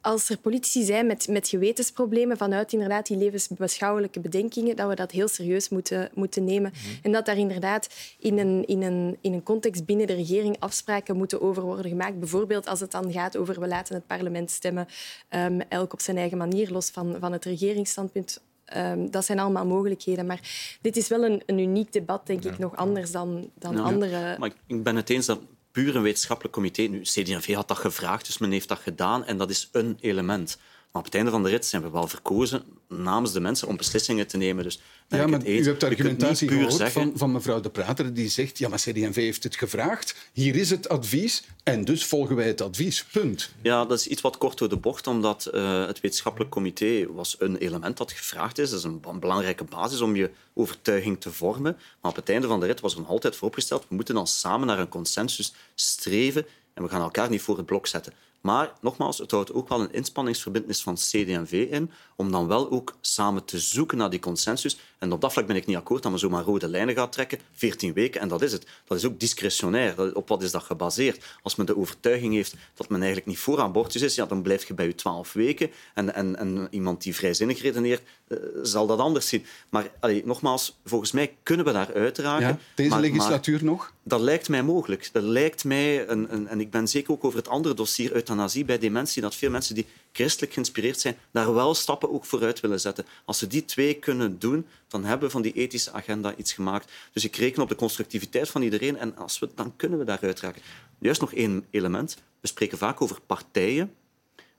als 0.00 0.28
er 0.28 0.38
politici 0.38 0.84
zijn 0.84 1.06
met, 1.06 1.28
met 1.28 1.48
gewetensproblemen 1.48 2.36
vanuit 2.36 2.72
inderdaad 2.72 3.06
die 3.06 3.16
levensbeschouwelijke 3.16 4.20
bedenkingen, 4.20 4.76
dat 4.76 4.88
we 4.88 4.94
dat 4.94 5.10
heel 5.10 5.28
serieus 5.28 5.68
moeten, 5.68 6.10
moeten 6.14 6.44
nemen. 6.44 6.72
Mm 6.74 6.80
-hmm. 6.80 6.98
En 7.02 7.12
dat 7.12 7.26
daar 7.26 7.38
inderdaad 7.38 7.88
in 8.18 8.38
een, 8.38 8.66
in, 8.66 8.82
een, 8.82 9.16
in 9.20 9.32
een 9.32 9.42
context 9.42 9.84
binnen 9.84 10.06
de 10.06 10.14
regering 10.14 10.56
afspraken 10.58 11.16
moeten 11.16 11.40
over 11.40 11.62
worden 11.62 11.90
gemaakt. 11.90 12.18
Bijvoorbeeld 12.18 12.66
als 12.66 12.80
het 12.80 12.90
dan 12.90 13.12
gaat 13.12 13.36
over 13.36 13.60
we 13.60 13.68
laten 13.68 13.94
het 13.94 14.06
parlement 14.06 14.50
stemmen, 14.50 14.86
um, 15.30 15.60
elk 15.60 15.92
op 15.92 16.00
zijn 16.00 16.16
eigen 16.16 16.38
manier, 16.38 16.70
los 16.70 16.90
van, 16.90 17.16
van 17.20 17.32
het 17.32 17.44
regeringsstandpunt. 17.44 18.40
Um, 18.76 19.10
dat 19.10 19.24
zijn 19.24 19.38
allemaal 19.38 19.66
mogelijkheden. 19.66 20.26
Maar 20.26 20.40
dit 20.80 20.96
is 20.96 21.08
wel 21.08 21.24
een, 21.24 21.42
een 21.46 21.58
uniek 21.58 21.92
debat, 21.92 22.26
denk 22.26 22.42
ja. 22.42 22.50
ik, 22.50 22.58
nog 22.58 22.76
anders 22.76 23.10
dan, 23.10 23.50
dan 23.54 23.76
ja. 23.76 23.82
andere... 23.82 24.36
Maar 24.38 24.52
ik 24.66 24.82
ben 24.82 24.96
het 24.96 25.10
eens 25.10 25.26
dat 25.26 25.40
puur 25.76 25.96
een 25.96 26.02
wetenschappelijk 26.02 26.54
comité. 26.54 26.82
Nu, 26.82 27.00
CD&V 27.00 27.54
had 27.54 27.68
dat 27.68 27.76
gevraagd, 27.78 28.26
dus 28.26 28.38
men 28.38 28.50
heeft 28.50 28.68
dat 28.68 28.78
gedaan 28.78 29.24
en 29.24 29.36
dat 29.36 29.50
is 29.50 29.68
een 29.72 29.98
element. 30.00 30.58
Maar 30.92 31.04
op 31.04 31.04
het 31.04 31.14
einde 31.14 31.30
van 31.30 31.42
de 31.42 31.48
rit 31.48 31.66
zijn 31.66 31.82
we 31.82 31.90
wel 31.90 32.08
verkozen 32.08 32.62
namens 32.88 33.32
de 33.32 33.40
mensen 33.40 33.68
om 33.68 33.76
beslissingen 33.76 34.26
te 34.26 34.36
nemen. 34.36 34.64
Dus 34.64 34.80
ja, 35.08 35.26
maar 35.26 35.46
u 35.46 35.64
hebt 35.64 35.80
de 35.80 35.86
argumentatie 35.86 36.48
gehoord 36.48 36.72
zeggen... 36.72 37.02
van, 37.02 37.12
van 37.14 37.32
mevrouw 37.32 37.60
De 37.60 37.70
Prater, 37.70 38.14
die 38.14 38.28
zegt 38.28 38.58
ja, 38.58 38.68
maar 38.68 38.78
CD&V 38.78 39.14
heeft 39.14 39.42
het 39.42 39.56
gevraagd, 39.56 40.30
hier 40.32 40.56
is 40.56 40.70
het 40.70 40.88
advies 40.88 41.42
en 41.62 41.84
dus 41.84 42.04
volgen 42.04 42.36
wij 42.36 42.46
het 42.46 42.60
advies. 42.60 43.04
Punt. 43.04 43.50
Ja, 43.62 43.84
dat 43.84 43.98
is 43.98 44.06
iets 44.06 44.20
wat 44.20 44.38
kort 44.38 44.58
door 44.58 44.68
de 44.68 44.76
bocht, 44.76 45.06
omdat 45.06 45.50
uh, 45.54 45.86
het 45.86 46.00
wetenschappelijk 46.00 46.50
comité 46.50 47.12
was 47.12 47.36
een 47.38 47.56
element 47.56 47.96
dat 47.96 48.12
gevraagd 48.12 48.58
is. 48.58 48.70
Dat 48.70 48.78
is 48.78 48.84
een 48.84 49.20
belangrijke 49.20 49.64
basis 49.64 50.00
om 50.00 50.16
je 50.16 50.30
overtuiging 50.54 51.20
te 51.20 51.32
vormen. 51.32 51.76
Maar 52.00 52.10
op 52.10 52.16
het 52.16 52.28
einde 52.28 52.46
van 52.46 52.60
de 52.60 52.66
rit 52.66 52.80
was 52.80 52.94
er 52.94 53.00
nog 53.00 53.08
altijd 53.08 53.36
vooropgesteld, 53.36 53.86
we 53.88 53.94
moeten 53.94 54.14
dan 54.14 54.26
samen 54.26 54.66
naar 54.66 54.78
een 54.78 54.88
consensus 54.88 55.54
streven 55.74 56.46
en 56.74 56.82
we 56.82 56.88
gaan 56.88 57.00
elkaar 57.00 57.30
niet 57.30 57.42
voor 57.42 57.56
het 57.56 57.66
blok 57.66 57.86
zetten. 57.86 58.12
Maar 58.46 58.72
nogmaals, 58.80 59.18
het 59.18 59.30
houdt 59.30 59.52
ook 59.52 59.68
wel 59.68 59.80
een 59.80 59.92
inspanningsverbindenis 59.92 60.82
van 60.82 60.94
CD&V 60.94 61.66
in 61.70 61.90
om 62.16 62.30
dan 62.30 62.46
wel 62.46 62.70
ook 62.70 62.96
samen 63.00 63.44
te 63.44 63.58
zoeken 63.58 63.98
naar 63.98 64.10
die 64.10 64.20
consensus. 64.20 64.78
En 64.98 65.12
op 65.12 65.20
dat 65.20 65.32
vlak 65.32 65.46
ben 65.46 65.56
ik 65.56 65.66
niet 65.66 65.76
akkoord 65.76 66.02
dat 66.02 66.10
men 66.10 66.20
zomaar 66.20 66.44
rode 66.44 66.68
lijnen 66.68 66.94
gaat 66.94 67.12
trekken. 67.12 67.38
14 67.52 67.92
weken, 67.92 68.20
en 68.20 68.28
dat 68.28 68.42
is 68.42 68.52
het. 68.52 68.66
Dat 68.84 68.98
is 68.98 69.04
ook 69.04 69.20
discretionair. 69.20 70.14
Op 70.16 70.28
wat 70.28 70.42
is 70.42 70.50
dat 70.50 70.62
gebaseerd? 70.62 71.24
Als 71.42 71.56
men 71.56 71.66
de 71.66 71.76
overtuiging 71.76 72.34
heeft 72.34 72.54
dat 72.74 72.88
men 72.88 72.98
eigenlijk 72.98 73.28
niet 73.28 73.38
voor 73.38 73.60
abortus 73.60 74.02
is, 74.02 74.14
ja, 74.14 74.26
dan 74.26 74.42
blijf 74.42 74.68
je 74.68 74.74
bij 74.74 74.86
je 74.86 74.94
12 74.94 75.32
weken. 75.32 75.70
En, 75.94 76.14
en, 76.14 76.36
en 76.36 76.68
iemand 76.70 77.02
die 77.02 77.14
vrijzinnig 77.14 77.62
redeneert, 77.62 78.02
uh, 78.28 78.38
zal 78.62 78.86
dat 78.86 78.98
anders 78.98 79.28
zien. 79.28 79.44
Maar 79.68 79.90
allee, 80.00 80.22
nogmaals, 80.24 80.78
volgens 80.84 81.12
mij 81.12 81.36
kunnen 81.42 81.66
we 81.66 81.72
daar 81.72 81.94
uiteraard. 81.94 82.42
Ja, 82.42 82.58
deze 82.74 82.90
maar, 82.90 83.00
legislatuur 83.00 83.64
maar, 83.64 83.64
nog? 83.64 83.92
Dat 84.02 84.20
lijkt 84.20 84.48
mij 84.48 84.62
mogelijk. 84.62 85.08
Dat 85.12 85.22
lijkt 85.22 85.64
mij, 85.64 86.08
een, 86.08 86.34
een, 86.34 86.48
en 86.48 86.60
ik 86.60 86.70
ben 86.70 86.88
zeker 86.88 87.12
ook 87.12 87.24
over 87.24 87.38
het 87.38 87.48
andere 87.48 87.74
dossier 87.74 88.12
euthanasie 88.36 88.64
bij 88.64 88.78
dementie, 88.78 89.22
dat 89.22 89.34
veel 89.34 89.50
mensen 89.50 89.74
die 89.74 89.86
christelijk 90.12 90.52
geïnspireerd 90.52 91.00
zijn, 91.00 91.16
daar 91.30 91.54
wel 91.54 91.74
stappen 91.74 92.12
ook 92.12 92.24
vooruit 92.24 92.60
willen 92.60 92.80
zetten. 92.80 93.06
Als 93.24 93.38
ze 93.38 93.46
die 93.46 93.64
twee 93.64 93.94
kunnen 93.94 94.38
doen, 94.38 94.66
dan 94.88 95.04
hebben 95.04 95.26
we 95.26 95.32
van 95.32 95.42
die 95.42 95.52
ethische 95.52 95.92
agenda 95.92 96.34
iets 96.36 96.52
gemaakt. 96.52 96.92
Dus 97.12 97.24
ik 97.24 97.36
reken 97.36 97.62
op 97.62 97.68
de 97.68 97.74
constructiviteit 97.74 98.48
van 98.48 98.62
iedereen 98.62 98.96
en 98.96 99.16
als 99.16 99.38
we, 99.38 99.48
dan 99.54 99.72
kunnen 99.76 99.98
we 99.98 100.04
daaruit 100.04 100.40
raken. 100.40 100.62
Juist 100.98 101.20
nog 101.20 101.32
één 101.32 101.66
element. 101.70 102.16
We 102.40 102.48
spreken 102.48 102.78
vaak 102.78 103.00
over 103.00 103.20
partijen. 103.26 103.94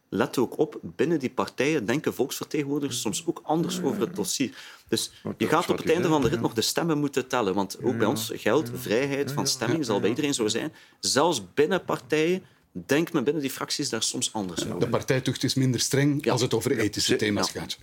Let 0.10 0.38
ook 0.38 0.58
op, 0.58 0.80
binnen 0.82 1.20
die 1.20 1.30
partijen 1.30 1.86
denken 1.86 2.14
volksvertegenwoordigers 2.14 3.02
soms 3.02 3.24
ook 3.26 3.40
anders 3.44 3.82
over 3.82 4.02
het 4.02 4.16
dossier. 4.16 4.58
Dus 4.88 5.12
je 5.38 5.48
gaat 5.48 5.70
op 5.70 5.78
het 5.78 5.90
einde 5.90 6.08
van 6.08 6.22
de 6.22 6.28
rit 6.28 6.42
nog 6.42 6.54
de 6.54 6.62
stemmen 6.62 6.98
moeten 6.98 7.28
tellen. 7.28 7.54
Want 7.54 7.78
ook 7.84 7.98
bij 7.98 8.08
ons 8.08 8.32
geldt 8.34 8.72
vrijheid 8.74 9.32
van 9.32 9.48
stemming, 9.48 9.86
zal 9.86 10.00
bij 10.00 10.10
iedereen 10.10 10.34
zo 10.34 10.48
zijn. 10.48 10.74
Zelfs 11.00 11.54
binnen 11.54 11.86
partijen 11.86 12.44
denkt 12.72 13.14
men 13.14 13.24
binnen 13.24 13.42
die 13.42 13.52
fracties 13.52 13.90
daar 13.90 14.04
soms 14.04 14.34
anders 14.34 14.66
over. 14.66 14.80
De 14.80 14.88
partijtucht 14.88 15.44
is 15.44 15.54
minder 15.54 15.80
streng 15.80 16.26
ja. 16.26 16.32
als 16.32 16.42
het 16.42 16.54
over 16.54 16.80
ethische 16.80 17.16
thema's 17.16 17.52
gaat. 17.52 17.78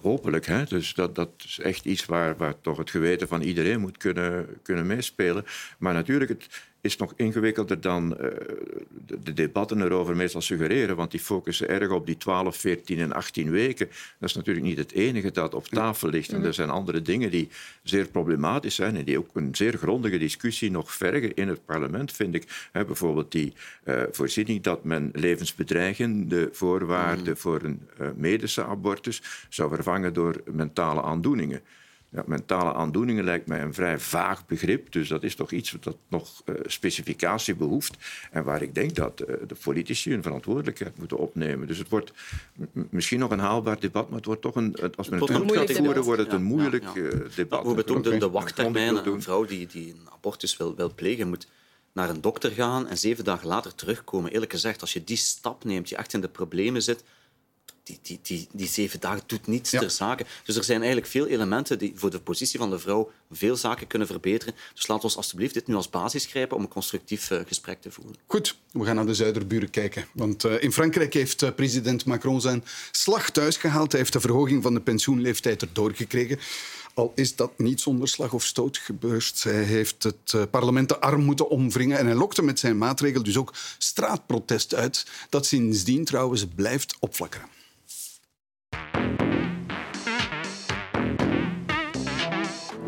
Hopelijk. 0.00 0.46
Hè? 0.46 0.64
Dus 0.64 0.94
dat, 0.94 1.14
dat 1.14 1.30
is 1.44 1.58
echt 1.58 1.84
iets 1.84 2.06
waar, 2.06 2.36
waar 2.36 2.60
toch 2.60 2.76
het 2.76 2.90
geweten 2.90 3.28
van 3.28 3.40
iedereen 3.40 3.80
moet 3.80 3.96
kunnen, 3.96 4.48
kunnen 4.62 4.86
meespelen. 4.86 5.44
Maar 5.78 5.94
natuurlijk, 5.94 6.30
het, 6.30 6.48
is 6.82 6.96
nog 6.96 7.12
ingewikkelder 7.16 7.80
dan 7.80 8.12
uh, 8.12 8.28
de, 9.06 9.18
de, 9.22 9.32
debatten 9.32 9.82
erover 9.82 10.16
meestal 10.16 10.40
suggereren, 10.40 10.96
want 10.96 11.10
die 11.10 11.20
focussen 11.20 11.68
erg 11.68 11.90
op 11.90 12.06
die 12.06 12.16
12, 12.16 12.56
14 12.56 12.98
en 12.98 13.12
18 13.12 13.50
weken. 13.50 13.86
Dat 14.18 14.28
is 14.28 14.34
natuurlijk 14.34 14.66
niet 14.66 14.78
het 14.78 14.92
enige 14.92 15.30
dat 15.30 15.54
op 15.54 15.66
tafel 15.66 16.08
ligt. 16.08 16.32
En 16.32 16.44
er 16.44 16.54
zijn 16.54 16.70
andere 16.70 17.02
dingen 17.02 17.30
die 17.30 17.48
zeer 17.82 18.08
problematisch 18.08 18.74
zijn 18.74 18.96
en 18.96 19.04
die 19.04 19.18
ook 19.18 19.36
een 19.36 19.54
zeer 19.54 19.76
grondige 19.76 20.18
discussie 20.18 20.70
nog 20.70 20.92
vergen 20.92 21.34
in 21.34 21.48
het 21.48 21.64
parlement, 21.64 22.12
vind 22.12 22.34
ik. 22.34 22.68
He, 22.72 22.84
bijvoorbeeld 22.84 23.32
die 23.32 23.52
uh, 23.84 24.02
voorziening 24.10 24.62
dat 24.62 24.84
men 24.84 25.10
levensbedreigende 25.12 26.48
voorwaarden 26.52 27.36
voor 27.36 27.62
een 27.62 27.88
uh, 28.00 28.08
medische 28.16 28.64
abortus 28.64 29.22
zou 29.48 29.74
vervangen 29.74 30.12
door 30.12 30.42
mentale 30.50 31.02
aandoeningen. 31.02 31.60
Ja, 32.12 32.22
mentale 32.26 32.74
aandoeningen 32.74 33.24
lijkt 33.24 33.46
mij 33.46 33.60
een 33.60 33.74
vrij 33.74 33.98
vaag 33.98 34.46
begrip. 34.46 34.92
Dus 34.92 35.08
dat 35.08 35.22
is 35.22 35.34
toch 35.34 35.50
iets 35.50 35.76
dat 35.80 35.96
nog 36.08 36.42
uh, 36.44 36.54
specificatie 36.66 37.54
behoeft. 37.54 37.96
En 38.30 38.44
waar 38.44 38.62
ik 38.62 38.74
denk 38.74 38.94
dat 38.94 39.20
uh, 39.20 39.26
de 39.46 39.56
politici 39.62 40.10
hun 40.10 40.22
verantwoordelijkheid 40.22 40.98
moeten 40.98 41.18
opnemen. 41.18 41.66
Dus 41.66 41.78
het 41.78 41.88
wordt 41.88 42.12
misschien 42.72 43.18
nog 43.18 43.30
een 43.30 43.38
haalbaar 43.38 43.80
debat, 43.80 44.08
maar 44.08 44.16
het 44.16 44.26
wordt 44.26 44.42
toch 44.42 44.56
een, 44.56 44.76
als 44.96 45.08
men 45.08 45.18
het 45.18 45.28
terug 45.28 45.52
gaat 45.52 45.72
voeren, 45.72 46.02
wordt 46.02 46.22
het 46.22 46.32
een 46.32 46.42
moeilijk 46.42 46.84
ja, 46.84 46.90
ja. 46.94 47.02
Uh, 47.02 47.20
debat. 47.34 47.74
Betonen 47.74 48.02
de, 48.02 48.18
de 48.18 48.30
wachttermijn. 48.30 49.06
Een 49.06 49.22
vrouw 49.22 49.44
die, 49.44 49.66
die 49.66 49.92
een 49.92 50.08
abortus 50.12 50.56
wil, 50.56 50.74
wil 50.76 50.92
plegen, 50.94 51.28
moet 51.28 51.46
naar 51.92 52.10
een 52.10 52.20
dokter 52.20 52.50
gaan 52.50 52.88
en 52.88 52.98
zeven 52.98 53.24
dagen 53.24 53.48
later 53.48 53.74
terugkomen. 53.74 54.32
Eerlijk 54.32 54.52
gezegd, 54.52 54.80
als 54.80 54.92
je 54.92 55.04
die 55.04 55.16
stap 55.16 55.64
neemt, 55.64 55.88
je 55.88 55.96
echt 55.96 56.12
in 56.12 56.20
de 56.20 56.28
problemen 56.28 56.82
zit 56.82 57.04
die, 57.82 57.98
die, 58.02 58.18
die, 58.22 58.48
die 58.52 58.68
zeven 58.68 59.00
dagen 59.00 59.22
doet 59.26 59.46
niets 59.46 59.70
ter 59.70 59.90
zake. 59.90 60.24
Dus 60.44 60.56
er 60.56 60.64
zijn 60.64 60.78
eigenlijk 60.78 61.10
veel 61.10 61.26
elementen 61.26 61.78
die 61.78 61.92
voor 61.94 62.10
de 62.10 62.20
positie 62.20 62.58
van 62.58 62.70
de 62.70 62.78
vrouw 62.78 63.10
veel 63.30 63.56
zaken 63.56 63.86
kunnen 63.86 64.08
verbeteren. 64.08 64.54
Dus 64.74 64.86
laten 64.86 65.08
we 65.08 65.16
alsjeblieft 65.16 65.54
dit 65.54 65.66
nu 65.66 65.74
als 65.74 65.90
basis 65.90 66.26
grijpen 66.26 66.56
om 66.56 66.62
een 66.62 66.68
constructief 66.68 67.30
uh, 67.30 67.40
gesprek 67.46 67.80
te 67.80 67.90
voeren. 67.90 68.16
Goed, 68.26 68.58
we 68.70 68.84
gaan 68.84 68.94
naar 68.94 69.06
de 69.06 69.14
zuiderburen 69.14 69.70
kijken. 69.70 70.06
Want 70.12 70.44
uh, 70.44 70.62
in 70.62 70.72
Frankrijk 70.72 71.14
heeft 71.14 71.42
uh, 71.42 71.50
president 71.56 72.04
Macron 72.04 72.40
zijn 72.40 72.64
slag 72.90 73.30
thuisgehaald. 73.30 73.90
Hij 73.90 74.00
heeft 74.00 74.12
de 74.12 74.20
verhoging 74.20 74.62
van 74.62 74.74
de 74.74 74.80
pensioenleeftijd 74.80 75.62
erdoor 75.62 75.92
gekregen. 75.94 76.38
Al 76.94 77.12
is 77.14 77.36
dat 77.36 77.58
niet 77.58 77.80
zonder 77.80 78.08
slag 78.08 78.32
of 78.32 78.44
stoot 78.44 78.78
gebeurd. 78.78 79.42
Hij 79.42 79.62
heeft 79.62 80.02
het 80.02 80.50
parlement 80.50 80.88
de 80.88 80.98
arm 80.98 81.22
moeten 81.22 81.48
omwringen 81.48 81.98
en 81.98 82.06
hij 82.06 82.14
lokte 82.14 82.42
met 82.42 82.58
zijn 82.58 82.78
maatregel 82.78 83.22
dus 83.22 83.36
ook 83.36 83.54
straatprotest 83.78 84.74
uit, 84.74 85.06
dat 85.28 85.46
sindsdien 85.46 86.04
trouwens 86.04 86.46
blijft 86.54 86.96
opflakkeren. 87.00 87.48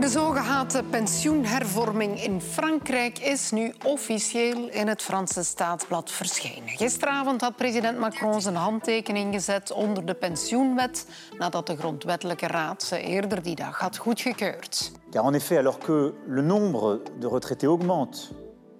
De 0.01 0.09
zogehate 0.09 0.83
pensioenhervorming 0.91 2.23
in 2.23 2.41
Frankrijk 2.41 3.19
is 3.19 3.51
nu 3.51 3.73
officieel 3.85 4.69
in 4.71 4.89
het 4.89 5.03
Franse 5.03 5.43
staatsblad 5.43 6.11
verschenen. 6.11 6.69
Gisteravond 6.69 7.41
had 7.41 7.57
president 7.57 7.99
Macron 7.99 8.41
zijn 8.41 8.55
handtekening 8.55 9.35
gezet 9.35 9.73
onder 9.73 10.07
de 10.07 10.15
pensioenwet 10.15 11.07
nadat 11.39 11.67
de 11.67 11.77
grondwettelijke 11.77 12.47
raad 12.47 12.83
ze 12.83 13.01
eerder 13.01 13.43
die 13.43 13.55
dag 13.55 13.79
had 13.79 13.97
goedgekeurd. 13.97 14.93
Car 15.11 15.25
en 15.25 15.35
effet, 15.35 15.59
alors 15.59 15.79
que 15.79 16.15
le 16.27 16.43
nombre 16.43 17.01
de 17.21 17.29
retraités 17.29 17.69
augmente, 17.69 18.31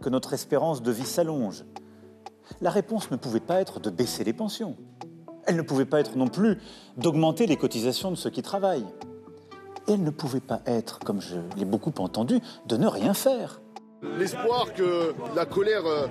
que 0.01 0.11
notre 0.11 0.33
espérance 0.33 0.83
de 0.83 0.95
vie 0.95 1.07
s'allonge, 1.07 1.65
la 2.59 2.71
réponse 2.71 3.11
ne 3.11 3.17
pouvait 3.17 3.47
pas 3.47 3.61
être 3.61 3.81
de 3.81 3.91
baisser 3.91 4.25
les 4.25 4.35
pensions. 4.35 4.77
Elle 5.45 5.57
ne 5.57 5.63
pouvait 5.63 5.89
pas 5.89 6.01
être 6.01 6.17
non 6.17 6.29
plus 6.29 6.59
d'augmenter 6.97 7.47
les 7.47 7.57
cotisations 7.57 8.11
de 8.11 8.17
ceux 8.17 8.31
qui 8.31 8.43
travaillent. 8.43 8.87
Elle 9.89 10.03
ne 10.03 10.11
pouvait 10.11 10.41
pas 10.41 10.61
être, 10.67 10.99
comme 11.01 11.21
je 11.21 11.37
l'ai 11.57 11.65
beaucoup 11.65 11.93
entendu, 11.99 12.41
de 12.67 12.77
ne 12.77 12.87
rien 12.87 13.15
faire. 13.15 13.61
L'espoir 14.19 14.73
que 14.75 15.15
la 15.35 15.47
colère 15.47 15.87
euh, 15.87 16.07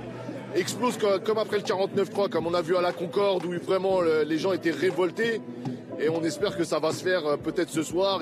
explose 0.55 0.97
comme 1.24 1.38
après 1.38 1.57
le 1.57 1.63
49-3, 1.63 2.30
comme 2.30 2.47
on 2.47 2.53
a 2.53 2.61
vu 2.61 2.76
à 2.76 2.82
la 2.82 2.91
Concorde, 2.91 3.45
où 3.45 3.51
vraiment 3.63 4.01
les 4.01 4.38
gens 4.38 4.53
étaient 4.53 4.71
révoltés. 4.71 5.41
Et 5.99 6.09
on 6.09 6.24
espère 6.24 6.57
que 6.57 6.63
ça 6.63 6.80
va 6.80 6.91
se 6.91 7.03
faire 7.03 7.26
euh, 7.26 7.38
peut-être 7.38 7.69
ce 7.69 7.84
soir. 7.84 8.21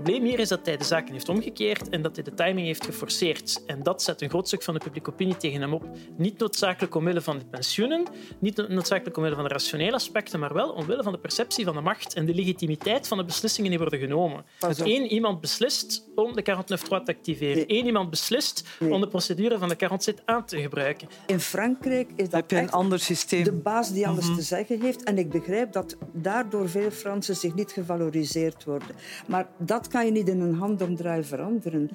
Probleem 0.00 0.24
hier 0.24 0.38
is 0.38 0.48
dat 0.48 0.66
hij 0.66 0.76
de 0.76 0.84
zaken 0.84 1.12
heeft 1.12 1.28
omgekeerd 1.28 1.88
en 1.88 2.02
dat 2.02 2.14
hij 2.14 2.24
de 2.24 2.34
timing 2.34 2.66
heeft 2.66 2.84
geforceerd. 2.84 3.62
En 3.66 3.82
dat 3.82 4.02
zet 4.02 4.22
een 4.22 4.28
groot 4.28 4.46
stuk 4.46 4.62
van 4.62 4.74
de 4.74 4.80
publieke 4.80 5.10
opinie 5.10 5.36
tegen 5.36 5.60
hem 5.60 5.72
op. 5.74 5.84
Niet 6.16 6.38
noodzakelijk 6.38 6.94
omwille 6.94 7.20
van 7.20 7.38
de 7.38 7.44
pensioenen, 7.44 8.04
niet 8.38 8.68
noodzakelijk 8.68 9.16
omwille 9.16 9.34
van 9.34 9.44
de 9.44 9.50
rationele 9.50 9.94
aspecten, 9.94 10.40
maar 10.40 10.54
wel 10.54 10.70
omwille 10.70 11.02
van 11.02 11.12
de 11.12 11.18
perceptie 11.18 11.64
van 11.64 11.74
de 11.74 11.80
macht 11.80 12.14
en 12.14 12.24
de 12.26 12.34
legitimiteit 12.34 13.08
van 13.08 13.18
de 13.18 13.24
beslissingen 13.24 13.70
die 13.70 13.78
worden 13.78 13.98
genomen. 13.98 14.44
Dat 14.58 14.78
één 14.78 15.06
iemand 15.06 15.40
beslist 15.40 16.08
om 16.14 16.34
de 16.34 16.42
49 16.44 17.02
te 17.04 17.12
activeren. 17.12 17.56
Nee. 17.56 17.78
Eén 17.78 17.86
iemand 17.86 18.10
beslist 18.10 18.68
nee. 18.80 18.92
om 18.92 19.00
de 19.00 19.08
procedure 19.08 19.58
van 19.58 19.68
de 19.68 19.74
47 19.78 20.24
aan 20.26 20.44
te 20.44 20.60
gebruiken. 20.60 21.08
In 21.26 21.40
Frankrijk 21.40 22.10
is 22.16 22.24
dat 22.24 22.32
Heb 22.40 22.50
je 22.50 22.56
een 22.56 22.70
ander 22.70 22.98
systeem? 23.00 23.44
de 23.44 23.52
baas 23.52 23.92
die 23.92 24.06
alles 24.06 24.18
Mhm. 24.18 24.26
mm 24.26 24.32
-hmm. 24.34 24.42
te 24.42 24.46
zeggen 24.48 24.80
heeft. 24.80 25.02
En 25.02 25.18
ik 25.18 25.30
begrijp 25.30 25.72
dat 25.72 25.96
daardoor 26.12 26.68
veel 26.68 26.90
Fransen 26.90 27.36
zich 27.36 27.54
niet 27.54 27.72
gevaloriseerd 27.72 28.64
worden. 28.64 28.88
Maar 29.26 29.46
dat 29.58 29.83
kan 29.88 30.04
je 30.04 30.12
niet 30.12 30.28
in 30.28 30.40
een 30.40 30.54
handomdraai 30.54 31.24
veranderen. 31.24 31.90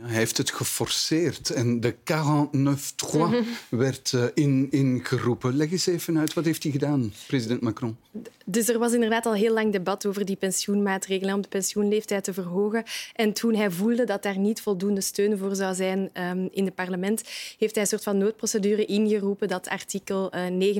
Hij 0.00 0.14
heeft 0.14 0.36
het 0.36 0.50
geforceerd 0.50 1.50
en 1.50 1.80
de 1.80 1.94
49-3 1.94 1.96
werd 3.68 4.12
uh, 4.12 4.24
in, 4.34 4.68
ingeroepen. 4.70 5.56
Leg 5.56 5.70
eens 5.70 5.86
even 5.86 6.18
uit, 6.18 6.34
wat 6.34 6.44
heeft 6.44 6.62
hij 6.62 6.72
gedaan, 6.72 7.12
president 7.26 7.60
Macron? 7.60 7.96
Dus 8.46 8.68
er 8.68 8.78
was 8.78 8.92
inderdaad 8.92 9.26
al 9.26 9.34
heel 9.34 9.52
lang 9.52 9.72
debat 9.72 10.06
over 10.06 10.24
die 10.24 10.36
pensioenmaatregelen 10.36 11.34
om 11.34 11.40
de 11.40 11.48
pensioenleeftijd 11.48 12.24
te 12.24 12.32
verhogen. 12.32 12.82
En 13.14 13.32
toen 13.32 13.54
hij 13.54 13.70
voelde 13.70 14.04
dat 14.04 14.22
daar 14.22 14.38
niet 14.38 14.60
voldoende 14.60 15.00
steun 15.00 15.38
voor 15.38 15.56
zou 15.56 15.74
zijn 15.74 16.10
um, 16.14 16.48
in 16.52 16.64
het 16.64 16.74
parlement, 16.74 17.22
heeft 17.58 17.74
hij 17.74 17.82
een 17.82 17.88
soort 17.88 18.02
van 18.02 18.18
noodprocedure 18.18 18.84
ingeroepen, 18.84 19.48
dat 19.48 19.68
artikel 19.68 20.30
uh, 20.34 20.74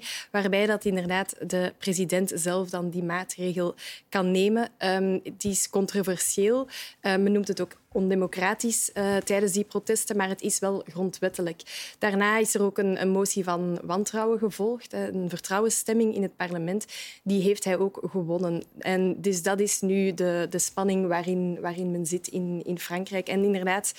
49.3, 0.00 0.06
waarbij 0.30 0.66
dat 0.66 0.84
inderdaad 0.84 1.34
de 1.46 1.72
president 1.78 2.32
zelf 2.34 2.70
dan 2.70 2.90
die 2.90 3.04
maatregel 3.04 3.74
kan 4.08 4.30
nemen. 4.30 4.68
Um, 4.78 5.20
die 5.36 5.50
is 5.50 5.70
controversieel. 5.70 6.68
Uh, 7.02 7.16
men 7.16 7.32
noemt 7.32 7.48
het 7.48 7.60
ook 7.60 7.76
ondemocratisch 7.94 8.90
uh, 8.94 9.16
tijdens 9.16 9.52
die 9.52 9.64
protesten, 9.64 10.16
maar 10.16 10.28
het 10.28 10.42
is 10.42 10.58
wel 10.58 10.84
grondwettelijk. 10.88 11.62
Daarna 11.98 12.38
is 12.38 12.54
er 12.54 12.62
ook 12.62 12.78
een, 12.78 13.00
een 13.00 13.10
motie 13.10 13.44
van 13.44 13.78
wantrouwen 13.82 14.38
gevolgd, 14.38 14.92
een 14.92 15.28
vertrouwensstemming 15.28 16.14
in 16.14 16.22
het 16.22 16.36
parlement. 16.36 16.86
Die 17.22 17.42
heeft 17.42 17.64
hij 17.64 17.78
ook 17.78 18.00
gewonnen. 18.10 18.62
En 18.78 19.20
dus 19.20 19.42
dat 19.42 19.60
is 19.60 19.80
nu 19.80 20.14
de, 20.14 20.46
de 20.50 20.58
spanning 20.58 21.06
waarin, 21.06 21.58
waarin 21.60 21.90
men 21.90 22.06
zit 22.06 22.28
in, 22.28 22.62
in 22.64 22.78
Frankrijk. 22.78 23.28
En 23.28 23.44
inderdaad, 23.44 23.92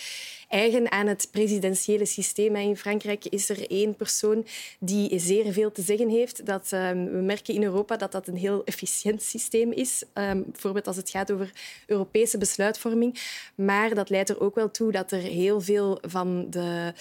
eigen 0.56 0.92
aan 0.92 1.08
het 1.08 1.28
presidentiële 1.32 2.06
systeem 2.06 2.56
in 2.56 2.78
Frankrijk 2.78 3.26
is 3.26 3.50
er 3.50 3.70
één 3.70 3.96
persoon 3.96 4.46
die 4.80 5.20
zeer 5.20 5.54
veel 5.54 5.72
te 5.72 5.82
zeggen 5.82 6.10
heeft. 6.10 6.46
Dat, 6.46 6.72
um, 6.72 7.12
we 7.12 7.22
merken 7.22 7.54
in 7.54 7.64
Europa 7.64 7.98
dat 7.98 8.12
dat 8.12 8.28
een 8.28 8.38
heel 8.38 8.64
efficiënt 8.64 9.22
systeem 9.22 9.72
is, 9.72 10.04
um, 10.14 10.44
bijvoorbeeld 10.52 10.88
als 10.88 10.96
het 10.96 11.10
gaat 11.10 11.32
over 11.32 11.52
Europese 11.86 12.38
besluitvorming. 12.38 13.20
Maar 13.56 13.96
dat 13.96 14.10
leidt 14.10 14.30
er 14.30 14.42
ook 14.42 14.56
wel 14.56 14.72
toe 14.72 14.92
dat 14.92 15.12
er 15.12 15.22
heel 15.22 15.62
veel 15.62 15.98
van 16.02 16.50
de, 16.50 16.94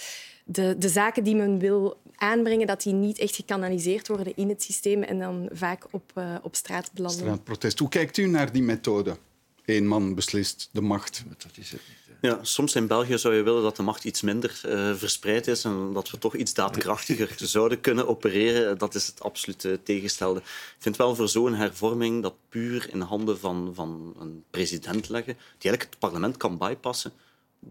de, 0.43 0.75
de 0.77 0.89
zaken 0.89 1.23
die 1.23 1.35
men 1.35 1.59
wil 1.59 1.97
aanbrengen, 2.15 2.67
dat 2.67 2.83
die 2.83 2.93
niet 2.93 3.19
echt 3.19 3.35
gekanaliseerd 3.35 4.07
worden 4.07 4.35
in 4.35 4.49
het 4.49 4.63
systeem 4.63 5.03
en 5.03 5.19
dan 5.19 5.49
vaak 5.51 5.85
op, 5.91 6.11
uh, 6.17 6.35
op 6.41 6.55
straat 6.55 6.91
belanden. 6.93 7.19
Straatprotest. 7.19 7.79
Hoe 7.79 7.89
kijkt 7.89 8.17
u 8.17 8.27
naar 8.27 8.51
die 8.51 8.63
methode? 8.63 9.17
Eén 9.65 9.87
man 9.87 10.15
beslist 10.15 10.69
de 10.71 10.81
macht. 10.81 11.23
Dat 11.37 11.51
is 11.57 11.71
het 11.71 11.81
niet. 11.87 12.04
Ja, 12.25 12.39
soms 12.41 12.75
in 12.75 12.87
België 12.87 13.17
zou 13.17 13.35
je 13.35 13.43
willen 13.43 13.61
dat 13.61 13.75
de 13.75 13.83
macht 13.83 14.03
iets 14.03 14.21
minder 14.21 14.61
uh, 14.65 14.95
verspreid 14.95 15.47
is 15.47 15.63
en 15.63 15.93
dat 15.93 16.09
we 16.09 16.17
toch 16.17 16.35
iets 16.35 16.53
daadkrachtiger 16.53 17.33
zouden 17.37 17.81
kunnen 17.81 18.07
opereren. 18.07 18.77
Dat 18.77 18.95
is 18.95 19.07
het 19.07 19.21
absolute 19.21 19.79
tegengestelde. 19.83 20.39
Ik 20.39 20.75
vind 20.77 20.95
wel 20.95 21.15
voor 21.15 21.29
zo'n 21.29 21.53
hervorming 21.53 22.21
dat 22.21 22.33
puur 22.49 22.89
in 22.91 23.01
handen 23.01 23.39
van, 23.39 23.71
van 23.73 24.15
een 24.19 24.43
president 24.49 25.09
leggen, 25.09 25.33
die 25.33 25.69
eigenlijk 25.69 25.89
het 25.89 25.99
parlement 25.99 26.37
kan 26.37 26.57
bypassen, 26.57 27.11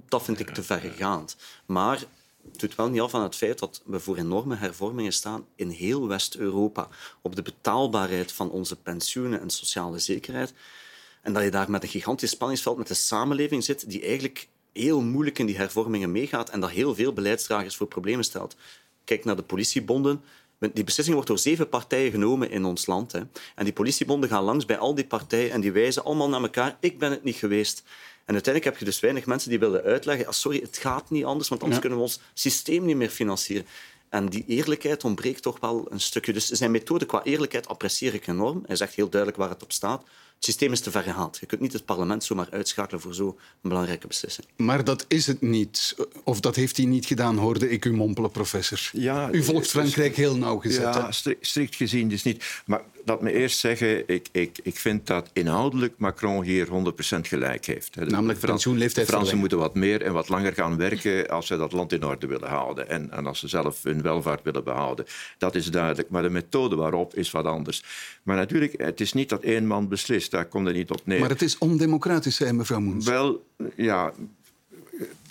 dat 0.08 0.22
vind 0.22 0.40
ik 0.40 0.50
te 0.50 0.62
vergaand. 0.62 1.36
Maar 1.66 1.98
het 2.50 2.60
doet 2.60 2.74
wel 2.74 2.88
niet 2.88 3.00
af 3.00 3.14
aan 3.14 3.22
het 3.22 3.36
feit 3.36 3.58
dat 3.58 3.82
we 3.84 4.00
voor 4.00 4.16
enorme 4.16 4.56
hervormingen 4.56 5.12
staan 5.12 5.46
in 5.54 5.68
heel 5.68 6.08
West-Europa. 6.08 6.88
Op 7.22 7.36
de 7.36 7.42
betaalbaarheid 7.42 8.32
van 8.32 8.50
onze 8.50 8.76
pensioenen 8.76 9.40
en 9.40 9.50
sociale 9.50 9.98
zekerheid. 9.98 10.52
En 11.24 11.32
dat 11.32 11.42
je 11.42 11.50
daar 11.50 11.70
met 11.70 11.82
een 11.82 11.88
gigantisch 11.88 12.30
spanningsveld 12.30 12.76
met 12.76 12.86
de 12.86 12.94
samenleving 12.94 13.64
zit 13.64 13.90
die 13.90 14.02
eigenlijk 14.02 14.48
heel 14.72 15.00
moeilijk 15.00 15.38
in 15.38 15.46
die 15.46 15.56
hervormingen 15.56 16.12
meegaat 16.12 16.50
en 16.50 16.60
dat 16.60 16.70
heel 16.70 16.94
veel 16.94 17.12
beleidsdragers 17.12 17.76
voor 17.76 17.86
problemen 17.86 18.24
stelt. 18.24 18.56
Kijk 19.04 19.24
naar 19.24 19.36
de 19.36 19.42
politiebonden. 19.42 20.22
Die 20.58 20.84
beslissing 20.84 21.14
wordt 21.14 21.30
door 21.30 21.38
zeven 21.38 21.68
partijen 21.68 22.10
genomen 22.10 22.50
in 22.50 22.64
ons 22.64 22.86
land. 22.86 23.12
Hè. 23.12 23.20
En 23.54 23.64
die 23.64 23.72
politiebonden 23.72 24.28
gaan 24.28 24.44
langs 24.44 24.64
bij 24.64 24.78
al 24.78 24.94
die 24.94 25.06
partijen 25.06 25.50
en 25.50 25.60
die 25.60 25.72
wijzen 25.72 26.04
allemaal 26.04 26.28
naar 26.28 26.42
elkaar. 26.42 26.76
Ik 26.80 26.98
ben 26.98 27.10
het 27.10 27.24
niet 27.24 27.36
geweest. 27.36 27.82
En 28.24 28.34
uiteindelijk 28.34 28.64
heb 28.64 28.78
je 28.78 28.84
dus 28.84 29.00
weinig 29.00 29.26
mensen 29.26 29.50
die 29.50 29.58
willen 29.58 29.82
uitleggen. 29.82 30.26
Ah, 30.26 30.32
sorry, 30.32 30.60
het 30.60 30.78
gaat 30.78 31.10
niet 31.10 31.24
anders, 31.24 31.48
want 31.48 31.62
anders 31.62 31.80
ja. 31.82 31.88
kunnen 31.88 32.04
we 32.04 32.10
ons 32.10 32.20
systeem 32.34 32.84
niet 32.84 32.96
meer 32.96 33.10
financieren. 33.10 33.66
En 34.08 34.28
die 34.28 34.44
eerlijkheid 34.46 35.04
ontbreekt 35.04 35.42
toch 35.42 35.60
wel 35.60 35.86
een 35.90 36.00
stukje. 36.00 36.32
Dus 36.32 36.48
zijn 36.48 36.70
methode 36.70 37.06
qua 37.06 37.22
eerlijkheid 37.22 37.68
apprecieer 37.68 38.14
ik 38.14 38.26
enorm. 38.26 38.62
Hij 38.66 38.76
zegt 38.76 38.94
heel 38.94 39.08
duidelijk 39.08 39.40
waar 39.40 39.50
het 39.50 39.62
op 39.62 39.72
staat. 39.72 40.04
Het 40.44 40.52
systeem 40.52 40.72
is 40.72 40.80
te 40.80 40.90
ver 40.90 41.02
gehaald. 41.02 41.38
Je 41.40 41.46
kunt 41.46 41.60
niet 41.60 41.72
het 41.72 41.84
parlement 41.84 42.24
zomaar 42.24 42.48
uitschakelen 42.50 43.00
voor 43.00 43.14
zo'n 43.14 43.38
belangrijke 43.60 44.06
beslissing. 44.06 44.46
Maar 44.56 44.84
dat 44.84 45.04
is 45.08 45.26
het 45.26 45.40
niet. 45.40 45.96
Of 46.24 46.40
dat 46.40 46.56
heeft 46.56 46.76
hij 46.76 46.86
niet 46.86 47.06
gedaan, 47.06 47.36
hoorde 47.36 47.70
ik 47.70 47.84
u 47.84 47.92
mompelen, 47.92 48.30
professor. 48.30 48.90
Ja, 48.92 49.32
u 49.32 49.42
volgt 49.42 49.70
Frankrijk 49.70 50.16
heel 50.16 50.36
nauwgezet. 50.36 50.82
Ja, 50.82 51.10
strikt 51.40 51.76
gezien 51.76 52.08
dus 52.08 52.22
niet. 52.22 52.44
Maar 52.66 52.82
laat 53.04 53.20
me 53.20 53.32
eerst 53.32 53.58
zeggen, 53.58 54.08
ik, 54.08 54.28
ik, 54.32 54.58
ik 54.62 54.76
vind 54.76 55.06
dat 55.06 55.30
inhoudelijk 55.32 55.94
Macron 55.96 56.42
hier 56.42 56.66
100% 56.66 56.70
gelijk 57.20 57.66
heeft. 57.66 57.96
Namelijk 57.96 58.38
pensioenleeftijd 58.38 59.06
Fransen 59.06 59.38
moeten 59.38 59.58
wat 59.58 59.74
meer 59.74 60.02
en 60.02 60.12
wat 60.12 60.28
langer 60.28 60.52
gaan 60.52 60.76
werken 60.76 61.28
als 61.28 61.46
ze 61.46 61.56
dat 61.56 61.72
land 61.72 61.92
in 61.92 62.04
orde 62.04 62.26
willen 62.26 62.48
houden. 62.48 62.88
En, 62.88 63.10
en 63.10 63.26
als 63.26 63.38
ze 63.38 63.48
zelf 63.48 63.82
hun 63.82 64.02
welvaart 64.02 64.42
willen 64.42 64.64
behouden. 64.64 65.04
Dat 65.38 65.54
is 65.54 65.70
duidelijk. 65.70 66.10
Maar 66.10 66.22
de 66.22 66.30
methode 66.30 66.76
waarop 66.76 67.14
is 67.14 67.30
wat 67.30 67.44
anders. 67.44 67.82
Maar 68.22 68.36
natuurlijk, 68.36 68.74
het 68.76 69.00
is 69.00 69.12
niet 69.12 69.28
dat 69.28 69.42
één 69.42 69.66
man 69.66 69.88
beslist. 69.88 70.30
Daar 70.30 70.46
komt 70.46 70.66
het 70.66 70.76
niet 70.76 70.90
op 70.90 71.00
neer. 71.04 71.20
Maar 71.20 71.28
het 71.28 71.42
is 71.42 71.58
ondemocratisch, 71.58 72.36
zei 72.36 72.52
mevrouw 72.52 72.80
Moens. 72.80 73.06
Wel, 73.06 73.44
ja, 73.76 74.12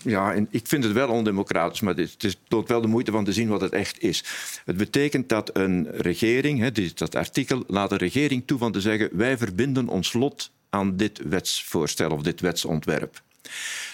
ja, 0.04 0.34
ik 0.50 0.68
vind 0.68 0.84
het 0.84 0.94
wel 0.94 1.10
ondemocratisch, 1.10 1.80
maar 1.80 1.96
het 1.96 2.24
is 2.24 2.38
tot 2.48 2.68
wel 2.68 2.82
de 2.82 2.88
moeite 2.88 3.12
van 3.12 3.24
te 3.24 3.34
zien 3.34 3.48
wat 3.48 3.62
het 3.62 3.74
echt 3.74 4.02
is. 4.02 4.24
Het 4.66 4.78
betekent 4.78 5.30
dat 5.30 5.58
een 5.58 5.88
regering, 5.92 6.60
hè, 6.60 6.72
dat 6.94 7.16
artikel, 7.16 7.64
laat 7.68 7.92
een 7.92 7.98
regering 7.98 8.44
toe 8.46 8.58
van 8.58 8.72
te 8.72 8.82
zeggen 8.82 9.10
wij 9.12 9.38
verbinden 9.38 9.88
ons 9.88 10.14
lot 10.14 10.52
aan 10.70 10.98
dit 10.98 11.20
wetsvoorstel 11.24 12.12
of 12.12 12.22
dit 12.22 12.42
wetsontwerp. 12.42 13.22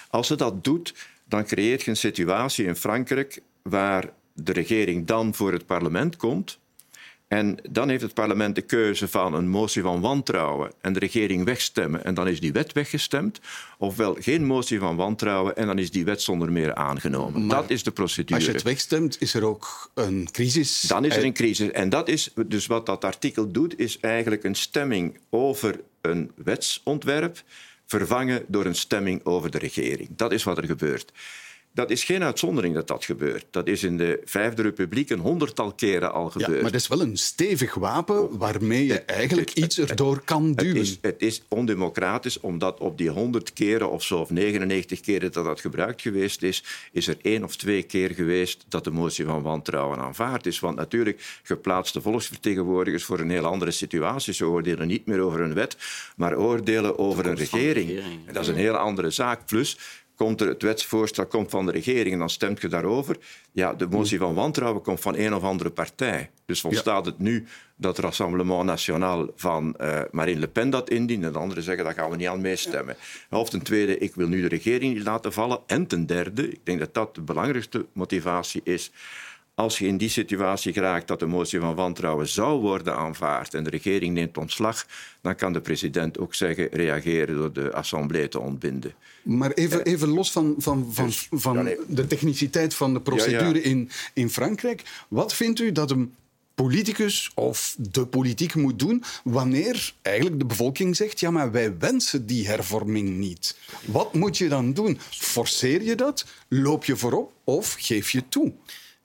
Als 0.10 0.28
ze 0.28 0.36
dat 0.36 0.64
doet, 0.64 0.94
dan 1.26 1.46
creëert 1.46 1.82
je 1.82 1.90
een 1.90 1.98
situatie 1.98 2.66
in 2.66 2.76
Frankrijk 2.76 3.42
waar 3.62 4.10
de 4.34 4.52
regering 4.52 5.08
dan 5.08 5.36
voor 5.36 5.52
het 5.52 5.66
parlement 5.66 6.16
komt 6.16 6.59
en 7.30 7.58
dan 7.70 7.90
heeft 7.90 8.02
het 8.02 8.14
parlement 8.14 8.56
de 8.56 8.62
keuze 8.62 9.08
van 9.08 9.34
een 9.34 9.50
motie 9.50 9.82
van 9.82 10.02
wantrouwen 10.02 10.72
en 10.82 10.94
de 10.94 11.00
regering 11.00 11.46
wegstemmen. 11.46 12.04
En 12.04 12.14
dan 12.14 12.28
is 12.28 12.40
die 12.40 12.52
wet 12.52 12.74
weggestemd. 12.74 13.40
Ofwel 13.78 14.18
geen 14.20 14.46
motie 14.46 14.80
van 14.80 14.96
wantrouwen 14.96 15.56
en 15.56 15.68
dan 15.68 15.80
is 15.80 15.92
die 15.92 16.06
wet 16.06 16.22
zonder 16.22 16.52
meer 16.52 16.76
aangenomen. 16.76 17.48
dat 17.48 17.70
is 17.70 17.84
de 17.84 17.92
procedure. 17.92 18.36
Als 18.36 18.46
je 18.46 18.52
het 18.52 18.62
wegstemt, 18.62 19.22
is 19.22 19.34
er 19.34 19.44
ook 19.46 19.92
een 19.94 20.28
crisis. 20.32 20.82
Dan 20.82 21.06
is 21.06 21.16
er 21.16 21.24
een 21.24 21.34
crisis. 21.34 21.72
En 21.72 21.90
dat 21.90 22.08
is 22.08 22.30
dus 22.48 22.68
wat 22.68 22.86
dat 22.86 23.04
artikel 23.04 23.52
doet, 23.52 23.80
is 23.80 24.00
eigenlijk 24.00 24.44
een 24.44 24.56
stemming 24.56 25.20
over 25.30 25.80
een 26.02 26.32
wetsontwerp 26.36 27.44
vervangen 27.86 28.46
door 28.48 28.66
een 28.66 28.76
stemming 28.76 29.26
over 29.26 29.52
de 29.52 29.58
regering. 29.58 30.10
Dat 30.16 30.32
is 30.32 30.44
wat 30.44 30.58
er 30.58 30.66
gebeurt. 30.66 31.12
Dat 31.74 31.90
is 31.90 32.04
geen 32.04 32.24
uitzondering 32.24 32.74
dat 32.74 32.88
dat 32.88 33.06
gebeurt. 33.06 33.46
Dat 33.52 33.68
is 33.68 33.84
in 33.84 33.98
de 33.98 34.22
Vijfde 34.26 34.62
Republiek 34.62 35.10
een 35.10 35.20
honderdtal 35.20 35.74
keren 35.74 36.14
al 36.14 36.30
gebeurd. 36.30 36.56
Ja, 36.56 36.62
maar 36.62 36.72
dat 36.72 36.82
is 36.82 36.88
wel 36.88 37.02
een 37.02 37.18
stevig 37.18 37.74
wapen 37.74 38.38
waarmee 38.38 38.86
je 38.86 39.02
eigenlijk 39.02 39.54
iets 39.54 39.80
erdoor 39.80 40.22
kan 40.24 40.54
duwen. 40.54 40.76
Het 40.76 40.86
is, 40.86 40.98
het 41.02 41.22
is 41.22 41.44
ondemocratisch, 41.48 42.40
omdat 42.40 42.80
op 42.80 42.98
die 42.98 43.10
honderd 43.10 43.54
keren 43.54 43.90
of 43.92 44.04
zo, 44.04 44.18
of 44.18 44.30
99 44.30 45.00
keren 45.00 45.32
dat 45.32 45.46
dat 45.46 45.62
gebruikt 45.62 46.02
geweest 46.02 46.44
is, 46.44 46.64
is 46.92 47.08
er 47.08 47.18
één 47.22 47.44
of 47.44 47.56
twee 47.56 47.84
keer 47.84 48.10
geweest 48.10 48.66
dat 48.68 48.84
de 48.84 48.92
motie 48.92 49.26
van 49.26 49.42
wantrouwen 49.42 49.98
aanvaard 49.98 50.46
is. 50.46 50.60
Want 50.60 50.76
natuurlijk, 50.76 51.40
geplaatste 51.44 52.02
volksvertegenwoordigers 52.02 53.04
voor 53.04 53.20
een 53.20 53.30
heel 53.30 53.46
andere 53.46 53.72
situatie. 53.72 54.34
Ze 54.34 54.48
oordelen 54.48 54.88
niet 54.88 55.06
meer 55.06 55.20
over 55.20 55.42
een 55.42 55.54
wet, 55.54 55.78
maar 56.16 56.38
oordelen 56.38 56.98
over 57.00 57.26
een 57.26 57.36
regering. 57.36 57.90
regering. 57.90 58.32
Dat 58.32 58.44
is 58.44 58.48
een 58.48 58.56
heel 58.56 58.76
andere 58.76 59.10
zaak. 59.10 59.46
Plus, 59.46 59.78
komt 60.20 60.42
er 60.42 60.48
het 60.48 60.62
wetsvoorstel 60.62 61.26
komt 61.26 61.50
van 61.50 61.66
de 61.66 61.72
regering 61.72 62.14
en 62.14 62.20
dan 62.20 62.30
stemt 62.30 62.62
je 62.62 62.68
daarover. 62.68 63.18
Ja, 63.52 63.74
de 63.74 63.88
motie 63.88 64.18
van 64.18 64.34
wantrouwen 64.34 64.82
komt 64.82 65.00
van 65.00 65.16
een 65.18 65.34
of 65.34 65.44
andere 65.44 65.70
partij. 65.70 66.30
Dus 66.46 66.62
volstaat 66.62 67.06
het 67.06 67.20
nu 67.20 67.46
dat 67.76 67.96
het 67.96 68.06
Rassemblement 68.06 68.64
National 68.64 69.32
van 69.36 69.76
uh, 69.82 70.02
Marine 70.12 70.40
Le 70.40 70.48
Pen 70.48 70.70
dat 70.70 70.90
indient 70.90 71.24
en 71.24 71.32
de 71.32 71.40
anderen 71.40 71.64
zeggen 71.64 71.86
dat 71.86 71.94
gaan 71.94 72.10
we 72.10 72.16
niet 72.16 72.28
aan 72.28 72.42
meestemmen. 72.42 72.96
Of 73.30 73.50
ten 73.50 73.62
tweede, 73.62 73.98
ik 73.98 74.16
wil 74.16 74.28
nu 74.28 74.42
de 74.42 74.48
regering 74.48 74.94
niet 74.94 75.04
laten 75.04 75.34
vallen. 75.34 75.60
En 75.68 75.88
ten 75.88 76.06
derde, 76.06 76.50
ik 76.50 76.60
denk 76.64 76.80
dat 76.80 76.94
dat 76.94 77.16
de 77.16 77.22
belangrijkste 77.22 77.86
motivatie 77.94 78.62
is 78.64 78.92
als 79.60 79.78
je 79.78 79.88
in 79.88 79.98
die 79.98 80.10
situatie 80.10 80.74
geraakt 80.74 81.08
dat 81.08 81.20
de 81.20 81.26
motie 81.26 81.60
van 81.60 81.76
wantrouwen 81.76 82.28
zou 82.28 82.62
worden 82.62 82.96
aanvaard 82.96 83.54
en 83.54 83.64
de 83.64 83.70
regering 83.70 84.14
neemt 84.14 84.38
ontslag, 84.38 84.86
dan 85.22 85.36
kan 85.36 85.54
de 85.54 85.62
president 85.62 86.20
ook 86.20 86.36
zeggen 86.36 86.68
reageren 86.72 87.36
door 87.36 87.54
de 87.54 87.74
assemblée 87.74 88.28
te 88.28 88.40
ontbinden. 88.40 88.94
Maar 89.24 89.52
even, 89.52 89.84
even 89.84 90.08
los 90.08 90.32
van, 90.32 90.56
van, 90.58 90.88
van, 90.92 91.06
dus, 91.06 91.28
van 91.32 91.70
de 91.88 92.08
techniciteit 92.08 92.74
van 92.74 92.94
de 92.94 93.02
procedure 93.02 93.62
In, 93.62 93.90
in 94.14 94.30
Frankrijk. 94.30 94.84
Wat 95.08 95.34
vindt 95.34 95.60
u 95.60 95.72
dat 95.72 95.92
een 95.92 96.14
politicus 96.56 97.32
of 97.36 97.76
de 97.78 98.06
politiek 98.06 98.56
moet 98.56 98.80
doen 98.80 99.04
wanneer 99.24 99.94
eigenlijk 100.02 100.40
de 100.40 100.46
bevolking 100.46 100.96
zegt 100.96 101.20
ja, 101.20 101.32
maar 101.32 101.52
wij 101.52 101.78
wensen 101.78 102.26
die 102.26 102.48
hervorming 102.48 103.10
niet. 103.10 103.58
Wat 103.86 104.14
moet 104.14 104.38
je 104.38 104.48
dan 104.48 104.74
doen? 104.74 105.00
Forceer 105.10 105.84
je 105.84 105.96
dat? 105.96 106.26
Loop 106.48 106.86
je 106.86 106.96
voorop 106.96 107.32
of 107.44 107.76
geef 107.80 108.12
je 108.12 108.24
toe? 108.30 108.54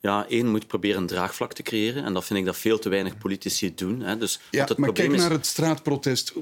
Ja, 0.04 0.26
één 0.28 0.50
moet 0.50 0.66
proberen 0.66 1.00
een 1.00 1.06
draagvlak 1.06 1.52
te 1.52 1.62
creëren. 1.62 2.04
En 2.04 2.12
dat 2.12 2.24
vind 2.24 2.38
ik 2.38 2.44
dat 2.44 2.56
veel 2.56 2.78
te 2.78 2.88
weinig 2.88 3.18
politici 3.18 3.74
doen. 3.74 4.00
Hè. 4.00 4.18
Dus 4.18 4.40
ja, 4.50 4.64
het 4.64 4.78
maar 4.78 4.92
kijk 4.92 5.16
naar 5.16 5.30
het 5.30 5.46
straatprotest. 5.46 6.32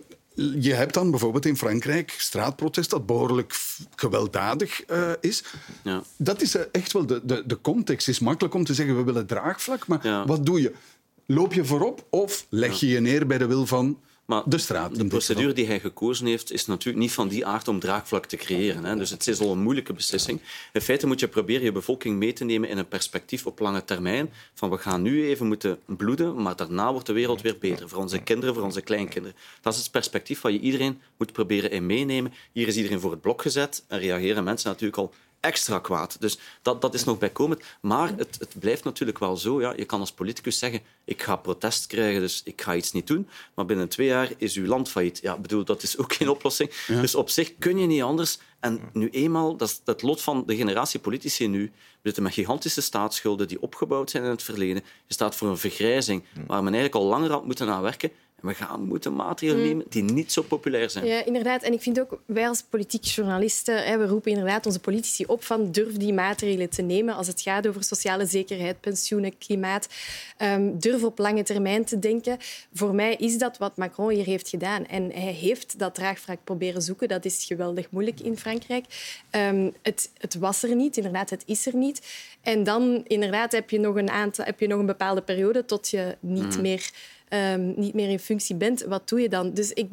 Je 0.60 0.72
hebt 0.74 0.94
dan 0.94 1.10
bijvoorbeeld 1.10 1.46
in 1.46 1.56
Frankrijk 1.56 2.14
straatprotest 2.18 2.90
dat 2.90 3.06
behoorlijk 3.06 3.54
gewelddadig 3.96 4.90
uh, 4.90 5.10
is. 5.20 5.44
Ja. 5.82 6.02
Dat 6.16 6.40
is 6.42 6.54
eh, 6.54 6.62
echt 6.72 6.92
wel 6.92 7.06
de, 7.06 7.20
de, 7.24 7.42
de 7.46 7.60
context. 7.60 8.06
Het 8.06 8.14
is 8.14 8.20
makkelijk 8.20 8.54
om 8.54 8.64
te 8.64 8.74
zeggen 8.74 8.96
we 8.96 9.02
willen 9.02 9.26
draagvlak, 9.26 9.86
maar 9.86 10.26
wat 10.26 10.46
doe 10.46 10.60
je? 10.60 10.72
Loop 11.26 11.52
je 11.52 11.64
voorop 11.64 12.06
of 12.10 12.46
leg 12.48 12.80
je 12.80 12.88
je 12.88 13.00
neer 13.00 13.26
bij 13.26 13.38
de 13.38 13.46
wil 13.46 13.66
van 13.66 13.98
maar 14.32 14.42
de 14.46 14.58
straat. 14.58 14.96
De 14.96 15.06
procedure 15.06 15.52
die 15.52 15.66
hij 15.66 15.80
gekozen 15.80 16.26
heeft, 16.26 16.52
is 16.52 16.66
natuurlijk 16.66 17.02
niet 17.02 17.12
van 17.12 17.28
die 17.28 17.46
aard 17.46 17.68
om 17.68 17.80
draagvlak 17.80 18.26
te 18.26 18.36
creëren. 18.36 18.84
Hè. 18.84 18.96
Dus 18.96 19.10
het 19.10 19.26
is 19.26 19.40
al 19.40 19.52
een 19.52 19.62
moeilijke 19.62 19.92
beslissing. 19.92 20.40
In 20.72 20.80
feite 20.80 21.06
moet 21.06 21.20
je 21.20 21.28
proberen 21.28 21.62
je 21.64 21.72
bevolking 21.72 22.18
mee 22.18 22.32
te 22.32 22.44
nemen 22.44 22.68
in 22.68 22.78
een 22.78 22.88
perspectief 22.88 23.46
op 23.46 23.58
lange 23.58 23.84
termijn. 23.84 24.32
Van 24.54 24.70
we 24.70 24.78
gaan 24.78 25.02
nu 25.02 25.26
even 25.26 25.46
moeten 25.46 25.78
bloeden, 25.86 26.42
maar 26.42 26.56
daarna 26.56 26.92
wordt 26.92 27.06
de 27.06 27.12
wereld 27.12 27.40
weer 27.40 27.58
beter. 27.58 27.88
Voor 27.88 27.98
onze 27.98 28.18
kinderen, 28.18 28.54
voor 28.54 28.64
onze 28.64 28.80
kleinkinderen. 28.80 29.36
Dat 29.60 29.72
is 29.74 29.80
het 29.80 29.90
perspectief 29.90 30.40
wat 30.40 30.52
je 30.52 30.60
iedereen 30.60 31.00
moet 31.16 31.32
proberen 31.32 31.70
in 31.70 31.86
meenemen. 31.86 32.32
Hier 32.52 32.68
is 32.68 32.76
iedereen 32.76 33.00
voor 33.00 33.10
het 33.10 33.20
blok 33.20 33.42
gezet 33.42 33.84
en 33.88 33.98
reageren 33.98 34.44
mensen 34.44 34.68
natuurlijk 34.68 34.98
al 34.98 35.12
extra 35.42 35.78
kwaad. 35.78 36.16
Dus 36.20 36.38
dat, 36.62 36.80
dat 36.80 36.94
is 36.94 37.04
nog 37.04 37.18
bijkomend. 37.18 37.62
Maar 37.80 38.12
het, 38.16 38.36
het 38.38 38.58
blijft 38.58 38.84
natuurlijk 38.84 39.18
wel 39.18 39.36
zo. 39.36 39.60
Ja, 39.60 39.72
je 39.76 39.84
kan 39.84 40.00
als 40.00 40.12
politicus 40.12 40.58
zeggen, 40.58 40.80
ik 41.04 41.22
ga 41.22 41.36
protest 41.36 41.86
krijgen, 41.86 42.20
dus 42.20 42.40
ik 42.44 42.62
ga 42.62 42.74
iets 42.74 42.92
niet 42.92 43.06
doen. 43.06 43.28
Maar 43.54 43.64
binnen 43.64 43.88
twee 43.88 44.06
jaar 44.06 44.30
is 44.36 44.56
uw 44.56 44.66
land 44.66 44.88
failliet. 44.88 45.18
Ja, 45.22 45.38
bedoel, 45.38 45.64
dat 45.64 45.82
is 45.82 45.98
ook 45.98 46.12
geen 46.12 46.28
oplossing. 46.28 46.70
Dus 46.86 47.14
op 47.14 47.30
zich 47.30 47.58
kun 47.58 47.78
je 47.78 47.86
niet 47.86 48.02
anders. 48.02 48.38
En 48.60 48.80
nu 48.92 49.08
eenmaal, 49.08 49.56
dat 49.56 49.68
is 49.68 49.80
het 49.84 50.02
lot 50.02 50.22
van 50.22 50.42
de 50.46 50.56
generatie 50.56 51.00
politici 51.00 51.48
nu. 51.48 51.62
We 51.64 52.08
zitten 52.08 52.22
met 52.22 52.32
gigantische 52.32 52.80
staatsschulden 52.80 53.48
die 53.48 53.62
opgebouwd 53.62 54.10
zijn 54.10 54.24
in 54.24 54.30
het 54.30 54.42
verleden. 54.42 54.82
Je 55.06 55.14
staat 55.14 55.36
voor 55.36 55.48
een 55.48 55.58
vergrijzing 55.58 56.24
waar 56.46 56.62
men 56.62 56.74
eigenlijk 56.74 57.04
al 57.04 57.10
langer 57.10 57.30
had 57.30 57.44
moeten 57.44 57.68
aan 57.68 57.82
werken. 57.82 58.10
We 58.42 58.54
gaan 58.54 58.84
moeten 58.84 59.14
maatregelen 59.14 59.62
mm. 59.62 59.68
nemen 59.68 59.86
die 59.88 60.02
niet 60.02 60.32
zo 60.32 60.42
populair 60.42 60.90
zijn. 60.90 61.06
Ja, 61.06 61.24
inderdaad. 61.24 61.62
En 61.62 61.72
ik 61.72 61.80
vind 61.80 62.00
ook, 62.00 62.20
wij 62.26 62.48
als 62.48 62.62
politiek 62.62 63.04
journalisten, 63.04 63.84
hè, 63.84 63.98
we 63.98 64.06
roepen 64.06 64.30
inderdaad 64.30 64.66
onze 64.66 64.80
politici 64.80 65.24
op 65.24 65.44
van 65.44 65.70
durf 65.70 65.96
die 65.96 66.12
maatregelen 66.12 66.70
te 66.70 66.82
nemen 66.82 67.14
als 67.14 67.26
het 67.26 67.40
gaat 67.40 67.66
over 67.66 67.84
sociale 67.84 68.26
zekerheid, 68.26 68.80
pensioenen, 68.80 69.38
klimaat. 69.38 69.88
Um, 70.38 70.78
durf 70.78 71.02
op 71.02 71.18
lange 71.18 71.42
termijn 71.42 71.84
te 71.84 71.98
denken. 71.98 72.38
Voor 72.72 72.94
mij 72.94 73.14
is 73.14 73.38
dat 73.38 73.58
wat 73.58 73.76
Macron 73.76 74.10
hier 74.10 74.24
heeft 74.24 74.48
gedaan. 74.48 74.86
En 74.86 75.10
hij 75.12 75.32
heeft 75.32 75.78
dat 75.78 75.94
draagvlak 75.94 76.38
proberen 76.44 76.82
zoeken. 76.82 77.08
Dat 77.08 77.24
is 77.24 77.44
geweldig 77.44 77.90
moeilijk 77.90 78.20
in 78.20 78.38
Frankrijk. 78.38 78.84
Um, 79.30 79.72
het, 79.82 80.10
het 80.18 80.34
was 80.34 80.62
er 80.62 80.74
niet, 80.74 80.96
inderdaad, 80.96 81.30
het 81.30 81.42
is 81.46 81.66
er 81.66 81.76
niet. 81.76 82.02
En 82.40 82.64
dan 82.64 83.02
inderdaad 83.06 83.52
heb 83.52 83.70
je 83.70 83.80
nog 83.80 83.94
een, 83.94 84.10
aantal, 84.10 84.44
heb 84.44 84.60
je 84.60 84.66
nog 84.66 84.78
een 84.78 84.86
bepaalde 84.86 85.22
periode 85.22 85.64
tot 85.64 85.90
je 85.90 86.16
niet 86.20 86.56
mm. 86.56 86.62
meer 86.62 86.90
um, 87.34 87.74
niet 87.76 87.94
meer 87.94 88.08
in 88.08 88.18
functie 88.18 88.56
bent, 88.56 88.82
wat 88.82 89.08
doe 89.08 89.20
je 89.20 89.28
dan? 89.28 89.52
Dus 89.52 89.72
ik, 89.72 89.88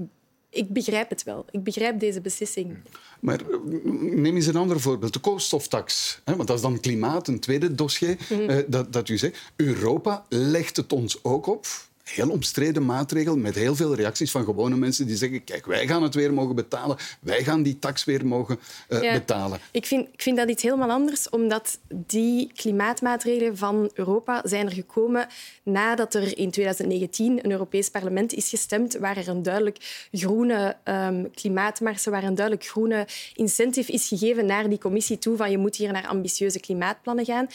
ik 0.50 0.70
begrijp 0.70 1.10
het 1.10 1.24
wel. 1.24 1.46
Ik 1.52 1.64
begrijp 1.64 2.00
deze 2.00 2.22
beslissing. 2.22 2.78
Maar 3.20 3.40
eh, 3.40 3.58
neem 3.94 4.36
eens 4.36 4.46
een 4.46 4.56
ander 4.56 4.80
voorbeeld. 4.80 5.14
De 5.14 5.20
koolstoftax. 5.20 6.20
Hè, 6.26 6.36
want 6.36 6.48
dat 6.48 6.58
is 6.58 6.64
dan 6.64 6.80
klimaat, 6.80 7.28
een 7.28 7.40
tweede 7.40 7.76
dossier 7.76 8.18
mm 8.30 8.64
dat, 8.68 8.94
dat 8.94 9.10
u 9.10 9.18
zegt. 9.18 9.52
Europa 9.56 10.26
legt 10.30 10.78
het 10.78 10.94
ons 10.94 11.24
ook 11.24 11.48
op 11.48 11.66
heel 12.10 12.30
omstreden 12.30 12.86
maatregel 12.86 13.38
met 13.38 13.56
heel 13.56 13.76
veel 13.76 13.96
reacties 13.96 14.32
van 14.32 14.44
gewone 14.44 14.76
mensen 14.76 15.08
die 15.08 15.16
zeggen 15.16 15.44
kijk, 15.44 15.66
wij 15.66 15.88
gaan 15.88 16.04
het 16.04 16.16
weer 16.16 16.34
mogen 16.34 16.56
betalen, 16.56 16.98
wij 17.20 17.44
gaan 17.44 17.64
die 17.64 17.80
tax 17.80 18.04
weer 18.04 18.26
mogen 18.26 18.60
uh, 18.90 19.14
betalen. 19.14 19.60
Ik 19.72 19.86
vind, 19.86 20.08
ik 20.14 20.22
vind 20.22 20.38
dat 20.38 20.50
iets 20.50 20.64
helemaal 20.64 20.90
anders, 20.90 21.30
omdat 21.30 21.80
die 21.88 22.52
klimaatmaatregelen 22.54 23.58
van 23.58 23.92
Europa 23.94 24.42
zijn 24.44 24.66
er 24.66 24.74
gekomen 24.74 25.28
nadat 25.64 26.14
er 26.14 26.38
in 26.38 26.52
2019 26.52 27.46
een 27.46 27.52
Europees 27.52 27.90
parlement 27.90 28.34
is 28.34 28.50
gestemd 28.50 28.98
waar 28.98 29.18
er 29.18 29.28
een 29.28 29.44
duidelijk 29.44 30.08
groene 30.12 30.78
um, 30.84 31.32
klimaatmarsen, 31.32 32.12
waar 32.12 32.24
een 32.24 32.36
duidelijk 32.36 32.68
groene 32.68 33.08
incentive 33.36 33.92
is 33.92 34.08
gegeven 34.08 34.46
naar 34.46 34.70
die 34.70 34.78
commissie 34.78 35.18
toe 35.18 35.38
van 35.38 35.52
je 35.52 35.58
moet 35.58 35.76
hier 35.76 35.92
naar 35.92 36.08
ambitieuze 36.08 36.60
klimaatplannen 36.60 37.26
gaan. 37.26 37.48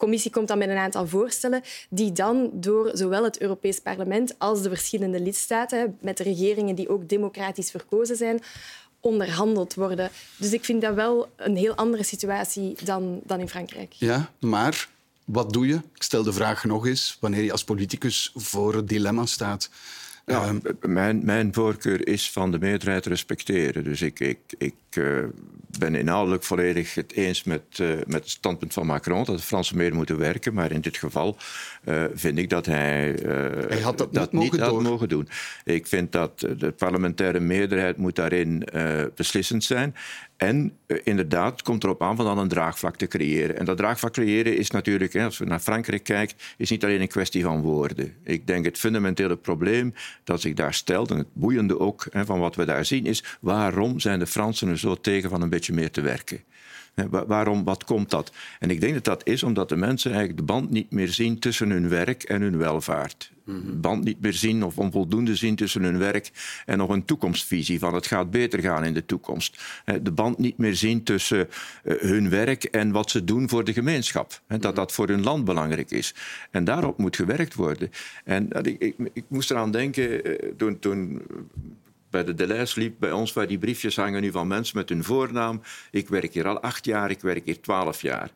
Commissie 0.00 0.30
komt 0.30 0.48
dan 0.48 0.58
met 0.58 0.68
een 0.68 0.76
aantal 0.76 1.06
voorstellen 1.06 1.62
die 1.88 2.12
dan 2.12 2.50
door 2.52 2.90
zowel 2.92 3.24
het 3.24 3.40
Europees 3.40 3.78
Parlement 3.78 4.34
als 4.38 4.62
de 4.62 4.68
verschillende 4.68 5.20
lidstaten, 5.20 5.96
met 6.00 6.16
de 6.16 6.22
regeringen 6.22 6.74
die 6.74 6.88
ook 6.88 7.08
democratisch 7.08 7.70
verkozen 7.70 8.16
zijn, 8.16 8.42
onderhandeld 9.00 9.74
worden. 9.74 10.10
Dus 10.36 10.52
ik 10.52 10.64
vind 10.64 10.82
dat 10.82 10.94
wel 10.94 11.28
een 11.36 11.56
heel 11.56 11.74
andere 11.74 12.02
situatie 12.02 12.76
dan, 12.84 13.20
dan 13.24 13.40
in 13.40 13.48
Frankrijk. 13.48 13.92
Ja, 13.92 14.30
maar 14.40 14.88
wat 15.24 15.52
doe 15.52 15.66
je? 15.66 15.74
Ik 15.74 16.02
stel 16.02 16.22
de 16.22 16.32
vraag 16.32 16.64
nog 16.64 16.86
eens, 16.86 17.16
wanneer 17.20 17.42
je 17.42 17.52
als 17.52 17.64
politicus 17.64 18.32
voor 18.34 18.74
het 18.74 18.88
dilemma 18.88 19.26
staat. 19.26 19.70
Ja, 20.26 20.42
ehm, 20.42 20.58
mijn, 20.80 21.24
mijn 21.24 21.54
voorkeur 21.54 22.08
is 22.08 22.30
van 22.30 22.50
de 22.50 22.58
meerderheid 22.58 23.06
respecteren. 23.06 23.84
Dus 23.84 24.02
ik, 24.02 24.20
ik, 24.20 24.38
ik 24.58 24.74
uh, 24.98 25.24
ben 25.78 25.94
inhoudelijk 25.94 26.42
volledig 26.42 26.94
het 26.94 27.12
eens 27.12 27.44
met, 27.44 27.62
uh, 27.80 27.88
met 28.06 28.20
het 28.20 28.30
standpunt 28.30 28.72
van 28.72 28.86
Macron 28.86 29.24
dat 29.24 29.36
de 29.36 29.42
Fransen 29.42 29.76
meer 29.76 29.94
moeten 29.94 30.18
werken. 30.18 30.54
Maar 30.54 30.72
in 30.72 30.80
dit 30.80 30.96
geval 30.96 31.36
uh, 31.84 32.04
vind 32.14 32.38
ik 32.38 32.50
dat 32.50 32.66
hij, 32.66 33.14
hij 33.68 33.80
had 33.80 33.98
dat, 33.98 34.14
dat 34.14 34.32
niet, 34.32 34.52
mogen, 34.52 34.74
had 34.74 34.82
mogen 34.82 35.08
doen. 35.08 35.28
Ik 35.64 35.86
vind 35.86 36.12
dat 36.12 36.40
de 36.58 36.72
parlementaire 36.76 37.40
meerderheid 37.40 37.96
moet 37.96 38.16
daarin 38.16 38.68
beslissend 39.14 39.64
zijn. 39.64 39.94
En 40.40 40.72
uh, 40.86 40.98
inderdaad, 41.04 41.62
komt 41.62 41.84
erop 41.84 42.02
aan 42.02 42.16
van 42.16 42.24
dan 42.24 42.38
een 42.38 42.48
draagvlak 42.48 42.96
te 42.96 43.06
creëren. 43.06 43.58
En 43.58 43.64
dat 43.64 43.76
draagvlak 43.76 44.12
creëren 44.12 44.56
is 44.56 44.70
natuurlijk, 44.70 45.12
hè, 45.12 45.24
als 45.24 45.38
we 45.38 45.44
naar 45.44 45.58
Frankrijk 45.58 46.04
kijken, 46.04 46.36
is 46.56 46.70
niet 46.70 46.84
alleen 46.84 47.00
een 47.00 47.08
kwestie 47.08 47.42
van 47.42 47.60
woorden. 47.60 48.14
Ik 48.24 48.46
denk 48.46 48.64
het 48.64 48.78
fundamentele 48.78 49.36
probleem 49.36 49.94
dat 50.24 50.40
zich 50.40 50.54
daar 50.54 50.74
stelt, 50.74 51.10
en 51.10 51.16
het 51.16 51.26
boeiende 51.32 51.78
ook 51.78 52.06
hè, 52.10 52.24
van 52.24 52.38
wat 52.38 52.56
we 52.56 52.64
daar 52.64 52.84
zien, 52.84 53.06
is 53.06 53.24
waarom 53.40 54.00
zijn 54.00 54.18
de 54.18 54.26
Fransen 54.26 54.68
er 54.68 54.78
zo 54.78 54.94
tegen 54.94 55.30
van 55.30 55.42
een 55.42 55.48
beetje 55.48 55.59
meer 55.68 55.90
te 55.90 56.00
werken? 56.00 56.40
Waarom, 57.08 57.64
wat 57.64 57.84
komt 57.84 58.10
dat? 58.10 58.32
En 58.58 58.70
ik 58.70 58.80
denk 58.80 58.94
dat 58.94 59.04
dat 59.04 59.26
is 59.26 59.42
omdat 59.42 59.68
de 59.68 59.76
mensen 59.76 60.10
eigenlijk 60.10 60.40
de 60.40 60.52
band 60.52 60.70
niet 60.70 60.90
meer 60.90 61.08
zien 61.08 61.38
tussen 61.38 61.70
hun 61.70 61.88
werk 61.88 62.22
en 62.22 62.40
hun 62.40 62.56
welvaart. 62.56 63.32
De 63.44 63.76
band 63.76 64.04
niet 64.04 64.20
meer 64.20 64.32
zien 64.32 64.64
of 64.64 64.78
onvoldoende 64.78 65.36
zien 65.36 65.56
tussen 65.56 65.82
hun 65.82 65.98
werk 65.98 66.30
en 66.66 66.78
nog 66.78 66.88
een 66.88 67.04
toekomstvisie 67.04 67.78
van 67.78 67.94
het 67.94 68.06
gaat 68.06 68.30
beter 68.30 68.60
gaan 68.60 68.84
in 68.84 68.94
de 68.94 69.06
toekomst. 69.06 69.62
De 70.02 70.12
band 70.12 70.38
niet 70.38 70.58
meer 70.58 70.74
zien 70.74 71.02
tussen 71.02 71.48
hun 71.82 72.28
werk 72.28 72.64
en 72.64 72.90
wat 72.90 73.10
ze 73.10 73.24
doen 73.24 73.48
voor 73.48 73.64
de 73.64 73.72
gemeenschap. 73.72 74.40
Dat 74.46 74.76
dat 74.76 74.92
voor 74.92 75.08
hun 75.08 75.22
land 75.22 75.44
belangrijk 75.44 75.90
is. 75.90 76.14
En 76.50 76.64
daarop 76.64 76.98
moet 76.98 77.16
gewerkt 77.16 77.54
worden. 77.54 77.90
En 78.24 78.48
ik, 78.62 78.80
ik, 78.80 78.94
ik 79.12 79.24
moest 79.28 79.50
eraan 79.50 79.70
denken 79.70 80.22
toen, 80.56 80.78
toen 80.78 81.22
bij 82.10 82.24
de 82.24 82.34
Deleuze 82.34 82.80
liep 82.80 82.94
bij 82.98 83.12
ons 83.12 83.32
waar 83.32 83.46
die 83.46 83.58
briefjes 83.58 83.96
hangen 83.96 84.22
nu 84.22 84.30
van 84.30 84.46
mensen 84.46 84.76
met 84.76 84.88
hun 84.88 85.04
voornaam. 85.04 85.62
Ik 85.90 86.08
werk 86.08 86.32
hier 86.32 86.46
al 86.46 86.60
acht 86.60 86.84
jaar, 86.84 87.10
ik 87.10 87.20
werk 87.20 87.44
hier 87.44 87.60
twaalf 87.60 88.02
jaar. 88.02 88.30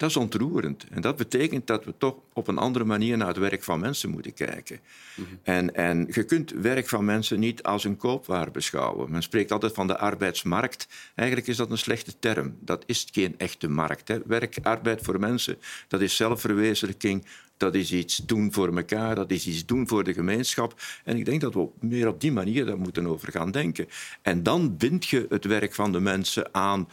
Dat 0.00 0.10
is 0.10 0.16
ontroerend. 0.16 0.86
En 0.90 1.00
dat 1.00 1.16
betekent 1.16 1.66
dat 1.66 1.84
we 1.84 1.94
toch 1.98 2.14
op 2.32 2.48
een 2.48 2.58
andere 2.58 2.84
manier 2.84 3.16
naar 3.16 3.28
het 3.28 3.36
werk 3.36 3.62
van 3.62 3.80
mensen 3.80 4.10
moeten 4.10 4.34
kijken. 4.34 4.80
Mm 5.14 5.24
-hmm. 5.24 5.38
en, 5.42 5.74
en 5.74 6.06
je 6.10 6.22
kunt 6.22 6.50
werk 6.50 6.88
van 6.88 7.04
mensen 7.04 7.40
niet 7.40 7.62
als 7.62 7.84
een 7.84 7.96
koopwaar 7.96 8.50
beschouwen. 8.50 9.10
Men 9.10 9.22
spreekt 9.22 9.52
altijd 9.52 9.72
van 9.72 9.86
de 9.86 9.98
arbeidsmarkt. 9.98 10.88
Eigenlijk 11.14 11.48
is 11.48 11.56
dat 11.56 11.70
een 11.70 11.78
slechte 11.78 12.18
term. 12.18 12.56
Dat 12.60 12.82
is 12.86 13.06
geen 13.12 13.34
echte 13.38 13.68
markt. 13.68 14.08
Hè. 14.08 14.18
Werk, 14.26 14.58
arbeid 14.62 15.02
voor 15.02 15.20
mensen, 15.20 15.58
dat 15.88 16.00
is 16.00 16.16
zelfverwezenlijking, 16.16 17.26
dat 17.60 17.74
is 17.74 17.92
iets 17.92 18.16
doen 18.16 18.52
voor 18.52 18.76
elkaar, 18.76 19.14
dat 19.14 19.30
is 19.30 19.46
iets 19.46 19.66
doen 19.66 19.88
voor 19.88 20.04
de 20.04 20.14
gemeenschap. 20.14 20.74
En 21.04 21.16
ik 21.16 21.24
denk 21.24 21.40
dat 21.40 21.54
we 21.54 21.68
meer 21.80 22.08
op 22.08 22.20
die 22.20 22.32
manier 22.32 22.66
daar 22.66 22.78
moeten 22.78 23.06
over 23.06 23.32
gaan 23.32 23.50
denken. 23.50 23.86
En 24.22 24.42
dan 24.42 24.76
bind 24.76 25.06
je 25.06 25.26
het 25.28 25.44
werk 25.44 25.74
van 25.74 25.92
de 25.92 26.00
mensen 26.00 26.54
aan 26.54 26.88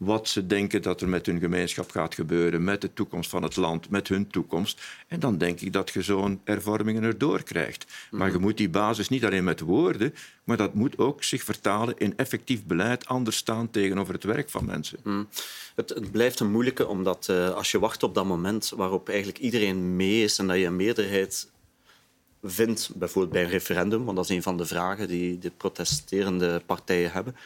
wat 0.00 0.28
ze 0.28 0.46
denken 0.46 0.82
dat 0.82 1.00
er 1.00 1.08
met 1.08 1.26
hun 1.26 1.38
gemeenschap 1.38 1.90
gaat 1.90 2.14
gebeuren, 2.14 2.64
met 2.64 2.80
de 2.80 2.92
toekomst 2.92 3.30
van 3.30 3.42
het 3.42 3.56
land, 3.56 3.90
met 3.90 4.08
hun 4.08 4.26
toekomst. 4.26 4.82
En 5.08 5.20
dan 5.20 5.38
denk 5.38 5.60
ik 5.60 5.72
dat 5.72 5.90
je 5.90 6.02
zo'n 6.02 6.40
hervormingen 6.44 7.02
erdoor 7.02 7.42
krijgt. 7.42 7.86
Maar 8.10 8.32
je 8.32 8.38
moet 8.38 8.56
die 8.56 8.68
basis 8.68 9.08
niet 9.08 9.24
alleen 9.24 9.44
met 9.44 9.60
woorden, 9.60 10.14
maar 10.44 10.56
dat 10.56 10.74
moet 10.74 10.98
ook 10.98 11.24
zich 11.24 11.42
vertalen 11.42 11.98
in 11.98 12.16
effectief 12.16 12.64
beleid, 12.64 13.06
anders 13.06 13.36
staan 13.36 13.70
tegenover 13.70 14.14
het 14.14 14.24
werk 14.24 14.50
van 14.50 14.64
mensen. 14.64 14.98
Mm. 15.02 15.28
Het, 15.74 15.88
het, 15.88 16.10
blijft 16.10 16.40
een 16.40 16.50
moeilijke, 16.50 16.86
omdat 16.86 17.28
uh, 17.30 17.54
als 17.54 17.70
je 17.70 17.78
wacht 17.78 18.02
op 18.02 18.14
dat 18.14 18.24
moment 18.24 18.72
waarop 18.76 19.08
eigenlijk 19.08 19.38
iedereen 19.38 19.96
mee 19.96 20.22
is 20.22 20.38
en 20.38 20.46
dat 20.46 20.56
je 20.56 20.66
een 20.66 20.76
meerderheid 20.76 21.50
vindt, 22.42 22.90
bijvoorbeeld 22.94 23.32
bij 23.32 23.42
een 23.42 23.50
referendum, 23.50 24.04
want 24.04 24.16
dat 24.16 24.30
is 24.30 24.36
een 24.36 24.42
van 24.42 24.56
de 24.56 24.66
vragen 24.66 25.08
die 25.08 25.38
de 25.38 25.50
protesterende 25.50 26.62
partijen 26.66 27.12
hebben, 27.12 27.36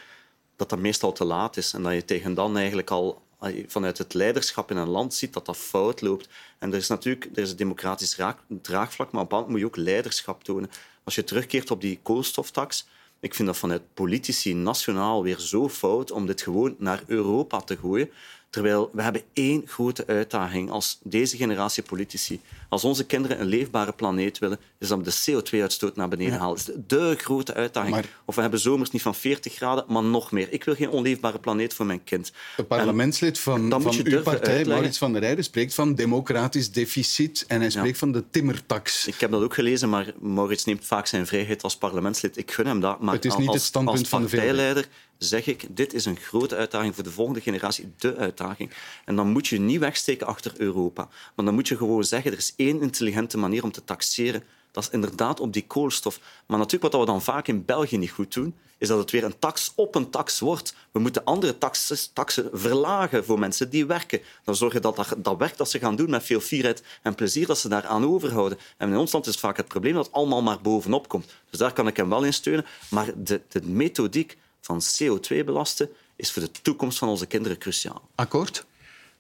dat 0.57 0.69
dat 0.69 0.79
meestal 0.79 1.13
te 1.13 1.25
laat 1.25 1.57
is 1.57 1.73
en 1.73 1.83
dat 1.83 1.93
je 1.93 2.05
tegen 2.05 2.35
dan 2.35 2.57
eigenlijk 2.57 2.91
al 2.91 3.23
vanuit 3.67 3.99
het 3.99 4.15
leiderschap 4.15 4.71
in 4.71 4.77
een 4.77 4.89
land 4.89 5.15
ziet 5.15 5.33
dat 5.33 5.47
dat 5.47 5.57
fout 5.57 6.01
loopt. 6.01 6.29
En 6.59 6.71
er 6.71 6.79
is 6.79 6.89
natuurlijk 6.89 7.29
er 7.35 7.43
is 7.43 7.51
een 7.51 7.57
democratisch 7.57 8.19
draagvlak, 8.47 9.13
maar 9.13 9.23
op 9.23 9.33
een 9.33 9.45
moet 9.49 9.59
je 9.59 9.67
ook 9.67 9.77
leiderschap 9.77 10.45
tonen. 10.45 10.71
Als 11.05 11.15
je 11.15 11.25
terugkeert 11.25 11.71
op 11.71 11.81
die 11.81 11.99
koolstoftax, 12.03 12.87
ik 13.21 13.35
vind 13.35 13.49
dat 13.49 13.57
vanuit 13.57 13.95
politici 13.95 14.55
nationaal 14.55 15.23
weer 15.23 15.39
zo 15.39 15.69
fout 15.69 16.11
om 16.11 16.27
dit 16.27 16.43
gewoon 16.43 16.75
naar 16.79 17.03
Europa 17.07 17.61
te 17.61 17.77
gooien. 17.77 18.11
Terwijl 18.55 18.91
we 18.93 19.03
hebben 19.03 19.23
één 19.33 19.63
grote 19.67 20.07
uitdaging 20.07 20.71
als 20.71 20.99
deze 21.03 21.37
generatie 21.37 21.83
politici. 21.83 22.41
Als 22.69 22.85
onze 22.85 23.07
kinderen 23.07 23.41
een 23.41 23.47
leefbare 23.47 23.93
planeet 23.93 24.39
willen, 24.39 24.59
is 24.79 24.89
dat 24.89 25.05
de 25.05 25.13
CO2-uitstoot 25.13 25.97
naar 25.97 26.09
beneden 26.09 26.33
ja. 26.33 26.39
halen. 26.39 26.57
Dat 26.57 26.69
is 26.69 26.83
de 26.87 27.15
grote 27.19 27.55
uitdaging. 27.55 27.95
Maar... 27.95 28.05
Of 28.25 28.35
we 28.35 28.41
hebben 28.41 28.61
zomers 28.61 28.91
niet 28.91 29.03
van 29.03 29.15
40 29.15 29.55
graden, 29.55 29.85
maar 29.89 30.03
nog 30.03 30.33
meer. 30.33 30.53
Ik 30.53 30.65
wil 30.65 30.75
geen 30.75 30.89
onleefbare 30.89 31.39
planeet 31.39 31.75
voor 31.75 31.87
mijn 31.87 32.05
kind. 32.05 32.33
Het 32.57 32.69
parlementslid 32.69 33.39
van, 33.39 33.71
van 33.71 33.95
uw 34.05 34.23
partij, 34.23 34.33
uitleggen. 34.33 34.69
Maurits 34.69 34.99
van 34.99 35.13
der 35.13 35.21
Rijden, 35.21 35.45
spreekt 35.45 35.75
van 35.75 35.95
democratisch 35.95 36.71
deficit 36.71 37.45
en 37.49 37.61
hij 37.61 37.71
spreekt 37.71 37.89
ja. 37.89 37.99
van 37.99 38.13
de 38.13 38.25
timmertax. 38.31 39.07
Ik 39.07 39.21
heb 39.21 39.31
dat 39.31 39.43
ook 39.43 39.55
gelezen, 39.55 39.89
maar 39.89 40.13
Maurits 40.21 40.65
neemt 40.65 40.85
vaak 40.85 41.07
zijn 41.07 41.27
vrijheid 41.27 41.63
als 41.63 41.77
parlementslid. 41.77 42.37
Ik 42.37 42.51
gun 42.51 42.67
hem 42.67 42.81
dat. 42.81 43.01
Maar 43.01 43.15
het 43.15 43.25
is 43.25 43.37
niet 43.37 43.49
als, 43.49 43.57
het 43.57 43.65
standpunt 43.65 43.99
als 43.99 44.09
van 44.09 44.23
de 44.23 44.29
partijleider 44.29 44.89
zeg 45.25 45.47
ik, 45.47 45.67
dit 45.77 45.95
is 45.95 46.05
een 46.05 46.17
grote 46.17 46.57
uitdaging 46.57 46.95
voor 46.95 47.05
de 47.05 47.11
volgende 47.11 47.41
generatie, 47.41 47.93
de 47.99 48.17
uitdaging. 48.17 48.71
En 49.05 49.17
dan 49.17 49.29
moet 49.29 49.47
je 49.47 49.61
niet 49.61 49.79
wegsteken 49.79 50.27
achter 50.27 50.53
Europa. 50.57 51.09
Maar 51.35 51.45
dan 51.45 51.55
moet 51.55 51.69
je 51.69 51.77
gewoon 51.77 52.05
zeggen, 52.05 52.33
er 52.33 52.39
is 52.39 52.53
één 52.57 52.83
intelligente 52.83 53.39
manier 53.39 53.63
om 53.63 53.73
te 53.73 53.85
taxeren. 53.85 54.43
Dat 54.71 54.83
is 54.83 54.91
inderdaad 54.91 55.41
op 55.41 55.53
die 55.53 55.67
koolstof. 55.67 56.21
Maar 56.47 56.59
natuurlijk 56.59 56.93
wat 56.93 57.01
we 57.01 57.07
dan 57.07 57.23
vaak 57.23 57.49
in 57.49 57.65
België 57.65 57.99
niet 57.99 58.11
goed 58.11 58.35
doen, 58.35 58.55
is 58.79 58.89
dat 58.89 58.99
het 58.99 59.11
weer 59.11 59.25
een 59.25 59.39
tax 59.39 59.73
op 59.75 59.95
een 59.95 60.11
tax 60.11 60.41
wordt. 60.41 60.75
We 60.91 60.99
moeten 60.99 61.25
andere 61.25 61.59
taxes, 61.59 62.11
taxen 62.13 62.49
verlagen 62.53 63.25
voor 63.25 63.39
mensen 63.39 63.71
die 63.71 63.87
werken. 63.87 64.21
Dan 64.45 64.57
zorgen 64.57 64.83
dat, 64.83 64.97
dat 64.97 65.15
dat 65.19 65.39
werk 65.39 65.57
dat 65.57 65.71
ze 65.71 65.79
gaan 65.79 65.97
doen 65.97 66.11
met 66.11 66.23
veel 66.25 66.41
fierheid 66.41 66.83
en 67.03 67.15
plezier, 67.15 67.47
dat 67.47 67.59
ze 67.59 67.69
daaraan 67.69 68.07
overhouden. 68.07 68.59
En 68.77 68.89
in 68.89 68.97
ons 68.97 69.13
land 69.13 69.27
is 69.27 69.33
het 69.33 69.41
vaak 69.41 69.57
het 69.57 69.69
probleem 69.69 69.95
dat 69.95 70.07
het 70.07 70.15
allemaal 70.15 70.43
maar 70.43 70.61
bovenop 70.61 71.09
komt. 71.09 71.33
Dus 71.51 71.59
daar 71.59 71.73
kan 71.73 71.87
ik 71.87 71.97
hem 71.97 72.09
wel 72.09 72.25
in 72.25 72.33
steunen. 72.33 72.67
Maar 72.91 73.11
de, 73.17 73.41
de 73.49 73.63
methodiek 73.63 74.37
van 74.65 74.81
CO2 74.81 75.45
belasten 75.45 75.89
is 76.17 76.33
voor 76.33 76.43
de 76.43 76.51
toekomst 76.63 76.99
van 76.99 77.09
onze 77.09 77.27
kinderen 77.27 77.59
cruciaal. 77.59 78.09
Akkoord? 78.15 78.67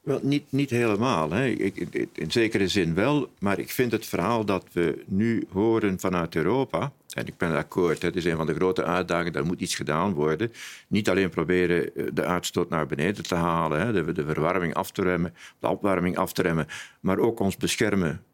Wel, 0.02 0.20
niet, 0.22 0.44
niet 0.48 0.70
helemaal. 0.70 1.30
Hè. 1.30 1.46
Ik, 1.46 1.76
in 2.12 2.30
zekere 2.30 2.68
zin 2.68 2.94
wel, 2.94 3.30
maar 3.38 3.58
ik 3.58 3.70
vind 3.70 3.92
het 3.92 4.06
verhaal 4.06 4.44
dat 4.44 4.64
we 4.72 5.02
nu 5.06 5.46
horen 5.52 6.00
vanuit 6.00 6.34
Europa, 6.34 6.92
en 7.14 7.26
ik 7.26 7.36
ben 7.36 7.56
akkoord, 7.56 8.02
het 8.02 8.16
is 8.16 8.24
een 8.24 8.36
van 8.36 8.46
de 8.46 8.54
grote 8.54 8.84
uitdagingen, 8.84 9.32
daar 9.32 9.46
moet 9.46 9.60
iets 9.60 9.74
gedaan 9.74 10.12
worden. 10.12 10.52
Niet 10.88 11.08
alleen 11.08 11.30
proberen 11.30 12.14
de 12.14 12.24
uitstoot 12.24 12.68
naar 12.68 12.86
beneden 12.86 13.22
te 13.22 13.34
halen, 13.34 13.80
hè, 13.80 13.92
de, 13.92 14.12
de 14.12 14.24
verwarming 14.24 14.74
af 14.74 14.90
te 14.90 15.02
remmen, 15.02 15.34
de 15.58 15.68
opwarming 15.68 16.16
af 16.16 16.32
te 16.32 16.42
remmen, 16.42 16.66
maar 17.00 17.18
ook 17.18 17.40
ons 17.40 17.56
beschermen 17.56 18.24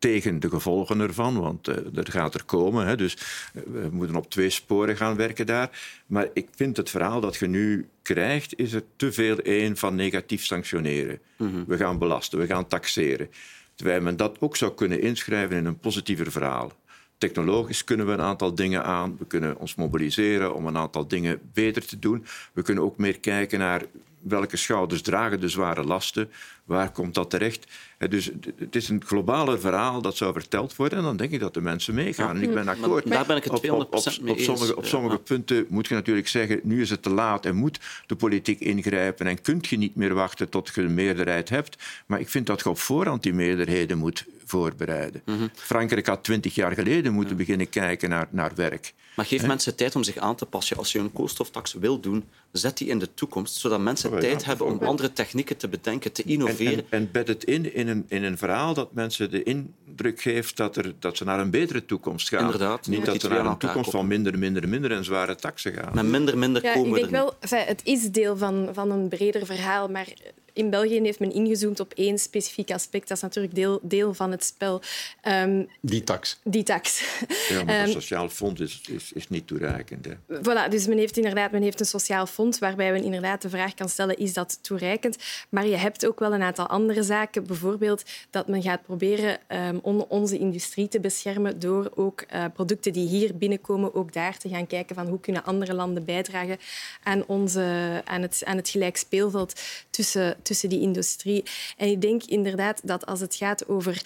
tegen 0.00 0.40
de 0.40 0.50
gevolgen 0.50 1.00
ervan, 1.00 1.40
want 1.40 1.68
uh, 1.68 1.74
dat 1.92 2.10
gaat 2.10 2.34
er 2.34 2.44
komen. 2.44 2.86
Hè, 2.86 2.96
dus 2.96 3.16
uh, 3.54 3.62
we 3.72 3.88
moeten 3.90 4.16
op 4.16 4.30
twee 4.30 4.50
sporen 4.50 4.96
gaan 4.96 5.16
werken 5.16 5.46
daar. 5.46 5.70
Maar 6.06 6.28
ik 6.34 6.48
vind 6.54 6.76
het 6.76 6.90
verhaal 6.90 7.20
dat 7.20 7.36
je 7.36 7.46
nu 7.46 7.88
krijgt, 8.02 8.58
is 8.58 8.72
er 8.72 8.82
te 8.96 9.12
veel 9.12 9.36
een 9.42 9.76
van 9.76 9.94
negatief 9.94 10.44
sanctioneren. 10.44 11.18
Mm 11.36 11.52
-hmm. 11.52 11.64
We 11.66 11.76
gaan 11.76 11.98
belasten, 11.98 12.38
we 12.38 12.46
gaan 12.46 12.66
taxeren. 12.66 13.30
Terwijl 13.74 14.00
men 14.00 14.16
dat 14.16 14.36
ook 14.40 14.56
zou 14.56 14.74
kunnen 14.74 15.00
inschrijven 15.00 15.56
in 15.56 15.64
een 15.64 15.78
positiever 15.78 16.32
verhaal. 16.32 16.72
Technologisch 17.18 17.84
kunnen 17.84 18.06
we 18.06 18.12
een 18.12 18.20
aantal 18.20 18.54
dingen 18.54 18.84
aan. 18.84 19.16
We 19.18 19.26
kunnen 19.26 19.58
ons 19.58 19.74
mobiliseren 19.74 20.54
om 20.54 20.66
een 20.66 20.76
aantal 20.76 21.08
dingen 21.08 21.40
beter 21.52 21.86
te 21.86 21.98
doen. 21.98 22.24
We 22.52 22.62
kunnen 22.62 22.84
ook 22.84 22.96
meer 22.96 23.20
kijken 23.20 23.58
naar 23.58 23.82
welke 24.20 24.56
schouders 24.56 25.02
dragen 25.02 25.40
de 25.40 25.48
zware 25.48 25.84
lasten. 25.84 26.30
Waar 26.70 26.92
komt 26.92 27.14
dat 27.14 27.30
terecht? 27.30 27.66
Dus 28.08 28.30
het 28.58 28.76
is 28.76 28.88
een 28.88 29.02
globaler 29.06 29.60
verhaal 29.60 30.02
dat 30.02 30.16
zou 30.16 30.32
verteld 30.32 30.76
worden 30.76 30.98
en 30.98 31.04
dan 31.04 31.16
denk 31.16 31.30
ik 31.30 31.40
dat 31.40 31.54
de 31.54 31.60
mensen 31.60 31.94
meegaan. 31.94 32.36
En 32.36 32.42
ik 32.42 32.54
ben 32.54 32.68
akkoord. 32.68 33.04
Maar 33.04 33.16
daar 33.16 33.26
ben 33.26 33.36
ik 33.36 33.44
het 33.44 33.66
200% 33.66 33.70
op, 33.70 33.80
op, 33.80 33.94
op, 33.94 34.20
mee 34.20 34.32
op 34.32 34.38
sommige, 34.38 34.66
eens. 34.66 34.74
op 34.74 34.86
sommige 34.86 35.18
punten 35.18 35.66
moet 35.68 35.88
je 35.88 35.94
natuurlijk 35.94 36.28
zeggen, 36.28 36.60
nu 36.62 36.80
is 36.80 36.90
het 36.90 37.02
te 37.02 37.10
laat 37.10 37.46
en 37.46 37.56
moet 37.56 37.80
de 38.06 38.16
politiek 38.16 38.60
ingrijpen 38.60 39.26
en 39.26 39.40
kunt 39.40 39.66
je 39.66 39.76
niet 39.76 39.94
meer 39.94 40.14
wachten 40.14 40.48
tot 40.48 40.70
je 40.74 40.82
een 40.82 40.94
meerderheid 40.94 41.48
hebt. 41.48 41.82
Maar 42.06 42.20
ik 42.20 42.28
vind 42.28 42.46
dat 42.46 42.60
je 42.60 42.68
op 42.68 42.78
voorhand 42.78 43.22
die 43.22 43.34
meerderheden 43.34 43.98
moet 43.98 44.24
voorbereiden. 44.44 45.22
Frankrijk 45.54 46.06
had 46.06 46.24
twintig 46.24 46.54
jaar 46.54 46.72
geleden 46.72 47.12
moeten 47.12 47.36
beginnen 47.36 47.68
kijken 47.68 48.08
naar, 48.08 48.28
naar 48.30 48.52
werk. 48.54 48.92
Maar 49.14 49.26
geef 49.26 49.46
mensen 49.46 49.76
tijd 49.76 49.96
om 49.96 50.02
zich 50.02 50.16
aan 50.16 50.36
te 50.36 50.46
passen. 50.46 50.76
Als 50.76 50.92
je 50.92 50.98
een 50.98 51.12
koolstoftax 51.12 51.72
wil 51.72 52.00
doen, 52.00 52.24
zet 52.52 52.78
die 52.78 52.88
in 52.88 52.98
de 52.98 53.14
toekomst, 53.14 53.54
zodat 53.54 53.80
mensen 53.80 54.08
Oh 54.08 54.14
ja, 54.14 54.20
tijd 54.20 54.44
hebben 54.44 54.66
om 54.66 54.78
andere 54.78 55.12
technieken 55.12 55.56
te 55.56 55.68
bedenken, 55.68 56.12
te 56.12 56.22
En, 56.24 56.56
en, 56.60 56.84
en 56.88 57.08
bed 57.12 57.28
het 57.28 57.44
in 57.44 57.74
in 57.74 57.88
een, 57.88 58.04
in 58.08 58.24
een 58.24 58.38
verhaal 58.38 58.74
dat 58.74 58.92
mensen 58.92 59.30
de 59.30 59.42
indruk 59.42 60.20
geeft 60.20 60.56
dat, 60.56 60.76
er, 60.76 60.94
dat 60.98 61.16
ze 61.16 61.24
naar 61.24 61.40
een 61.40 61.50
betere 61.50 61.84
toekomst 61.84 62.28
gaan. 62.28 62.44
Inderdaad, 62.44 62.86
Niet 62.86 63.04
dat 63.04 63.20
ze 63.20 63.28
naar 63.28 63.46
een 63.46 63.58
toekomst 63.58 63.90
van 63.90 64.06
minder, 64.06 64.38
minder, 64.38 64.68
minder 64.68 64.92
en 64.92 65.04
zware 65.04 65.34
taxen 65.34 65.72
gaan. 65.72 65.94
Met 65.94 66.06
minder, 66.06 66.38
minder 66.38 66.64
Ja, 66.64 66.72
komen 66.72 66.88
ik 66.88 66.94
we 66.94 67.00
denk 67.00 67.12
er 67.12 67.18
wel, 67.18 67.36
enfin, 67.40 67.66
het 67.66 67.80
is 67.84 68.10
deel 68.10 68.36
van, 68.36 68.68
van 68.72 68.90
een 68.90 69.08
breder 69.08 69.46
verhaal, 69.46 69.88
maar 69.88 70.08
in 70.52 70.70
België 70.70 71.00
heeft 71.00 71.18
men 71.20 71.32
ingezoomd 71.32 71.80
op 71.80 71.92
één 71.92 72.18
specifiek 72.18 72.70
aspect. 72.70 73.08
Dat 73.08 73.16
is 73.16 73.22
natuurlijk 73.22 73.54
deel, 73.54 73.78
deel 73.82 74.14
van 74.14 74.30
het 74.30 74.44
spel. 74.44 74.82
Ehm, 75.22 75.64
Die 75.80 76.04
tax. 76.04 76.38
die 76.44 76.62
tax. 76.62 77.02
Ja, 77.48 77.64
maar 77.64 77.74
Ehm, 77.74 77.82
het 77.84 77.92
sociaal 77.92 78.28
fonds 78.28 78.60
is, 78.60 78.80
is, 78.88 79.12
is 79.12 79.28
niet 79.28 79.46
toereikend. 79.46 80.04
Hè. 80.06 80.38
Voilà, 80.38 80.68
dus 80.70 80.86
men 80.86 80.98
heeft 80.98 81.16
inderdaad 81.16 81.50
men 81.50 81.62
heeft 81.62 81.80
een 81.80 81.86
sociaal 81.86 82.26
fonds 82.26 82.58
waarbij 82.58 82.92
men 82.92 83.02
inderdaad 83.02 83.42
de 83.42 83.48
vraag 83.50 83.74
kan 83.74 83.88
stellen, 83.88 84.16
is 84.16 84.32
dat 84.32 84.58
toereikend? 84.62 85.16
Maar 85.48 85.66
je 85.66 85.76
hebt 85.76 86.06
ook 86.06 86.18
wel 86.18 86.34
een 86.34 86.42
aantal 86.42 86.66
andere 86.66 87.02
zaken. 87.02 87.46
Bijvoorbeeld 87.46 88.02
dat 88.30 88.48
men 88.48 88.62
gaat 88.62 88.82
proberen 88.82 89.38
um, 89.48 89.78
on, 89.82 90.04
onze 90.08 90.38
industrie 90.38 90.88
te 90.88 91.00
beschermen 91.00 91.58
door 91.58 91.90
ook 91.94 92.24
uh, 92.34 92.44
producten 92.54 92.92
die 92.92 93.08
hier 93.08 93.36
binnenkomen, 93.36 93.94
ook 93.94 94.12
daar 94.12 94.38
te 94.38 94.48
gaan 94.48 94.66
kijken 94.66 94.94
van 94.94 95.06
hoe 95.06 95.20
kunnen 95.20 95.44
andere 95.44 95.74
landen 95.74 96.04
bijdragen 96.04 96.58
aan, 97.02 97.24
onze, 97.26 98.02
aan, 98.04 98.22
het, 98.22 98.42
aan 98.44 98.56
het 98.56 98.68
gelijk 98.68 98.96
speelveld 98.96 99.60
tussen, 99.90 100.36
tussen 100.42 100.68
die 100.68 100.80
industrie. 100.80 101.42
En 101.76 101.88
ik 101.88 102.00
denk 102.00 102.24
inderdaad 102.24 102.80
dat 102.84 103.06
als 103.06 103.20
het 103.20 103.34
gaat 103.34 103.68
over... 103.68 104.02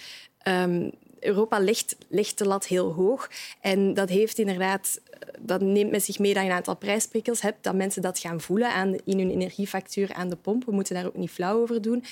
Um, 0.47 0.91
Europa 1.25 1.59
legt, 1.59 1.95
legt 2.07 2.37
de 2.37 2.47
lat 2.47 2.67
heel 2.67 2.93
hoog. 2.93 3.29
En 3.61 3.93
dat 3.93 4.09
heeft 4.09 4.37
inderdaad 4.37 4.99
dat 5.39 5.61
neemt 5.61 5.91
met 5.91 6.03
zich 6.03 6.19
mee 6.19 6.33
dat 6.33 6.43
je 6.43 6.49
een 6.49 6.55
aantal 6.55 6.75
prijsprikkels 6.75 7.41
hebt, 7.41 7.63
dat 7.63 7.75
mensen 7.75 8.01
dat 8.01 8.19
gaan 8.19 8.41
voelen 8.41 8.73
aan, 8.73 8.95
in 9.03 9.19
hun 9.19 9.31
energiefactuur 9.31 10.13
aan 10.13 10.29
de 10.29 10.35
pomp. 10.35 10.65
We 10.65 10.71
moeten 10.71 10.95
daar 10.95 11.05
ook 11.05 11.15
niet 11.15 11.29
flauw 11.29 11.61
over 11.61 11.81
doen. 11.81 12.03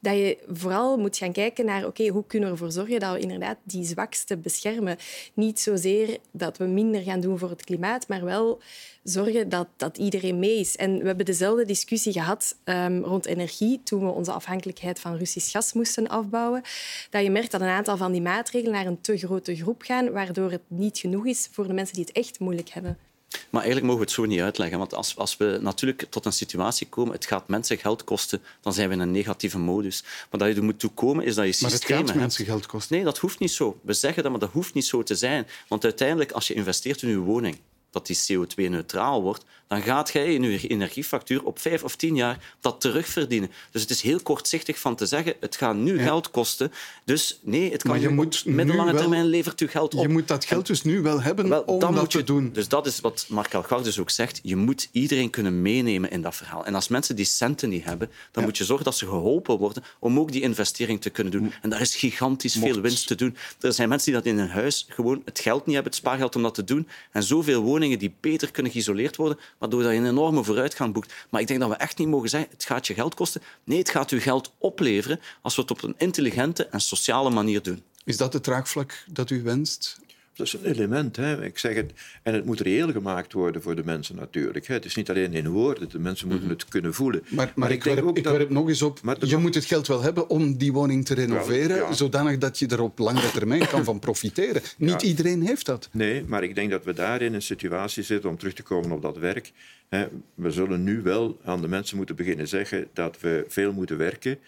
Dat 0.00 0.14
je 0.14 0.38
vooral 0.48 0.96
moet 0.96 1.16
gaan 1.16 1.32
kijken 1.32 1.64
naar 1.64 1.86
oké, 1.86 2.08
hoe 2.08 2.26
kunnen 2.26 2.48
we 2.48 2.54
ervoor 2.54 2.72
zorgen 2.72 3.00
dat 3.00 3.14
we 3.14 3.20
inderdaad 3.20 3.58
die 3.62 3.84
zwakste 3.84 4.36
beschermen. 4.36 4.96
Niet 5.34 5.60
zozeer 5.60 6.18
dat 6.30 6.56
we 6.56 6.64
minder 6.64 7.02
gaan 7.02 7.20
doen 7.20 7.38
voor 7.38 7.50
het 7.50 7.64
klimaat, 7.64 8.08
maar 8.08 8.24
wel 8.24 8.60
zorgen 9.08 9.48
dat, 9.48 9.66
dat 9.76 9.98
iedereen 9.98 10.38
mee 10.38 10.58
is. 10.58 10.76
En 10.76 10.98
we 10.98 11.06
hebben 11.06 11.24
dezelfde 11.24 11.64
discussie 11.64 12.12
gehad 12.12 12.56
um, 12.64 13.04
rond 13.04 13.26
energie 13.26 13.80
toen 13.84 14.04
we 14.04 14.10
onze 14.10 14.32
afhankelijkheid 14.32 15.00
van 15.00 15.16
Russisch 15.16 15.50
gas 15.50 15.72
moesten 15.72 16.08
afbouwen. 16.08 16.62
Dat 17.10 17.22
je 17.22 17.30
merkt 17.30 17.50
dat 17.50 17.60
een 17.60 17.66
aantal 17.66 17.96
van 17.96 18.12
die 18.12 18.22
maatregelen 18.22 18.72
naar 18.74 18.86
een 18.86 19.00
te 19.00 19.16
grote 19.16 19.56
groep 19.56 19.82
gaan, 19.82 20.12
waardoor 20.12 20.50
het 20.50 20.62
niet 20.66 20.98
genoeg 20.98 21.26
is 21.26 21.48
voor 21.52 21.66
de 21.66 21.72
mensen 21.72 21.94
die 21.94 22.04
het 22.04 22.16
echt 22.16 22.38
moeilijk 22.38 22.68
hebben. 22.68 22.98
Maar 23.50 23.62
eigenlijk 23.62 23.92
mogen 23.92 24.00
we 24.00 24.06
het 24.06 24.20
zo 24.20 24.24
niet 24.24 24.40
uitleggen. 24.40 24.78
Want 24.78 24.94
als, 24.94 25.16
als 25.16 25.36
we 25.36 25.58
natuurlijk 25.60 26.06
tot 26.10 26.24
een 26.24 26.32
situatie 26.32 26.88
komen, 26.88 27.12
het 27.12 27.26
gaat 27.26 27.48
mensen 27.48 27.78
geld 27.78 28.04
kosten, 28.04 28.42
dan 28.60 28.72
zijn 28.72 28.88
we 28.88 28.94
in 28.94 29.00
een 29.00 29.10
negatieve 29.10 29.58
modus. 29.58 30.04
Maar 30.30 30.40
dat 30.40 30.48
je 30.48 30.54
er 30.54 30.64
moet 30.64 30.78
toe 30.78 30.90
komen, 30.90 31.24
is 31.24 31.34
dat 31.34 31.44
je 31.44 31.56
maar 31.60 31.70
systemen 31.70 31.96
het 31.96 32.06
gaat 32.06 32.08
hebt. 32.08 32.20
mensen 32.20 32.44
geld 32.44 32.66
kosten. 32.66 32.96
Nee, 32.96 33.04
dat 33.04 33.18
hoeft 33.18 33.38
niet 33.38 33.50
zo. 33.50 33.78
We 33.82 33.92
zeggen 33.92 34.22
dat, 34.22 34.32
maar 34.32 34.40
dat 34.40 34.50
hoeft 34.50 34.74
niet 34.74 34.84
zo 34.84 35.02
te 35.02 35.14
zijn. 35.14 35.46
Want 35.68 35.84
uiteindelijk, 35.84 36.32
als 36.32 36.46
je 36.46 36.54
investeert 36.54 37.02
in 37.02 37.08
je 37.08 37.18
woning, 37.18 37.58
dat 37.96 38.06
die 38.06 38.16
CO2-neutraal 38.16 39.22
wordt, 39.22 39.44
dan 39.68 39.82
gaat 39.82 40.12
jij 40.12 40.34
in 40.34 40.42
je 40.42 40.66
energiefactuur 40.66 41.44
op 41.44 41.58
vijf 41.58 41.82
of 41.82 41.96
tien 41.96 42.16
jaar 42.16 42.54
dat 42.60 42.80
terugverdienen. 42.80 43.50
Dus 43.70 43.82
het 43.82 43.90
is 43.90 44.00
heel 44.00 44.20
kortzichtig 44.20 44.78
van 44.78 44.96
te 44.96 45.06
zeggen, 45.06 45.34
het 45.40 45.56
gaat 45.56 45.74
nu 45.74 45.98
ja. 45.98 46.02
geld 46.02 46.30
kosten. 46.30 46.72
Dus 47.04 47.40
nee, 47.42 47.72
het 47.72 47.82
kan 47.82 47.90
maar 47.90 48.00
je 48.00 48.08
moet 48.08 48.44
middellange 48.44 48.92
wel, 48.92 49.00
termijn 49.00 49.24
levert 49.24 49.60
u 49.60 49.68
geld 49.68 49.94
op. 49.94 50.02
Je 50.02 50.08
moet 50.08 50.28
dat 50.28 50.44
geld 50.44 50.66
dus 50.66 50.82
nu 50.82 51.02
wel 51.02 51.22
hebben 51.22 51.48
wel, 51.48 51.62
om 51.62 51.94
dat 51.94 52.12
je, 52.12 52.18
te 52.18 52.24
doen. 52.24 52.50
Dus 52.52 52.68
dat 52.68 52.86
is 52.86 53.00
wat 53.00 53.26
Mark 53.28 53.52
Elgar 53.52 53.82
dus 53.82 53.98
ook 53.98 54.10
zegt. 54.10 54.40
Je 54.42 54.56
moet 54.56 54.88
iedereen 54.92 55.30
kunnen 55.30 55.62
meenemen 55.62 56.10
in 56.10 56.22
dat 56.22 56.34
verhaal. 56.34 56.66
En 56.66 56.74
als 56.74 56.88
mensen 56.88 57.16
die 57.16 57.24
centen 57.24 57.68
niet 57.68 57.84
hebben, 57.84 58.08
dan 58.08 58.42
ja. 58.42 58.48
moet 58.48 58.58
je 58.58 58.64
zorgen 58.64 58.84
dat 58.84 58.96
ze 58.96 59.06
geholpen 59.06 59.58
worden 59.58 59.82
om 59.98 60.18
ook 60.18 60.32
die 60.32 60.42
investering 60.42 61.00
te 61.00 61.10
kunnen 61.10 61.32
doen. 61.32 61.52
En 61.62 61.70
daar 61.70 61.80
is 61.80 61.96
gigantisch 61.96 62.54
Mocht. 62.56 62.72
veel 62.72 62.82
winst 62.82 63.06
te 63.06 63.14
doen. 63.14 63.36
Er 63.60 63.72
zijn 63.72 63.88
mensen 63.88 64.12
die 64.12 64.22
dat 64.22 64.32
in 64.32 64.38
hun 64.38 64.48
huis 64.48 64.86
gewoon 64.88 65.22
het 65.24 65.40
geld 65.40 65.66
niet 65.66 65.74
hebben, 65.74 65.92
het 65.92 66.00
spaargeld 66.00 66.36
om 66.36 66.42
dat 66.42 66.54
te 66.54 66.64
doen. 66.64 66.88
En 67.12 67.22
zoveel 67.22 67.62
woningen 67.62 67.98
die 67.98 68.14
beter 68.20 68.50
kunnen 68.50 68.72
geïsoleerd 68.72 69.16
worden, 69.16 69.38
waardoor 69.58 69.82
je 69.82 69.98
een 69.98 70.06
enorme 70.06 70.44
vooruitgang 70.44 70.92
boekt. 70.92 71.12
Maar 71.30 71.40
ik 71.40 71.46
denk 71.46 71.60
dat 71.60 71.68
we 71.68 71.76
echt 71.76 71.98
niet 71.98 72.08
mogen 72.08 72.28
zeggen, 72.28 72.50
het 72.50 72.64
gaat 72.64 72.86
je 72.86 72.94
geld 72.94 73.14
kosten. 73.14 73.42
Nee, 73.64 73.78
het 73.78 73.90
gaat 73.90 74.10
u 74.10 74.20
geld 74.20 74.52
opleveren 74.58 75.20
als 75.42 75.56
we 75.56 75.62
het 75.62 75.70
op 75.70 75.82
een 75.82 75.94
intelligente 75.98 76.66
en 76.66 76.80
sociale 76.80 77.30
manier 77.30 77.62
doen. 77.62 77.82
Is 78.04 78.16
dat 78.16 78.32
het 78.32 78.42
draagvlak 78.42 79.04
dat 79.10 79.30
u 79.30 79.42
wenst? 79.42 79.98
Dat 80.36 80.46
is 80.46 80.52
een 80.52 80.64
element. 80.64 81.16
Hè. 81.16 81.44
Ik 81.44 81.58
zeg 81.58 81.74
het, 81.74 81.92
en 82.22 82.34
het 82.34 82.44
moet 82.44 82.60
reëel 82.60 82.92
gemaakt 82.92 83.32
worden 83.32 83.62
voor 83.62 83.76
de 83.76 83.84
mensen 83.84 84.16
natuurlijk. 84.16 84.66
Hè. 84.66 84.74
Het 84.74 84.84
is 84.84 84.94
niet 84.94 85.10
alleen 85.10 85.32
in 85.32 85.48
woorden, 85.48 85.88
de 85.88 85.98
mensen 85.98 86.28
moeten 86.28 86.48
het 86.48 86.64
kunnen 86.68 86.94
voelen. 86.94 87.22
Maar, 87.22 87.36
maar, 87.36 87.52
maar 87.54 87.70
ik, 87.70 87.84
ik, 87.84 87.94
werp, 87.94 88.16
ik 88.16 88.24
dat... 88.24 88.36
werp 88.36 88.50
nog 88.50 88.68
eens 88.68 88.82
op, 88.82 89.00
je 89.20 89.36
moet 89.36 89.54
het 89.54 89.64
geld 89.64 89.86
wel 89.86 90.02
hebben 90.02 90.28
om 90.28 90.56
die 90.56 90.72
woning 90.72 91.04
te 91.04 91.14
renoveren, 91.14 91.76
ja, 91.76 91.82
ja. 91.82 91.92
zodanig 91.92 92.38
dat 92.38 92.58
je 92.58 92.66
er 92.66 92.80
op 92.80 92.98
langere 92.98 93.30
termijn 93.30 93.68
kan 93.68 93.84
van 93.84 93.98
profiteren. 93.98 94.62
Niet 94.78 95.02
ja. 95.02 95.08
iedereen 95.08 95.42
heeft 95.42 95.66
dat. 95.66 95.88
Nee, 95.92 96.24
maar 96.26 96.42
ik 96.42 96.54
denk 96.54 96.70
dat 96.70 96.84
we 96.84 96.92
daar 96.92 97.22
in 97.22 97.34
een 97.34 97.42
situatie 97.42 98.02
zitten, 98.02 98.30
om 98.30 98.38
terug 98.38 98.54
te 98.54 98.62
komen 98.62 98.90
op 98.90 99.02
dat 99.02 99.18
werk. 99.18 99.52
Hè. 99.88 100.06
We 100.34 100.50
zullen 100.50 100.82
nu 100.82 101.02
wel 101.02 101.40
aan 101.44 101.60
de 101.60 101.68
mensen 101.68 101.96
moeten 101.96 102.16
beginnen 102.16 102.48
zeggen 102.48 102.88
dat 102.92 103.20
we 103.20 103.44
veel 103.48 103.72
moeten 103.72 103.96
werken 103.98 104.38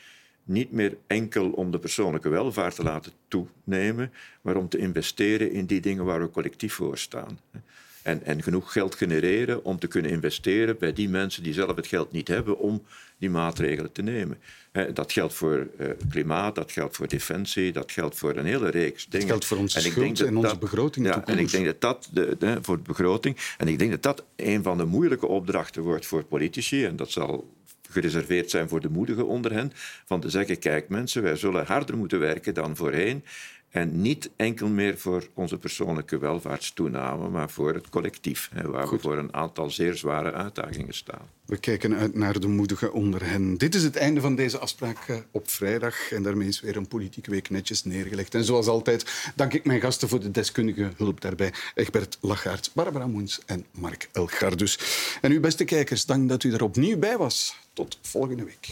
niet 0.49 0.73
meer 0.73 0.97
enkel 1.07 1.51
om 1.51 1.71
de 1.71 1.79
persoonlijke 1.79 2.29
welvaart 2.29 2.75
te 2.75 2.83
laten 2.83 3.13
toenemen, 3.29 4.13
maar 4.41 4.57
om 4.57 4.69
te 4.69 4.79
investeren 4.79 5.53
in 5.53 5.67
die 5.67 5.81
dingen 5.81 6.05
waar 6.05 6.21
we 6.21 6.31
collectief 6.31 6.75
voor 6.75 6.99
staan. 6.99 7.39
En, 8.03 8.25
en 8.25 8.43
genoeg 8.43 8.73
geld 8.73 8.95
genereren 8.95 9.65
om 9.65 9.79
te 9.79 9.87
kunnen 9.87 10.11
investeren 10.11 10.79
bij 10.79 10.93
die 10.93 11.09
mensen 11.09 11.43
die 11.43 11.53
zelf 11.53 11.77
het 11.77 11.87
geld 11.87 12.13
niet 12.13 12.29
hebben 12.29 12.59
om 12.59 12.83
die 13.19 13.31
maatregelen 13.31 13.93
te 13.93 14.03
nemen. 14.03 14.39
Dat 14.95 15.13
geldt 15.13 15.35
voor 15.35 15.69
uh, 15.81 15.89
klimaat, 16.11 16.55
dat 16.55 16.73
geldt 16.73 16.97
voor 16.97 17.09
defensie, 17.09 17.73
dat 17.73 17.93
geldt 17.93 18.17
voor 18.17 18.37
een 18.37 18.47
hele 18.47 18.69
reeks 18.69 19.05
dingen. 19.05 19.21
Dat 19.21 19.29
geldt 19.29 19.45
voor 19.45 19.59
onze 19.59 19.79
en 19.79 19.85
ik 19.85 19.91
schuld 19.91 20.07
denk 20.07 20.19
dat 20.19 20.27
en 20.27 20.37
onze 20.37 20.49
dat, 20.49 20.61
begroting. 20.61 21.07
Ja, 21.07 21.27
en 21.27 21.39
ik 21.39 21.51
denk 21.51 21.65
dat 21.65 21.81
dat 21.81 22.09
de, 22.13 22.37
de, 22.39 22.59
voor 22.63 22.77
de 22.77 22.83
begroting. 22.83 23.37
En 23.59 23.69
ik 23.69 23.79
denk 23.79 23.91
dat 23.91 24.03
dat 24.03 24.25
een 24.37 24.63
van 24.63 24.79
de 24.79 24.85
moeilijke 24.85 25.27
opdrachten 25.27 25.83
wordt 25.83 26.07
voor 26.07 26.25
politici. 26.25 26.85
En 26.85 26.97
dat 26.97 27.11
zal 27.11 27.49
gereserveerd 27.91 28.51
zijn 28.51 28.69
voor 28.69 28.81
de 28.81 28.91
moedigen 28.91 29.27
onder 29.27 29.53
hen, 29.53 29.73
van 30.05 30.21
te 30.21 30.31
zeggen, 30.31 30.59
kijk 30.59 30.89
mensen, 30.89 31.23
wij 31.23 31.37
zullen 31.37 31.67
harder 31.67 31.97
moeten 31.97 32.19
werken 32.19 32.55
dan 32.55 32.77
voorheen. 32.77 33.25
En 33.71 34.01
niet 34.01 34.31
enkel 34.37 34.69
meer 34.69 34.99
voor 34.99 35.29
onze 35.35 35.59
persoonlijke 35.59 36.19
welvaartstoename, 36.19 37.29
maar 37.29 37.51
voor 37.51 37.75
het 37.75 37.89
collectief, 37.89 38.51
hè, 38.53 38.71
waar 38.71 38.87
Goed. 38.87 39.03
we 39.03 39.09
voor 39.09 39.19
een 39.19 39.35
aantal 39.35 39.71
zeer 39.71 39.95
zware 39.95 40.33
uitdagingen 40.33 40.95
staan. 40.95 41.29
We 41.45 41.57
kijken 41.57 41.95
uit 41.95 42.15
naar 42.15 42.41
de 42.41 42.49
moedigen 42.49 42.93
onder 42.93 43.27
hen. 43.31 43.57
Dit 43.57 43.75
is 43.75 43.83
het 43.83 43.97
einde 43.97 44.21
van 44.21 44.35
deze 44.35 44.59
afspraak 44.59 45.25
op 45.31 45.51
vrijdag. 45.51 46.13
En 46.13 46.23
daarmee 46.23 46.49
is 46.49 46.61
weer 46.61 46.77
een 46.77 46.89
politieke 46.89 47.31
week 47.31 47.51
netjes 47.51 47.85
neergelegd. 47.85 48.35
En 48.35 48.45
zoals 48.45 48.67
altijd 48.67 49.33
dank 49.35 49.53
ik 49.53 49.65
mijn 49.65 49.81
gasten 49.81 50.09
voor 50.09 50.21
de 50.21 50.31
deskundige 50.31 50.91
hulp 50.97 51.21
daarbij. 51.21 51.53
Egbert 51.75 52.19
Lachaert, 52.21 52.71
Barbara 52.75 53.07
Moens 53.07 53.41
en 53.47 53.67
Mark 53.71 54.09
Elgardus. 54.13 54.79
En 55.21 55.33
uw 55.33 55.41
beste 55.41 55.65
kijkers, 55.65 56.07
dank 56.07 56.29
dat 56.29 56.45
u 56.45 56.53
er 56.53 56.63
opnieuw 56.63 56.99
bij 56.99 57.17
was. 57.17 57.57
Tot 57.73 57.99
volgende 58.03 58.45
week. 58.45 58.71